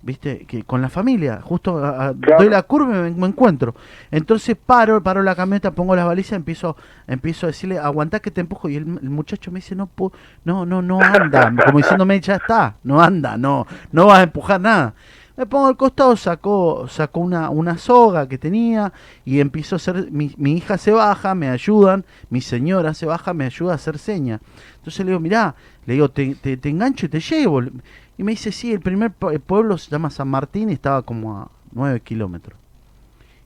¿Viste? 0.00 0.44
Que 0.46 0.62
con 0.62 0.80
la 0.80 0.88
familia, 0.88 1.40
justo 1.42 1.84
a- 1.84 2.06
a- 2.10 2.14
Claro. 2.14 2.44
doy 2.44 2.48
la 2.52 2.62
curva 2.62 2.86
y 2.96 3.00
me, 3.02 3.10
me 3.10 3.26
encuentro. 3.26 3.74
Entonces 4.12 4.56
paro, 4.64 5.02
paro 5.02 5.24
la 5.24 5.34
camioneta, 5.34 5.72
pongo 5.72 5.96
las 5.96 6.06
balizas, 6.06 6.34
empiezo, 6.34 6.76
empiezo 7.08 7.46
a 7.46 7.48
decirle, 7.48 7.80
aguantá 7.80 8.20
que 8.20 8.30
te 8.30 8.40
empujo. 8.40 8.68
Y 8.68 8.76
el, 8.76 8.84
el 9.02 9.10
muchacho 9.10 9.50
me 9.50 9.56
dice, 9.58 9.74
no, 9.74 9.88
pu- 9.94 10.12
no, 10.44 10.64
no, 10.64 10.82
no 10.82 11.00
anda. 11.00 11.52
Como 11.66 11.78
diciéndome, 11.78 12.20
ya 12.20 12.36
está, 12.36 12.76
no 12.84 13.02
anda, 13.02 13.36
no, 13.36 13.66
no 13.90 14.06
vas 14.06 14.20
a 14.20 14.22
empujar 14.22 14.60
nada. 14.60 14.94
Me 15.38 15.46
pongo 15.46 15.68
al 15.68 15.76
costado, 15.76 16.16
sacó, 16.16 16.88
sacó 16.88 17.20
una, 17.20 17.48
una 17.48 17.78
soga 17.78 18.28
que 18.28 18.38
tenía 18.38 18.92
y 19.24 19.38
empiezo 19.38 19.76
a 19.76 19.78
hacer, 19.78 20.10
mi, 20.10 20.34
mi 20.36 20.56
hija 20.56 20.76
se 20.78 20.90
baja, 20.90 21.32
me 21.36 21.48
ayudan, 21.48 22.04
mi 22.28 22.40
señora 22.40 22.92
se 22.92 23.06
baja, 23.06 23.32
me 23.34 23.44
ayuda 23.44 23.70
a 23.70 23.74
hacer 23.76 23.98
señas. 23.98 24.40
Entonces 24.78 25.06
le 25.06 25.12
digo, 25.12 25.20
mirá, 25.20 25.54
le 25.86 25.94
digo, 25.94 26.10
te, 26.10 26.34
te, 26.34 26.56
te 26.56 26.68
engancho 26.68 27.06
y 27.06 27.08
te 27.08 27.20
llevo. 27.20 27.62
Y 27.62 28.24
me 28.24 28.32
dice, 28.32 28.50
sí, 28.50 28.72
el 28.72 28.80
primer 28.80 29.12
pueblo 29.12 29.78
se 29.78 29.92
llama 29.92 30.10
San 30.10 30.26
Martín 30.26 30.70
y 30.70 30.72
estaba 30.72 31.02
como 31.02 31.38
a 31.38 31.48
9 31.70 32.00
kilómetros. 32.00 32.58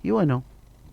Y 0.03 0.13
bueno, 0.13 0.45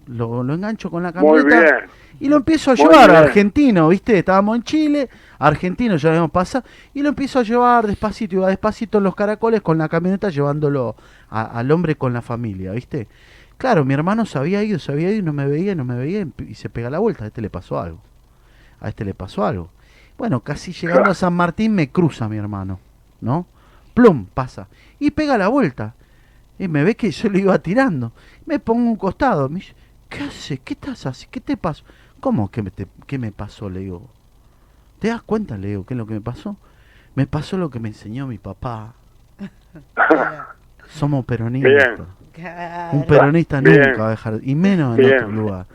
lo, 0.05 0.43
lo 0.43 0.53
engancho 0.53 0.91
con 0.91 1.03
la 1.03 1.13
Muy 1.13 1.43
camioneta 1.43 1.77
bien. 1.77 1.89
Y 2.19 2.27
lo 2.27 2.37
empiezo 2.37 2.71
a 2.71 2.75
Muy 2.75 2.85
llevar 2.85 3.09
bien. 3.11 3.23
argentino, 3.23 3.87
¿viste? 3.89 4.17
Estábamos 4.17 4.55
en 4.57 4.63
Chile, 4.63 5.09
argentino 5.37 5.95
ya 5.97 6.09
habíamos 6.09 6.31
pasado, 6.31 6.65
y 6.93 7.01
lo 7.01 7.09
empiezo 7.09 7.39
a 7.39 7.43
llevar 7.43 7.87
despacito, 7.87 8.35
iba 8.35 8.47
despacito 8.47 8.97
en 8.97 9.05
los 9.05 9.15
caracoles 9.15 9.61
con 9.61 9.77
la 9.77 9.87
camioneta 9.89 10.29
llevándolo 10.29 10.95
a- 11.29 11.43
al 11.59 11.71
hombre 11.71 11.95
con 11.95 12.13
la 12.13 12.21
familia, 12.21 12.71
¿viste? 12.73 13.07
Claro, 13.57 13.83
mi 13.85 13.93
hermano 13.93 14.25
se 14.25 14.37
había 14.37 14.63
ido, 14.63 14.79
se 14.79 14.91
había 14.91 15.09
ido 15.09 15.19
y 15.19 15.21
no 15.23 15.33
me 15.33 15.45
veía, 15.47 15.75
no 15.75 15.83
me 15.85 15.95
veía 15.95 16.25
y 16.47 16.55
se 16.55 16.69
pega 16.69 16.89
la 16.89 16.99
vuelta, 16.99 17.23
a 17.25 17.27
este 17.27 17.41
le 17.41 17.49
pasó 17.49 17.79
algo. 17.79 17.99
A 18.81 18.89
este 18.89 19.03
le 19.03 19.13
pasó 19.13 19.45
algo. 19.45 19.69
Bueno, 20.17 20.39
casi 20.41 20.71
llegando 20.71 21.01
Claro. 21.01 21.11
a 21.11 21.15
San 21.15 21.33
Martín 21.33 21.73
me 21.75 21.89
cruza 21.89 22.29
mi 22.29 22.37
hermano, 22.37 22.79
¿no? 23.21 23.45
Plum, 23.93 24.25
pasa. 24.33 24.67
Y 24.99 25.11
pega 25.11 25.37
la 25.37 25.49
vuelta. 25.49 25.93
Y 26.57 26.67
me 26.69 26.83
ve 26.83 26.95
que 26.95 27.11
yo 27.11 27.29
le 27.29 27.39
iba 27.39 27.57
tirando. 27.59 28.11
Me 28.45 28.59
pongo 28.59 28.89
un 28.89 28.95
costado. 28.97 29.49
Me 29.49 29.59
dice, 29.59 29.73
¿qué 30.09 30.23
haces? 30.23 30.59
¿Qué 30.63 30.73
estás 30.73 31.05
haciendo? 31.05 31.31
¿Qué 31.31 31.39
te 31.41 31.57
pasó? 31.57 31.83
¿Cómo 32.19 32.49
que 32.51 32.61
me, 32.63 32.71
te- 32.71 32.87
qué 33.07 33.17
me 33.17 33.31
pasó? 33.31 33.69
Le 33.69 33.81
digo. 33.81 34.07
¿Te 34.99 35.07
das 35.09 35.21
cuenta? 35.21 35.57
Le 35.57 35.69
digo, 35.69 35.85
¿qué 35.85 35.93
es 35.93 35.97
lo 35.97 36.05
que 36.05 36.13
me 36.15 36.21
pasó? 36.21 36.57
Me 37.15 37.25
pasó 37.25 37.57
lo 37.57 37.69
que 37.69 37.79
me 37.79 37.89
enseñó 37.89 38.27
mi 38.27 38.37
papá. 38.37 38.93
Somos 40.89 41.23
peronistas. 41.25 41.99
Bien. 42.35 42.89
Un 42.93 43.05
peronista 43.05 43.59
Bien. 43.61 43.81
nunca 43.81 44.01
va 44.01 44.07
a 44.07 44.11
dejar, 44.11 44.39
y 44.43 44.55
menos 44.55 44.97
en 44.97 45.05
Bien. 45.05 45.15
otro 45.15 45.31
lugar. 45.31 45.65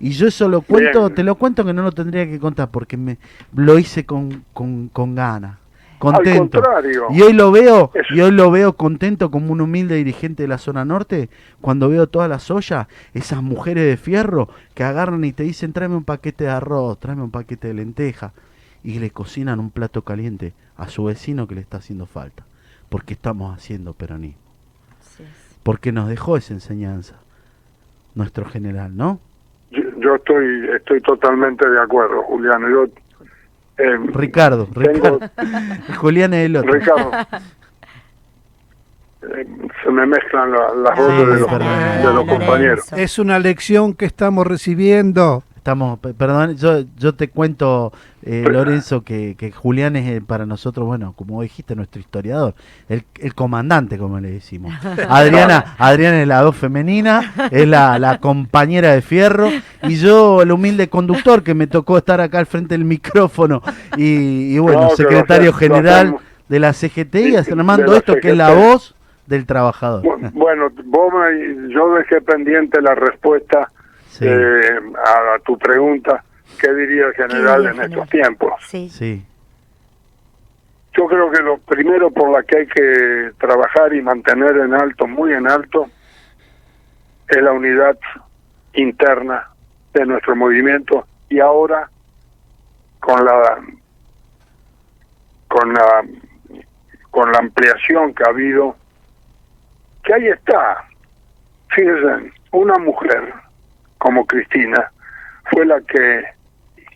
Y 0.00 0.10
yo 0.10 0.26
eso 0.26 0.48
lo 0.48 0.62
cuento, 0.62 1.00
Bien. 1.02 1.14
te 1.14 1.22
lo 1.22 1.34
cuento 1.34 1.64
que 1.64 1.72
no 1.74 1.82
lo 1.82 1.92
tendría 1.92 2.26
que 2.26 2.38
contar 2.38 2.70
porque 2.70 2.96
me 2.96 3.18
lo 3.54 3.78
hice 3.78 4.04
con, 4.06 4.44
con, 4.52 4.88
con 4.88 5.14
ganas, 5.14 5.58
contento. 5.98 6.60
contrario. 6.60 7.06
Y 7.10 7.22
hoy 7.22 7.32
lo 7.32 7.50
veo, 7.52 7.90
y 8.10 8.20
hoy 8.20 8.30
lo 8.30 8.50
veo 8.50 8.74
contento 8.74 9.30
como 9.30 9.52
un 9.52 9.60
humilde 9.60 9.96
dirigente 9.96 10.42
de 10.42 10.48
la 10.48 10.58
zona 10.58 10.84
norte, 10.84 11.28
cuando 11.60 11.88
veo 11.88 12.06
todas 12.06 12.28
las 12.28 12.50
ollas, 12.50 12.86
esas 13.12 13.42
mujeres 13.42 13.84
de 13.84 13.96
fierro 13.96 14.48
que 14.74 14.84
agarran 14.84 15.24
y 15.24 15.32
te 15.32 15.42
dicen 15.42 15.72
tráeme 15.72 15.96
un 15.96 16.04
paquete 16.04 16.44
de 16.44 16.50
arroz, 16.50 16.98
tráeme 16.98 17.22
un 17.22 17.30
paquete 17.30 17.68
de 17.68 17.74
lenteja, 17.74 18.32
y 18.82 18.98
le 18.98 19.10
cocinan 19.10 19.60
un 19.60 19.70
plato 19.70 20.02
caliente 20.02 20.52
a 20.76 20.88
su 20.88 21.04
vecino 21.04 21.46
que 21.46 21.54
le 21.54 21.60
está 21.60 21.78
haciendo 21.78 22.06
falta, 22.06 22.44
porque 22.88 23.14
estamos 23.14 23.54
haciendo 23.54 23.94
peronismo 23.94 24.44
porque 25.64 25.90
nos 25.90 26.08
dejó 26.08 26.36
esa 26.36 26.54
enseñanza 26.54 27.16
nuestro 28.14 28.44
general, 28.44 28.96
¿no? 28.96 29.18
Yo, 29.72 29.82
yo 29.98 30.14
estoy 30.14 30.68
estoy 30.76 31.00
totalmente 31.00 31.68
de 31.68 31.80
acuerdo, 31.80 32.22
Juliano. 32.22 32.68
Yo, 32.68 32.86
eh, 33.78 33.96
Ricardo, 34.12 34.66
Tengo- 34.66 35.18
Ricardo. 35.18 35.20
Julián 35.98 36.34
es 36.34 36.46
el 36.46 36.56
otro. 36.56 36.72
Ricardo, 36.72 37.10
eh, 39.22 39.46
se 39.84 39.90
me 39.90 40.06
mezclan 40.06 40.50
la- 40.52 40.74
las 40.74 40.98
voces 40.98 41.18
de 41.18 41.40
los, 41.40 42.26
de 42.26 42.26
compañeros. 42.26 42.92
Es 42.92 43.18
una 43.18 43.38
lección 43.38 43.94
que 43.94 44.04
estamos 44.04 44.46
recibiendo. 44.46 45.42
Estamos, 45.64 45.98
pe- 45.98 46.12
perdón, 46.12 46.56
yo, 46.58 46.80
yo 46.98 47.14
te 47.14 47.28
cuento, 47.28 47.90
eh, 48.22 48.44
Lorenzo, 48.46 49.02
que, 49.02 49.34
que 49.34 49.50
Julián 49.50 49.96
es 49.96 50.06
eh, 50.06 50.20
para 50.20 50.44
nosotros, 50.44 50.86
bueno, 50.86 51.14
como 51.16 51.40
dijiste, 51.40 51.74
nuestro 51.74 52.02
historiador, 52.02 52.52
el, 52.90 53.04
el 53.18 53.34
comandante, 53.34 53.96
como 53.96 54.20
le 54.20 54.30
decimos. 54.30 54.74
Adriana, 55.08 55.74
Adriana 55.78 56.20
es 56.20 56.28
la 56.28 56.44
voz 56.44 56.54
femenina, 56.54 57.32
es 57.50 57.66
la, 57.66 57.98
la 57.98 58.18
compañera 58.18 58.92
de 58.92 59.00
fierro, 59.00 59.48
y 59.84 59.96
yo 59.96 60.42
el 60.42 60.52
humilde 60.52 60.90
conductor 60.90 61.42
que 61.42 61.54
me 61.54 61.66
tocó 61.66 61.96
estar 61.96 62.20
acá 62.20 62.40
al 62.40 62.46
frente 62.46 62.74
del 62.74 62.84
micrófono, 62.84 63.62
y, 63.96 64.54
y 64.54 64.58
bueno, 64.58 64.82
No, 64.82 64.90
secretario 64.90 65.54
general 65.54 66.16
de 66.46 66.58
la 66.60 66.74
CGT 66.74 67.14
y 67.14 67.42
Sí, 67.42 67.50
armando 67.52 67.96
esto 67.96 68.16
que 68.20 68.32
es 68.32 68.36
la 68.36 68.50
voz 68.52 68.94
del 69.26 69.46
trabajador. 69.46 70.02
Bu- 70.02 70.30
Bueno, 70.34 70.68
vos 70.84 71.10
me- 71.10 71.72
yo 71.72 71.94
dejé 71.94 72.20
pendiente 72.20 72.82
la 72.82 72.94
respuesta 72.94 73.70
Sí, 74.18 74.24
eh, 74.28 74.80
a, 75.04 75.34
a 75.34 75.38
tu 75.40 75.58
pregunta. 75.58 76.22
¿Qué 76.60 76.72
diría 76.72 77.06
el 77.06 77.14
general 77.14 77.64
diría 77.64 77.84
en 77.84 77.92
estos 77.92 78.08
tiempos? 78.08 78.52
Sí. 78.68 78.88
sí, 78.88 79.24
Yo 80.96 81.06
creo 81.06 81.30
que 81.32 81.42
lo 81.42 81.58
primero 81.58 82.12
por 82.12 82.30
la 82.30 82.44
que 82.44 82.58
hay 82.58 82.66
que 82.68 83.32
trabajar 83.40 83.92
y 83.92 84.02
mantener 84.02 84.56
en 84.58 84.72
alto, 84.72 85.08
muy 85.08 85.32
en 85.32 85.50
alto, 85.50 85.88
es 87.28 87.42
la 87.42 87.50
unidad 87.50 87.98
interna 88.74 89.48
de 89.92 90.06
nuestro 90.06 90.36
movimiento 90.36 91.06
y 91.28 91.40
ahora 91.40 91.90
con 93.00 93.24
la 93.24 93.58
con 95.48 95.72
la 95.72 96.04
con 97.10 97.32
la 97.32 97.38
ampliación 97.38 98.14
que 98.14 98.22
ha 98.24 98.30
habido 98.30 98.76
que 100.04 100.14
ahí 100.14 100.26
está 100.28 100.84
fíjense 101.70 102.32
una 102.52 102.76
mujer 102.78 103.32
como 104.04 104.26
Cristina 104.26 104.92
fue 105.50 105.64
la 105.64 105.80
que 105.80 106.24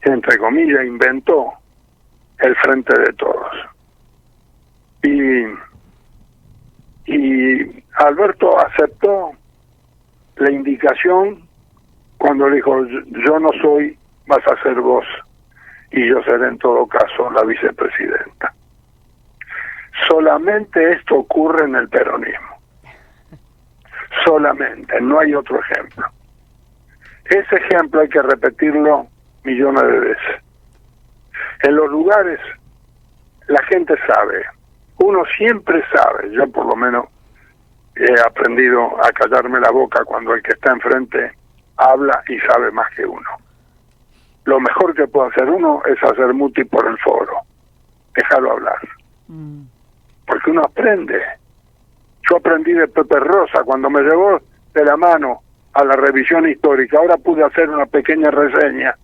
entre 0.02 0.36
comillas 0.36 0.84
inventó 0.84 1.54
el 2.40 2.54
frente 2.56 2.92
de 3.00 3.12
todos. 3.14 3.50
Y 5.02 5.44
y 7.10 7.82
Alberto 7.94 8.58
aceptó 8.58 9.32
la 10.36 10.50
indicación 10.50 11.48
cuando 12.18 12.46
le 12.50 12.56
dijo 12.56 12.84
"Yo- 13.24 13.40
no 13.40 13.48
soy 13.62 13.96
vas 14.26 14.46
a 14.46 14.62
ser 14.62 14.78
vos 14.78 15.06
y 15.90 16.06
yo 16.06 16.22
seré 16.24 16.48
en 16.48 16.58
todo 16.58 16.86
caso 16.86 17.30
la 17.30 17.42
vicepresidenta 17.44 18.52
solamente 20.10 20.92
esto 20.92 21.16
ocurre 21.16 21.64
en 21.64 21.74
el 21.74 21.88
peronismo. 21.88 22.56
Solamente 24.26 25.00
no 25.00 25.18
hay 25.20 25.34
otro 25.34 25.58
ejemplo 25.60 26.06
ese 27.30 27.56
ejemplo 27.56 28.00
hay 28.00 28.08
que 28.08 28.22
repetirlo 28.22 29.06
millones 29.44 29.82
de 29.82 30.00
veces 30.00 30.42
en 31.62 31.76
los 31.76 31.90
lugares 31.90 32.40
la 33.48 33.62
gente 33.64 33.94
sabe 34.06 34.44
uno 34.98 35.22
siempre 35.36 35.82
sabe 35.94 36.30
yo 36.32 36.50
por 36.50 36.66
lo 36.66 36.76
menos 36.76 37.06
he 37.96 38.20
aprendido 38.20 38.96
a 39.04 39.10
callarme 39.12 39.58
la 39.60 39.70
boca 39.70 40.04
cuando 40.04 40.32
el 40.34 40.42
que 40.42 40.52
está 40.52 40.72
enfrente 40.72 41.32
habla 41.76 42.22
y 42.28 42.38
sabe 42.40 42.70
más 42.70 42.88
que 42.94 43.04
uno. 43.04 43.28
Lo 44.44 44.60
mejor 44.60 44.94
que 44.94 45.08
puede 45.08 45.30
hacer 45.30 45.48
uno 45.50 45.82
es 45.84 46.00
hacer 46.02 46.32
muti 46.32 46.62
por 46.64 46.86
el 46.86 46.96
foro, 46.98 47.38
dejarlo 48.14 48.52
hablar, 48.52 48.78
Mm. 49.26 49.62
porque 50.26 50.50
uno 50.50 50.62
aprende. 50.64 51.20
Yo 52.30 52.36
aprendí 52.36 52.72
de 52.72 52.86
Pepe 52.88 53.18
Rosa 53.18 53.62
cuando 53.64 53.90
me 53.90 54.00
llevó 54.02 54.40
de 54.74 54.84
la 54.84 54.96
mano 54.96 55.42
a 55.78 55.84
la 55.84 55.94
revisión 55.94 56.48
histórica. 56.48 56.98
Ahora 56.98 57.16
pude 57.16 57.44
hacer 57.44 57.70
una 57.70 57.86
pequeña 57.86 58.30
reseña 58.30 58.96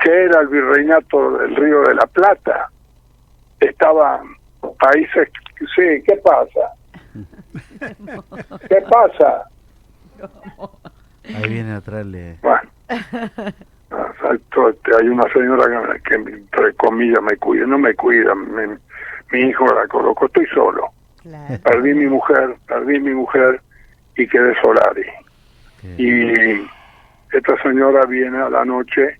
que 0.00 0.24
era 0.24 0.42
el 0.42 0.48
virreinato 0.48 1.38
del 1.38 1.56
Río 1.56 1.82
de 1.82 1.94
la 1.94 2.06
Plata. 2.06 2.70
Estaba 3.58 4.22
países, 4.78 5.28
sí, 5.74 6.02
¿qué 6.06 6.20
pasa? 6.22 6.74
¿Qué 8.68 8.82
pasa? 8.82 9.44
ahí 11.24 11.52
viene 11.52 11.72
a 11.72 11.80
traerle. 11.80 12.36
Bueno, 12.42 12.70
este, 12.90 14.96
hay 15.00 15.08
una 15.08 15.24
señora 15.32 15.94
que, 15.94 16.02
que, 16.02 16.14
entre 16.14 16.74
comillas, 16.74 17.22
me 17.22 17.36
cuida, 17.38 17.66
no 17.66 17.78
me 17.78 17.94
cuida, 17.94 18.34
mi, 18.34 18.76
mi 19.32 19.48
hijo 19.48 19.66
la 19.66 19.88
colocó, 19.88 20.26
estoy 20.26 20.46
solo. 20.54 20.90
Claro. 21.22 21.54
Perdí 21.64 21.94
mi 21.94 22.06
mujer, 22.06 22.56
perdí 22.68 23.00
mi 23.00 23.14
mujer 23.14 23.62
y 24.18 24.26
quedé 24.28 24.52
solari. 24.60 25.04
Y 25.96 26.32
esta 27.32 27.56
señora 27.62 28.04
viene 28.06 28.38
a 28.38 28.50
la 28.50 28.64
noche 28.64 29.16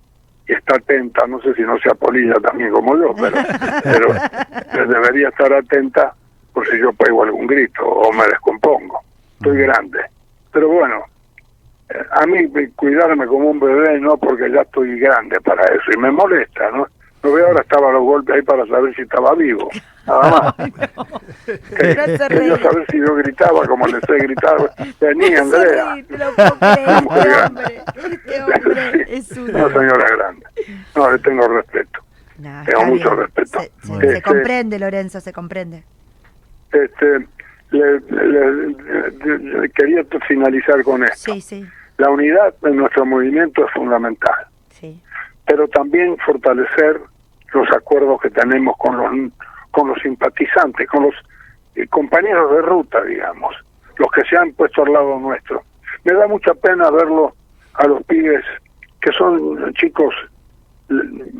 y 0.47 0.53
está 0.53 0.75
atenta, 0.75 1.25
no 1.27 1.39
sé 1.41 1.53
si 1.55 1.61
no 1.61 1.77
se 1.79 1.89
apolilla 1.89 2.33
también 2.35 2.71
como 2.71 2.97
yo, 2.97 3.15
pero, 3.15 3.37
pero 4.71 4.87
debería 4.87 5.29
estar 5.29 5.53
atenta 5.53 6.13
por 6.53 6.67
si 6.67 6.79
yo 6.79 6.91
pego 6.93 7.23
algún 7.23 7.47
grito 7.47 7.85
o 7.85 8.11
me 8.11 8.25
descompongo. 8.25 8.99
Estoy 9.37 9.57
grande. 9.61 9.99
Pero 10.51 10.67
bueno, 10.67 11.03
eh, 11.89 12.03
a 12.11 12.25
mí 12.25 12.45
me- 12.47 12.71
cuidarme 12.71 13.25
como 13.25 13.51
un 13.51 13.59
bebé 13.59 13.99
no 13.99 14.17
porque 14.17 14.51
ya 14.51 14.61
estoy 14.61 14.99
grande 14.99 15.39
para 15.41 15.63
eso 15.65 15.91
y 15.93 15.97
me 15.97 16.11
molesta, 16.11 16.71
¿no? 16.71 16.87
No 17.23 17.31
veo 17.33 17.47
ahora 17.47 17.61
estaba 17.61 17.89
a 17.89 17.93
los 17.93 18.03
golpes 18.03 18.35
ahí 18.35 18.41
para 18.41 18.65
saber 18.65 18.93
si 18.95 19.03
estaba 19.03 19.33
vivo, 19.35 19.69
nada 20.09 20.29
más. 20.29 20.55
No 21.49 21.77
quería 21.77 22.17
saber 22.17 22.85
si 22.91 22.99
yo 22.99 23.15
gritaba 23.15 23.65
como 23.65 23.87
les 23.87 24.03
he 24.07 24.17
gritado. 24.19 24.69
Vení, 24.99 25.33
Andrea. 25.35 25.95
Sí, 25.95 26.03
te 26.03 26.17
lo 26.17 26.29
hombre. 26.29 27.81
Este 28.11 28.41
hombre 28.43 29.05
es 29.17 29.31
un... 29.31 29.49
Una 29.55 29.67
señora 29.69 30.15
grande. 30.15 30.45
No, 30.95 31.11
le 31.11 31.19
tengo 31.19 31.47
respeto. 31.47 31.99
Tengo 32.65 32.85
mucho 32.85 33.09
bien. 33.15 33.17
respeto. 33.21 33.59
Se, 33.59 33.65
se- 33.65 33.87
Bueno. 33.87 34.01
se 34.01 34.07
Este- 34.17 34.21
comprende, 34.21 34.79
Lorenzo, 34.79 35.19
se 35.21 35.33
comprende. 35.33 35.83
Este, 36.71 37.27
le, 37.71 37.99
le- 37.99 38.27
le- 38.27 39.37
le- 39.39 39.69
quería 39.71 40.03
finalizar 40.27 40.83
con 40.83 41.03
esto. 41.03 41.33
Sí, 41.33 41.41
sí, 41.41 41.65
La 41.97 42.09
unidad 42.11 42.53
de 42.61 42.71
nuestro 42.71 43.05
movimiento 43.05 43.65
es 43.65 43.71
fundamental, 43.73 44.35
sí. 44.69 45.01
pero 45.47 45.67
también 45.67 46.15
fortalecer 46.25 46.99
los 47.53 47.67
acuerdos 47.75 48.21
que 48.21 48.29
tenemos 48.29 48.75
con 48.77 48.97
los 48.97 49.31
con 49.79 49.89
los 49.89 49.99
simpatizantes, 50.01 50.87
con 50.89 51.03
los 51.03 51.15
eh, 51.75 51.87
compañeros 51.87 52.51
de 52.51 52.61
ruta, 52.63 53.01
digamos, 53.03 53.55
los 53.97 54.11
que 54.11 54.21
se 54.29 54.37
han 54.37 54.51
puesto 54.53 54.83
al 54.83 54.91
lado 54.93 55.17
nuestro. 55.19 55.63
Me 56.03 56.13
da 56.13 56.27
mucha 56.27 56.53
pena 56.53 56.89
verlo 56.91 57.33
a 57.75 57.87
los 57.87 58.03
pibes 58.03 58.43
que 59.01 59.11
son 59.13 59.73
chicos 59.75 60.13
le- 60.89 61.31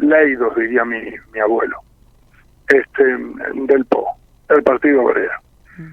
leídos, 0.00 0.56
diría 0.56 0.84
mi, 0.84 1.00
mi 1.32 1.38
abuelo, 1.40 1.78
este 2.68 3.04
del 3.04 3.84
PO, 3.86 4.06
del 4.48 4.62
Partido 4.64 5.02
Obrero. 5.04 5.32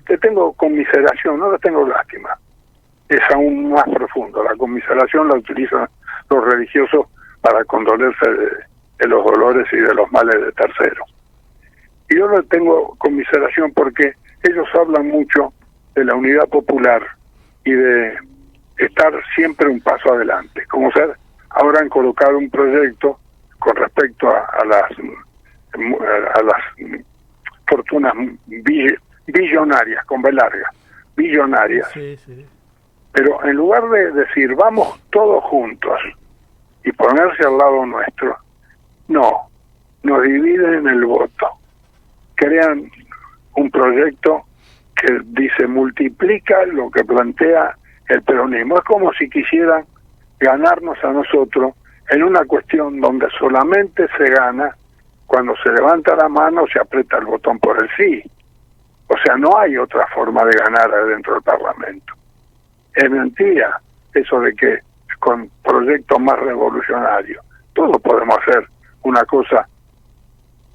Le 0.09 0.17
tengo 0.17 0.53
conmiseración, 0.53 1.39
no 1.39 1.51
le 1.51 1.59
tengo 1.59 1.87
lástima. 1.87 2.29
Es 3.09 3.21
aún 3.31 3.71
más 3.71 3.83
profundo. 3.93 4.43
La 4.43 4.55
conmiseración 4.55 5.27
la 5.27 5.35
utilizan 5.35 5.87
los 6.31 6.43
religiosos 6.43 7.05
para 7.41 7.63
condolerse 7.65 8.27
de, 8.27 8.49
de 8.97 9.07
los 9.07 9.23
dolores 9.23 9.67
y 9.71 9.77
de 9.77 9.93
los 9.93 10.11
males 10.11 10.41
de 10.43 10.51
terceros. 10.53 11.07
Y 12.09 12.17
yo 12.17 12.29
le 12.29 12.43
tengo 12.43 12.95
conmiseración 12.97 13.71
porque 13.73 14.13
ellos 14.43 14.67
hablan 14.79 15.07
mucho 15.07 15.53
de 15.95 16.05
la 16.05 16.15
unidad 16.15 16.47
popular 16.49 17.01
y 17.63 17.71
de 17.71 18.17
estar 18.77 19.13
siempre 19.35 19.69
un 19.69 19.79
paso 19.81 20.13
adelante. 20.13 20.65
Como 20.67 20.91
ser, 20.91 21.15
ahora 21.49 21.79
han 21.79 21.89
colocado 21.89 22.37
un 22.37 22.49
proyecto 22.49 23.19
con 23.59 23.75
respecto 23.75 24.29
a, 24.29 24.39
a 24.61 24.65
las 24.65 24.91
a 25.73 26.41
las 26.43 26.95
fortunas 27.67 28.13
bill- 28.45 28.99
billonarias, 29.27 30.05
con 30.05 30.21
B 30.21 30.31
larga, 30.31 30.69
billonarias. 31.15 31.89
Sí, 31.91 32.15
sí. 32.17 32.45
Pero 33.11 33.43
en 33.45 33.55
lugar 33.55 33.83
de 33.89 34.11
decir 34.11 34.53
vamos 34.55 34.99
todos 35.09 35.43
juntos 35.45 35.99
y 36.83 36.91
ponerse 36.91 37.45
al 37.47 37.57
lado 37.57 37.85
nuestro, 37.85 38.37
no, 39.07 39.49
nos 40.03 40.21
dividen 40.21 40.87
el 40.87 41.05
voto. 41.05 41.49
Crean 42.35 42.89
un 43.55 43.71
proyecto 43.71 44.43
que 44.95 45.19
dice 45.25 45.67
multiplica 45.67 46.65
lo 46.65 46.89
que 46.91 47.03
plantea 47.03 47.75
el 48.09 48.21
peronismo. 48.23 48.77
Es 48.77 48.83
como 48.83 49.11
si 49.13 49.29
quisieran 49.29 49.85
ganarnos 50.39 50.97
a 51.03 51.11
nosotros 51.11 51.73
en 52.09 52.23
una 52.23 52.45
cuestión 52.45 52.99
donde 53.01 53.27
solamente 53.39 54.07
se 54.17 54.25
gana 54.29 54.75
cuando 55.25 55.55
se 55.63 55.71
levanta 55.71 56.15
la 56.15 56.29
mano, 56.29 56.65
se 56.71 56.79
aprieta 56.79 57.17
el 57.17 57.25
botón 57.25 57.59
por 57.59 57.81
el 57.81 57.89
sí. 57.97 58.23
O 59.07 59.15
sea, 59.23 59.35
no 59.37 59.57
hay 59.57 59.77
otra 59.77 60.05
forma 60.13 60.43
de 60.45 60.57
ganar 60.57 60.93
adentro 60.93 61.33
del 61.33 61.43
Parlamento. 61.43 62.13
Es 62.93 63.09
mentira 63.09 63.79
eso 64.13 64.39
de 64.39 64.53
que 64.55 64.79
con 65.19 65.49
proyectos 65.63 66.19
más 66.19 66.39
revolucionarios, 66.39 67.43
todos 67.73 67.99
podemos 68.01 68.37
hacer 68.39 68.67
una 69.03 69.23
cosa 69.25 69.67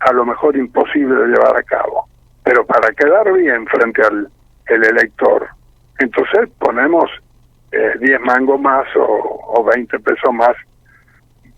a 0.00 0.12
lo 0.12 0.24
mejor 0.24 0.56
imposible 0.56 1.14
de 1.14 1.28
llevar 1.28 1.56
a 1.56 1.62
cabo, 1.62 2.08
pero 2.42 2.64
para 2.66 2.90
quedar 2.92 3.32
bien 3.32 3.66
frente 3.66 4.02
al 4.02 4.28
el 4.66 4.84
elector, 4.84 5.48
entonces 5.98 6.48
ponemos 6.58 7.10
eh, 7.72 7.92
10 8.00 8.20
mangos 8.20 8.60
más 8.60 8.86
o, 8.96 9.40
o 9.48 9.64
20 9.64 9.98
pesos 9.98 10.32
más 10.32 10.56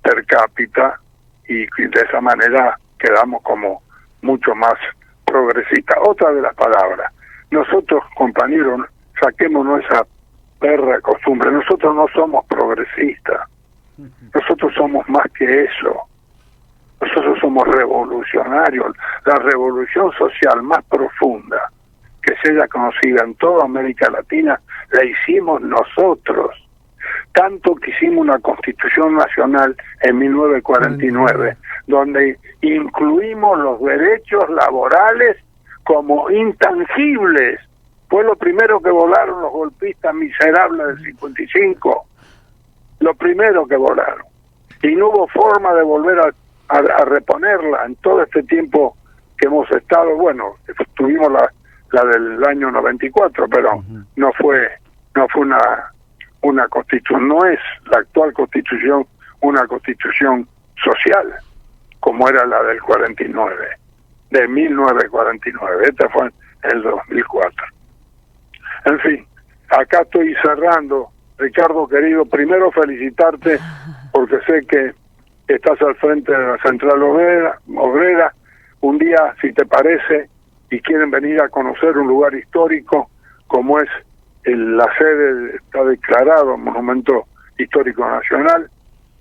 per 0.02 0.24
cápita 0.26 0.98
y, 1.46 1.62
y 1.62 1.88
de 1.88 2.00
esa 2.08 2.20
manera 2.20 2.78
quedamos 2.98 3.42
como 3.42 3.82
mucho 4.22 4.54
más 4.54 4.74
progresistas. 5.24 5.98
Otra 6.06 6.32
de 6.32 6.40
las 6.40 6.54
palabras, 6.54 7.12
nosotros 7.50 8.02
compañeros, 8.16 8.80
saquémonos 9.20 9.84
esa 9.84 10.06
perra 10.58 11.00
costumbre, 11.00 11.50
nosotros 11.50 11.94
no 11.94 12.06
somos 12.14 12.46
progresistas, 12.46 13.48
nosotros 14.34 14.72
somos 14.74 15.08
más 15.08 15.26
que 15.32 15.64
eso, 15.64 16.06
nosotros 17.02 17.38
somos 17.40 17.66
revolucionarios, 17.66 18.96
la 19.24 19.34
revolución 19.36 20.12
social 20.12 20.62
más 20.62 20.84
profunda 20.84 21.70
que 22.22 22.34
sea 22.36 22.68
conocida 22.68 23.24
en 23.24 23.34
toda 23.34 23.64
América 23.64 24.08
Latina, 24.08 24.60
la 24.92 25.04
hicimos 25.04 25.60
nosotros. 25.60 26.50
Tanto 27.32 27.74
que 27.74 27.90
hicimos 27.90 28.20
una 28.20 28.38
constitución 28.38 29.16
nacional 29.16 29.74
en 30.02 30.18
1949, 30.18 31.56
donde 31.88 32.38
incluimos 32.60 33.58
los 33.58 33.80
derechos 33.80 34.48
laborales 34.50 35.36
como 35.82 36.30
intangibles. 36.30 37.58
Fue 38.08 38.22
lo 38.22 38.36
primero 38.36 38.80
que 38.80 38.90
volaron 38.90 39.42
los 39.42 39.50
golpistas 39.50 40.14
miserables 40.14 40.86
del 40.86 41.02
55. 41.02 42.06
Lo 43.00 43.14
primero 43.14 43.66
que 43.66 43.76
volaron. 43.76 44.22
Y 44.82 44.94
no 44.94 45.08
hubo 45.08 45.26
forma 45.28 45.74
de 45.74 45.82
volver 45.82 46.20
a, 46.20 46.32
a, 46.72 46.78
a 46.78 47.04
reponerla 47.04 47.84
en 47.84 47.96
todo 47.96 48.22
este 48.22 48.42
tiempo 48.44 48.96
que 49.36 49.46
hemos 49.46 49.70
estado. 49.70 50.16
Bueno, 50.16 50.56
tuvimos 50.96 51.30
la, 51.30 51.52
la 51.92 52.04
del 52.04 52.44
año 52.44 52.70
94, 52.70 53.48
pero 53.48 53.84
no 54.16 54.32
fue 54.32 54.68
no 55.14 55.28
fue 55.28 55.42
una 55.42 55.92
una 56.40 56.66
constitución, 56.68 57.28
no 57.28 57.44
es 57.44 57.60
la 57.90 57.98
actual 57.98 58.32
constitución 58.32 59.06
una 59.40 59.66
constitución 59.66 60.48
social 60.82 61.34
como 62.00 62.28
era 62.28 62.44
la 62.46 62.60
del 62.64 62.82
49, 62.82 63.54
de 64.30 64.48
1949, 64.48 65.84
esta 65.88 66.08
fue 66.08 66.26
en 66.26 66.70
el 66.72 66.82
2004. 66.82 67.66
En 68.86 68.98
fin, 68.98 69.26
acá 69.68 70.00
estoy 70.00 70.34
cerrando, 70.42 71.10
Ricardo 71.38 71.86
querido, 71.86 72.24
primero 72.24 72.72
felicitarte 72.72 73.60
porque 74.12 74.38
sé 74.46 74.66
que 74.66 74.94
estás 75.54 75.80
al 75.82 75.94
frente 75.96 76.32
de 76.32 76.46
la 76.46 76.58
Central 76.58 77.02
Obrera, 77.02 77.58
obrera. 77.76 78.32
un 78.80 78.98
día, 78.98 79.34
si 79.40 79.52
te 79.52 79.64
parece, 79.64 80.28
y 80.70 80.80
quieren 80.80 81.10
venir 81.10 81.40
a 81.40 81.48
conocer 81.48 81.96
un 81.98 82.08
lugar 82.08 82.34
histórico 82.34 83.10
como 83.46 83.78
es 83.78 83.88
el, 84.44 84.76
la 84.76 84.88
sede, 84.96 85.56
está 85.56 85.84
declarado 85.84 86.56
Monumento 86.56 87.26
Histórico 87.58 88.08
Nacional 88.08 88.70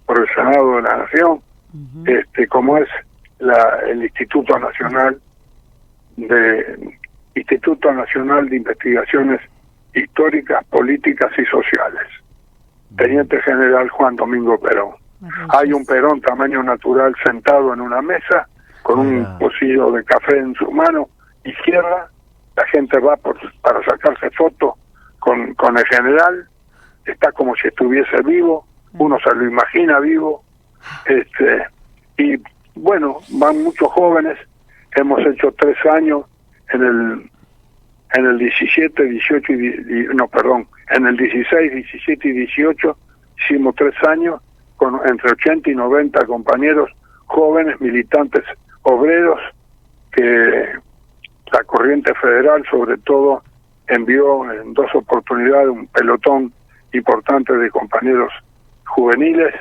por 0.05 0.19
el 0.19 0.27
Senado 0.33 0.77
de 0.77 0.81
la 0.81 0.97
Nación, 0.97 1.41
este 2.05 2.47
como 2.47 2.77
es 2.77 2.87
la, 3.39 3.79
el 3.87 4.03
Instituto 4.03 4.57
Nacional 4.57 5.19
de 6.17 6.97
Instituto 7.35 7.91
Nacional 7.91 8.49
de 8.49 8.57
Investigaciones 8.57 9.41
Históricas, 9.93 10.63
Políticas 10.65 11.31
y 11.37 11.45
Sociales. 11.45 12.07
Teniente 12.95 13.41
General 13.41 13.89
Juan 13.89 14.15
Domingo 14.15 14.59
Perón. 14.59 15.00
Hay 15.49 15.71
un 15.73 15.85
Perón 15.85 16.19
tamaño 16.21 16.63
natural 16.63 17.13
sentado 17.23 17.73
en 17.73 17.81
una 17.81 18.01
mesa 18.01 18.47
con 18.83 18.99
un 18.99 19.37
pocillo 19.39 19.91
de 19.91 20.03
café 20.03 20.37
en 20.37 20.53
su 20.55 20.71
mano 20.71 21.09
izquierda. 21.43 22.09
La 22.55 22.65
gente 22.67 22.99
va 22.99 23.15
por, 23.17 23.37
para 23.61 23.83
sacarse 23.85 24.29
fotos 24.31 24.73
con, 25.19 25.53
con 25.55 25.77
el 25.77 25.85
general. 25.85 26.47
Está 27.05 27.31
como 27.31 27.55
si 27.55 27.67
estuviese 27.67 28.21
vivo. 28.23 28.65
Uno 28.93 29.17
se 29.23 29.33
lo 29.35 29.45
imagina 29.47 29.99
vivo. 29.99 30.43
Este 31.05 31.63
Y 32.17 32.41
bueno, 32.75 33.19
van 33.29 33.63
muchos 33.63 33.89
jóvenes. 33.91 34.37
Hemos 34.95 35.19
hecho 35.25 35.51
tres 35.57 35.77
años 35.85 36.25
en 36.73 36.81
el 36.83 37.31
en 38.13 38.25
el 38.25 38.37
17, 38.39 39.03
18 39.03 39.53
y, 39.53 39.55
di- 39.55 39.67
y- 40.01 40.15
no, 40.15 40.27
perdón, 40.27 40.67
en 40.89 41.07
el 41.07 41.15
16, 41.15 41.71
17 41.71 42.27
y 42.27 42.31
18 42.33 42.97
hicimos 43.37 43.73
tres 43.75 43.93
años 44.05 44.41
con 44.81 44.99
entre 45.05 45.29
80 45.33 45.69
y 45.69 45.75
90 45.75 46.25
compañeros 46.25 46.89
jóvenes, 47.27 47.79
militantes, 47.79 48.43
obreros, 48.81 49.39
que 50.11 50.73
la 51.51 51.63
corriente 51.65 52.11
federal 52.15 52.63
sobre 52.67 52.97
todo 52.97 53.43
envió 53.85 54.51
en 54.51 54.73
dos 54.73 54.87
oportunidades 54.95 55.67
un 55.69 55.85
pelotón 55.85 56.51
importante 56.93 57.55
de 57.55 57.69
compañeros 57.69 58.33
juveniles 58.87 59.53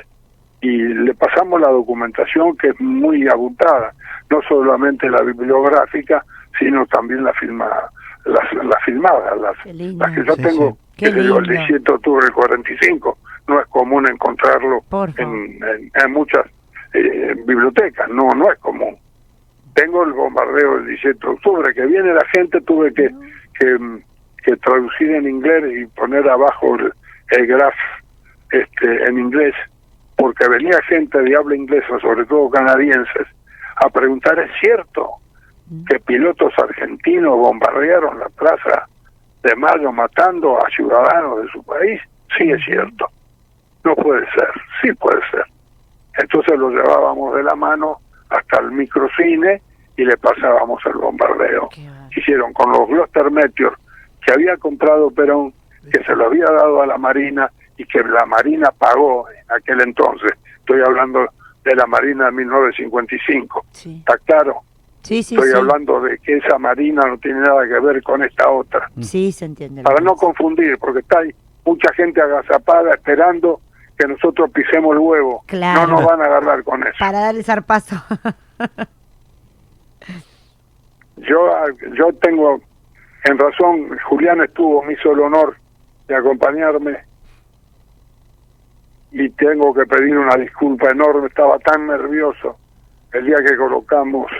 y 0.59 0.77
le 0.77 1.13
pasamos 1.13 1.61
la 1.61 1.69
documentación 1.69 2.57
que 2.57 2.69
es 2.69 2.81
muy 2.81 3.27
abultada, 3.27 3.93
no 4.31 4.41
solamente 4.49 5.07
la 5.07 5.21
bibliográfica, 5.21 6.25
sino 6.57 6.87
también 6.87 7.23
la 7.23 7.33
filmada, 7.33 7.91
las, 8.25 8.53
las 8.53 8.83
filmadas, 8.83 9.39
las, 9.39 9.75
las 9.75 10.11
que 10.13 10.25
yo 10.25 10.35
Sí, 10.35 10.41
tengo, 10.41 10.71
sí. 10.71 10.77
Que 10.97 11.11
te 11.11 11.21
digo, 11.21 11.37
el 11.37 11.43
lindo. 11.43 11.59
17 11.67 11.83
de 11.83 11.93
octubre 11.93 12.25
del 12.25 12.33
45, 12.33 13.17
no 13.47 13.59
es 13.59 13.67
común 13.67 14.07
encontrarlo 14.09 14.81
en, 15.23 15.59
en- 15.63 15.91
en 15.93 16.11
muchas 16.11 16.45
eh, 16.93 17.35
bibliotecas, 17.45 18.09
no, 18.09 18.29
no 18.35 18.51
es 18.51 18.59
común. 18.59 18.97
Tengo 19.73 20.03
el 20.03 20.11
bombardeo 20.13 20.77
del 20.77 20.87
17 20.87 21.19
de 21.19 21.33
octubre, 21.33 21.73
que 21.73 21.85
viene 21.85 22.13
la 22.13 22.25
gente, 22.33 22.59
tuve 22.61 22.93
que, 22.93 23.09
que, 23.59 23.65
mm, 23.79 24.01
que 24.43 24.57
traducir 24.57 25.11
en 25.11 25.27
inglés 25.29 25.63
y 25.77 25.85
poner 25.87 26.29
abajo 26.29 26.75
el, 26.75 26.91
el 27.29 27.47
graph 27.47 27.73
este, 28.51 29.05
en 29.05 29.17
inglés, 29.17 29.55
porque 30.17 30.47
venía 30.49 30.77
gente 30.87 31.17
de 31.21 31.35
habla 31.35 31.55
inglesa, 31.55 31.97
sobre 32.01 32.25
todo 32.25 32.49
canadienses, 32.49 33.27
a 33.77 33.89
preguntar, 33.89 34.37
¿es 34.39 34.51
cierto 34.59 35.09
que 35.89 35.99
pilotos 36.01 36.53
argentinos 36.61 37.37
bombardearon 37.37 38.19
la 38.19 38.27
plaza 38.29 38.87
de 39.43 39.55
Mayo 39.55 39.91
matando 39.93 40.57
a 40.57 40.69
ciudadanos 40.69 41.43
de 41.43 41.47
su 41.51 41.63
país? 41.63 42.01
Sí, 42.37 42.51
es 42.51 42.61
cierto. 42.65 43.07
No 43.83 43.95
puede 43.95 44.25
ser, 44.31 44.49
sí 44.81 44.93
puede 44.93 45.19
ser. 45.31 45.45
Entonces 46.17 46.57
lo 46.57 46.69
llevábamos 46.69 47.35
de 47.35 47.43
la 47.43 47.55
mano 47.55 47.99
hasta 48.29 48.59
el 48.59 48.71
microcine 48.71 49.61
y 49.97 50.05
le 50.05 50.17
pasábamos 50.17 50.81
el 50.85 50.93
bombardeo. 50.93 51.69
Hicieron 52.15 52.53
con 52.53 52.71
los 52.71 52.87
Gloster 52.87 53.31
Meteor 53.31 53.77
que 54.25 54.33
había 54.33 54.55
comprado 54.57 55.09
Perón, 55.11 55.53
que 55.91 56.03
se 56.03 56.15
lo 56.15 56.27
había 56.27 56.45
dado 56.45 56.81
a 56.81 56.85
la 56.85 56.97
Marina 56.97 57.51
y 57.77 57.85
que 57.85 57.99
la 58.03 58.25
Marina 58.25 58.71
pagó 58.77 59.27
en 59.29 59.51
aquel 59.51 59.81
entonces. 59.81 60.31
Estoy 60.59 60.81
hablando 60.85 61.27
de 61.63 61.75
la 61.75 61.87
Marina 61.87 62.25
de 62.25 62.31
1955. 62.31 63.65
Sí, 63.71 63.97
¿Está 63.99 64.17
claro? 64.19 64.61
sí, 65.01 65.23
sí. 65.23 65.35
Estoy 65.35 65.51
hablando 65.53 66.01
de 66.01 66.19
que 66.19 66.37
esa 66.37 66.59
Marina 66.59 67.01
no 67.07 67.17
tiene 67.17 67.39
nada 67.39 67.67
que 67.67 67.79
ver 67.79 68.03
con 68.03 68.23
esta 68.23 68.49
otra. 68.49 68.89
Sí, 68.99 69.31
se 69.31 69.45
entiende. 69.45 69.81
Para 69.81 69.99
no 70.01 70.15
confundir, 70.15 70.77
porque 70.77 70.99
está 70.99 71.19
ahí 71.19 71.33
mucha 71.65 71.91
gente 71.93 72.21
agazapada 72.21 72.91
esperando 72.91 73.61
que 74.01 74.07
nosotros 74.07 74.49
pisemos 74.51 74.93
el 74.93 74.99
huevo. 74.99 75.43
Claro. 75.45 75.87
No 75.87 75.93
nos 75.99 76.05
van 76.05 76.21
a 76.21 76.25
agarrar 76.25 76.63
con 76.63 76.81
eso. 76.85 76.95
Para 76.99 77.19
dar 77.19 77.35
el 77.35 77.43
zarpazo. 77.43 77.95
Yo, 81.17 81.49
yo 81.95 82.11
tengo, 82.13 82.59
en 83.25 83.37
razón, 83.37 83.95
Julián 84.09 84.41
estuvo, 84.41 84.81
me 84.83 84.93
hizo 84.93 85.11
el 85.11 85.19
honor 85.19 85.55
de 86.07 86.15
acompañarme 86.15 86.97
y 89.11 89.29
tengo 89.31 89.71
que 89.73 89.85
pedir 89.85 90.17
una 90.17 90.35
disculpa 90.37 90.89
enorme, 90.89 91.27
estaba 91.27 91.59
tan 91.59 91.85
nervioso 91.85 92.57
el 93.13 93.25
día 93.25 93.35
que 93.45 93.55
colocamos 93.55 94.31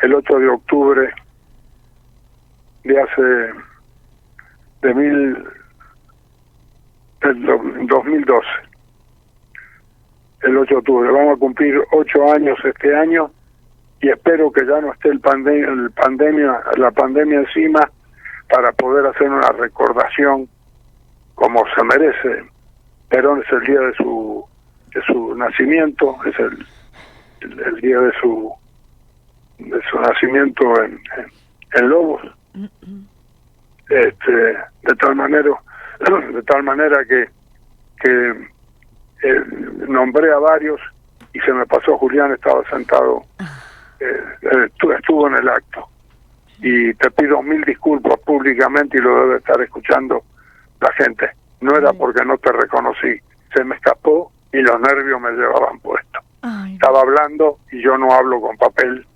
el 0.00 0.14
8 0.14 0.38
de 0.38 0.48
octubre 0.48 1.12
de 2.84 3.02
hace, 3.02 3.22
de 4.80 4.94
mil, 4.94 5.44
del 7.20 7.42
do- 7.44 7.60
2012, 7.88 8.46
el 10.42 10.56
8 10.56 10.74
de 10.74 10.78
octubre. 10.78 11.10
Vamos 11.10 11.36
a 11.36 11.38
cumplir 11.38 11.80
ocho 11.92 12.32
años 12.32 12.58
este 12.64 12.94
año 12.94 13.30
y 14.00 14.08
espero 14.08 14.50
que 14.50 14.64
ya 14.66 14.80
no 14.80 14.92
esté 14.92 15.10
el, 15.10 15.20
el 15.24 15.90
pandemia, 15.90 16.60
la 16.76 16.90
pandemia 16.90 17.40
encima 17.40 17.80
para 18.48 18.72
poder 18.72 19.06
hacer 19.06 19.28
una 19.30 19.48
recordación 19.52 20.48
como 21.34 21.62
se 21.74 21.84
merece. 21.84 22.44
Perón 23.08 23.42
es 23.42 23.52
el 23.52 23.64
día 23.64 23.80
de 23.80 23.94
su 23.94 24.44
de 24.94 25.02
su 25.02 25.34
nacimiento, 25.36 26.16
es 26.26 26.38
el, 26.38 26.66
el, 27.42 27.60
el 27.60 27.80
día 27.80 28.00
de 28.00 28.12
su 28.20 28.52
de 29.58 29.80
su 29.90 30.00
nacimiento 30.00 30.82
en, 30.82 30.92
en, 31.16 31.26
en 31.74 31.88
Lobos. 31.88 32.22
Este, 33.88 34.32
de 34.32 34.94
tal 34.98 35.16
manera 35.16 35.50
de 36.32 36.42
tal 36.42 36.62
manera 36.62 37.04
que 37.04 37.28
que 38.00 38.48
eh, 39.22 39.44
nombré 39.88 40.32
a 40.32 40.38
varios 40.38 40.80
y 41.32 41.40
se 41.40 41.52
me 41.52 41.66
pasó 41.66 41.96
Julián 41.98 42.32
estaba 42.32 42.62
sentado 42.70 43.22
eh, 44.00 44.04
eh, 44.42 44.68
estu- 44.74 44.96
estuvo 44.96 45.26
en 45.28 45.34
el 45.36 45.48
acto. 45.48 45.86
Y 46.62 46.92
te 46.94 47.10
pido 47.12 47.42
mil 47.42 47.62
disculpas 47.64 48.18
públicamente 48.20 48.98
y 48.98 49.00
lo 49.00 49.22
debe 49.22 49.36
estar 49.38 49.60
escuchando 49.62 50.22
la 50.80 50.92
gente. 50.92 51.30
No 51.60 51.76
era 51.76 51.92
porque 51.92 52.24
no 52.24 52.36
te 52.38 52.52
reconocí 52.52 53.20
se 53.54 53.64
me 53.64 53.74
escapó 53.76 54.30
y 54.52 54.58
los 54.58 54.80
nervios 54.80 55.20
me 55.20 55.30
llevaban 55.32 55.78
puesto. 55.80 56.20
Ay, 56.42 56.74
estaba 56.74 57.00
hablando 57.00 57.58
y 57.72 57.82
yo 57.82 57.96
no 57.98 58.12
hablo 58.12 58.40
con 58.40 58.56
papel. 58.56 59.06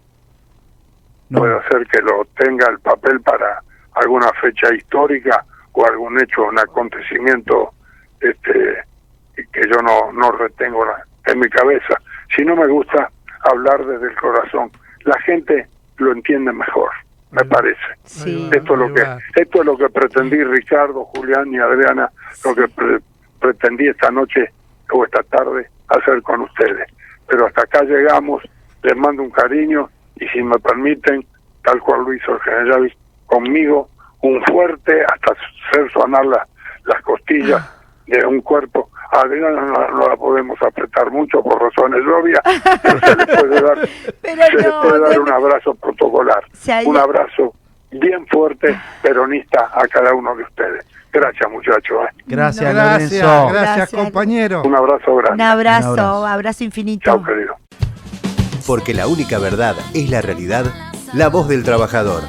No. 1.30 1.40
puede 1.40 1.62
ser 1.70 1.86
que 1.86 2.02
lo 2.02 2.24
tenga 2.36 2.66
el 2.68 2.78
papel 2.80 3.20
para 3.22 3.60
alguna 3.94 4.30
fecha 4.40 4.72
histórica 4.74 5.44
o 5.72 5.86
algún 5.86 6.20
hecho, 6.22 6.44
un 6.44 6.58
acontecimiento 6.58 7.72
este 8.20 8.78
que 9.34 9.62
yo 9.68 9.80
no, 9.82 10.12
no 10.12 10.32
retengo 10.32 10.84
la- 10.84 11.04
en 11.26 11.38
mi 11.38 11.48
cabeza. 11.48 11.94
Si 12.36 12.44
no 12.44 12.54
me 12.56 12.66
gusta 12.66 13.10
hablar 13.50 13.84
desde 13.86 14.08
el 14.08 14.16
corazón, 14.16 14.70
la 15.04 15.18
gente 15.20 15.66
lo 15.98 16.12
entiende 16.12 16.52
mejor. 16.52 16.90
me 17.30 17.44
parece. 17.46 17.80
Sí. 18.04 18.48
Esto 18.54 18.74
es 18.74 18.78
lo 18.78 18.94
que 18.94 19.02
esto 19.34 19.58
es 19.58 19.66
lo 19.66 19.76
que 19.76 19.88
pretendí 19.88 20.44
Ricardo, 20.44 21.04
Julián 21.06 21.52
y 21.52 21.58
Adriana, 21.58 22.08
lo 22.44 22.54
que 22.54 22.68
pre- 22.68 23.00
pretendí 23.40 23.88
esta 23.88 24.08
noche 24.12 24.52
o 24.92 25.04
esta 25.04 25.20
tarde 25.24 25.68
hacer 25.88 26.22
con 26.22 26.42
ustedes. 26.42 26.88
Pero 27.26 27.46
hasta 27.46 27.62
acá 27.62 27.82
llegamos, 27.82 28.40
les 28.84 28.96
mando 28.96 29.24
un 29.24 29.30
cariño 29.32 29.90
y 30.14 30.28
si 30.28 30.44
me 30.44 30.56
permiten, 30.60 31.26
tal 31.64 31.80
cual 31.80 32.04
lo 32.04 32.14
hizo 32.14 32.34
el 32.36 32.40
general 32.42 32.94
conmigo, 33.26 33.88
un 34.22 34.40
fuerte 34.44 35.02
hasta 35.04 35.32
hacer 35.32 35.90
sonar 35.90 36.24
la- 36.26 36.46
las 36.84 37.02
costillas 37.02 37.68
de 38.06 38.26
un 38.26 38.40
cuerpo. 38.40 38.90
A 39.12 39.20
Adriana 39.20 39.60
no, 39.62 39.88
no 39.98 40.08
la 40.08 40.16
podemos 40.16 40.58
apretar 40.62 41.10
mucho 41.10 41.40
por 41.42 41.60
razones 41.62 42.00
obvias, 42.06 42.40
pero 42.82 42.98
se 43.00 43.16
le 43.16 43.26
puede 43.26 43.60
dar, 43.62 43.88
Pero 44.22 44.42
se 44.46 44.52
le 44.56 44.70
puede 44.82 45.00
dar 45.08 45.20
un 45.20 45.30
abrazo 45.32 45.74
protocolar, 45.74 46.44
un 46.84 46.96
abrazo 46.96 47.54
bien 47.92 48.26
fuerte, 48.26 48.76
peronista 49.02 49.70
a 49.72 49.86
cada 49.86 50.12
uno 50.14 50.34
de 50.34 50.42
ustedes. 50.42 50.84
Gracias 51.12 51.48
muchachos. 51.48 51.96
¿eh? 52.10 52.22
Gracias, 52.26 52.74
Gracias, 52.74 53.12
Lorenzo. 53.22 53.48
gracias, 53.52 53.76
Gracias. 53.76 54.02
compañero. 54.02 54.62
Un 54.64 54.74
abrazo 54.74 55.12
Un 55.12 55.18
grande. 55.22 55.42
abrazo, 55.44 55.92
Un 55.92 55.98
abrazo. 56.00 56.26
abrazo 56.26 56.64
infinito. 56.64 57.04
Chao 57.04 57.22
querido. 57.22 57.54
Porque 58.66 58.94
la 58.94 59.06
única 59.06 59.38
verdad 59.38 59.76
es 59.94 60.10
la 60.10 60.22
realidad, 60.22 60.64
la 61.12 61.28
voz 61.28 61.46
del 61.46 61.62
trabajador. 61.62 62.22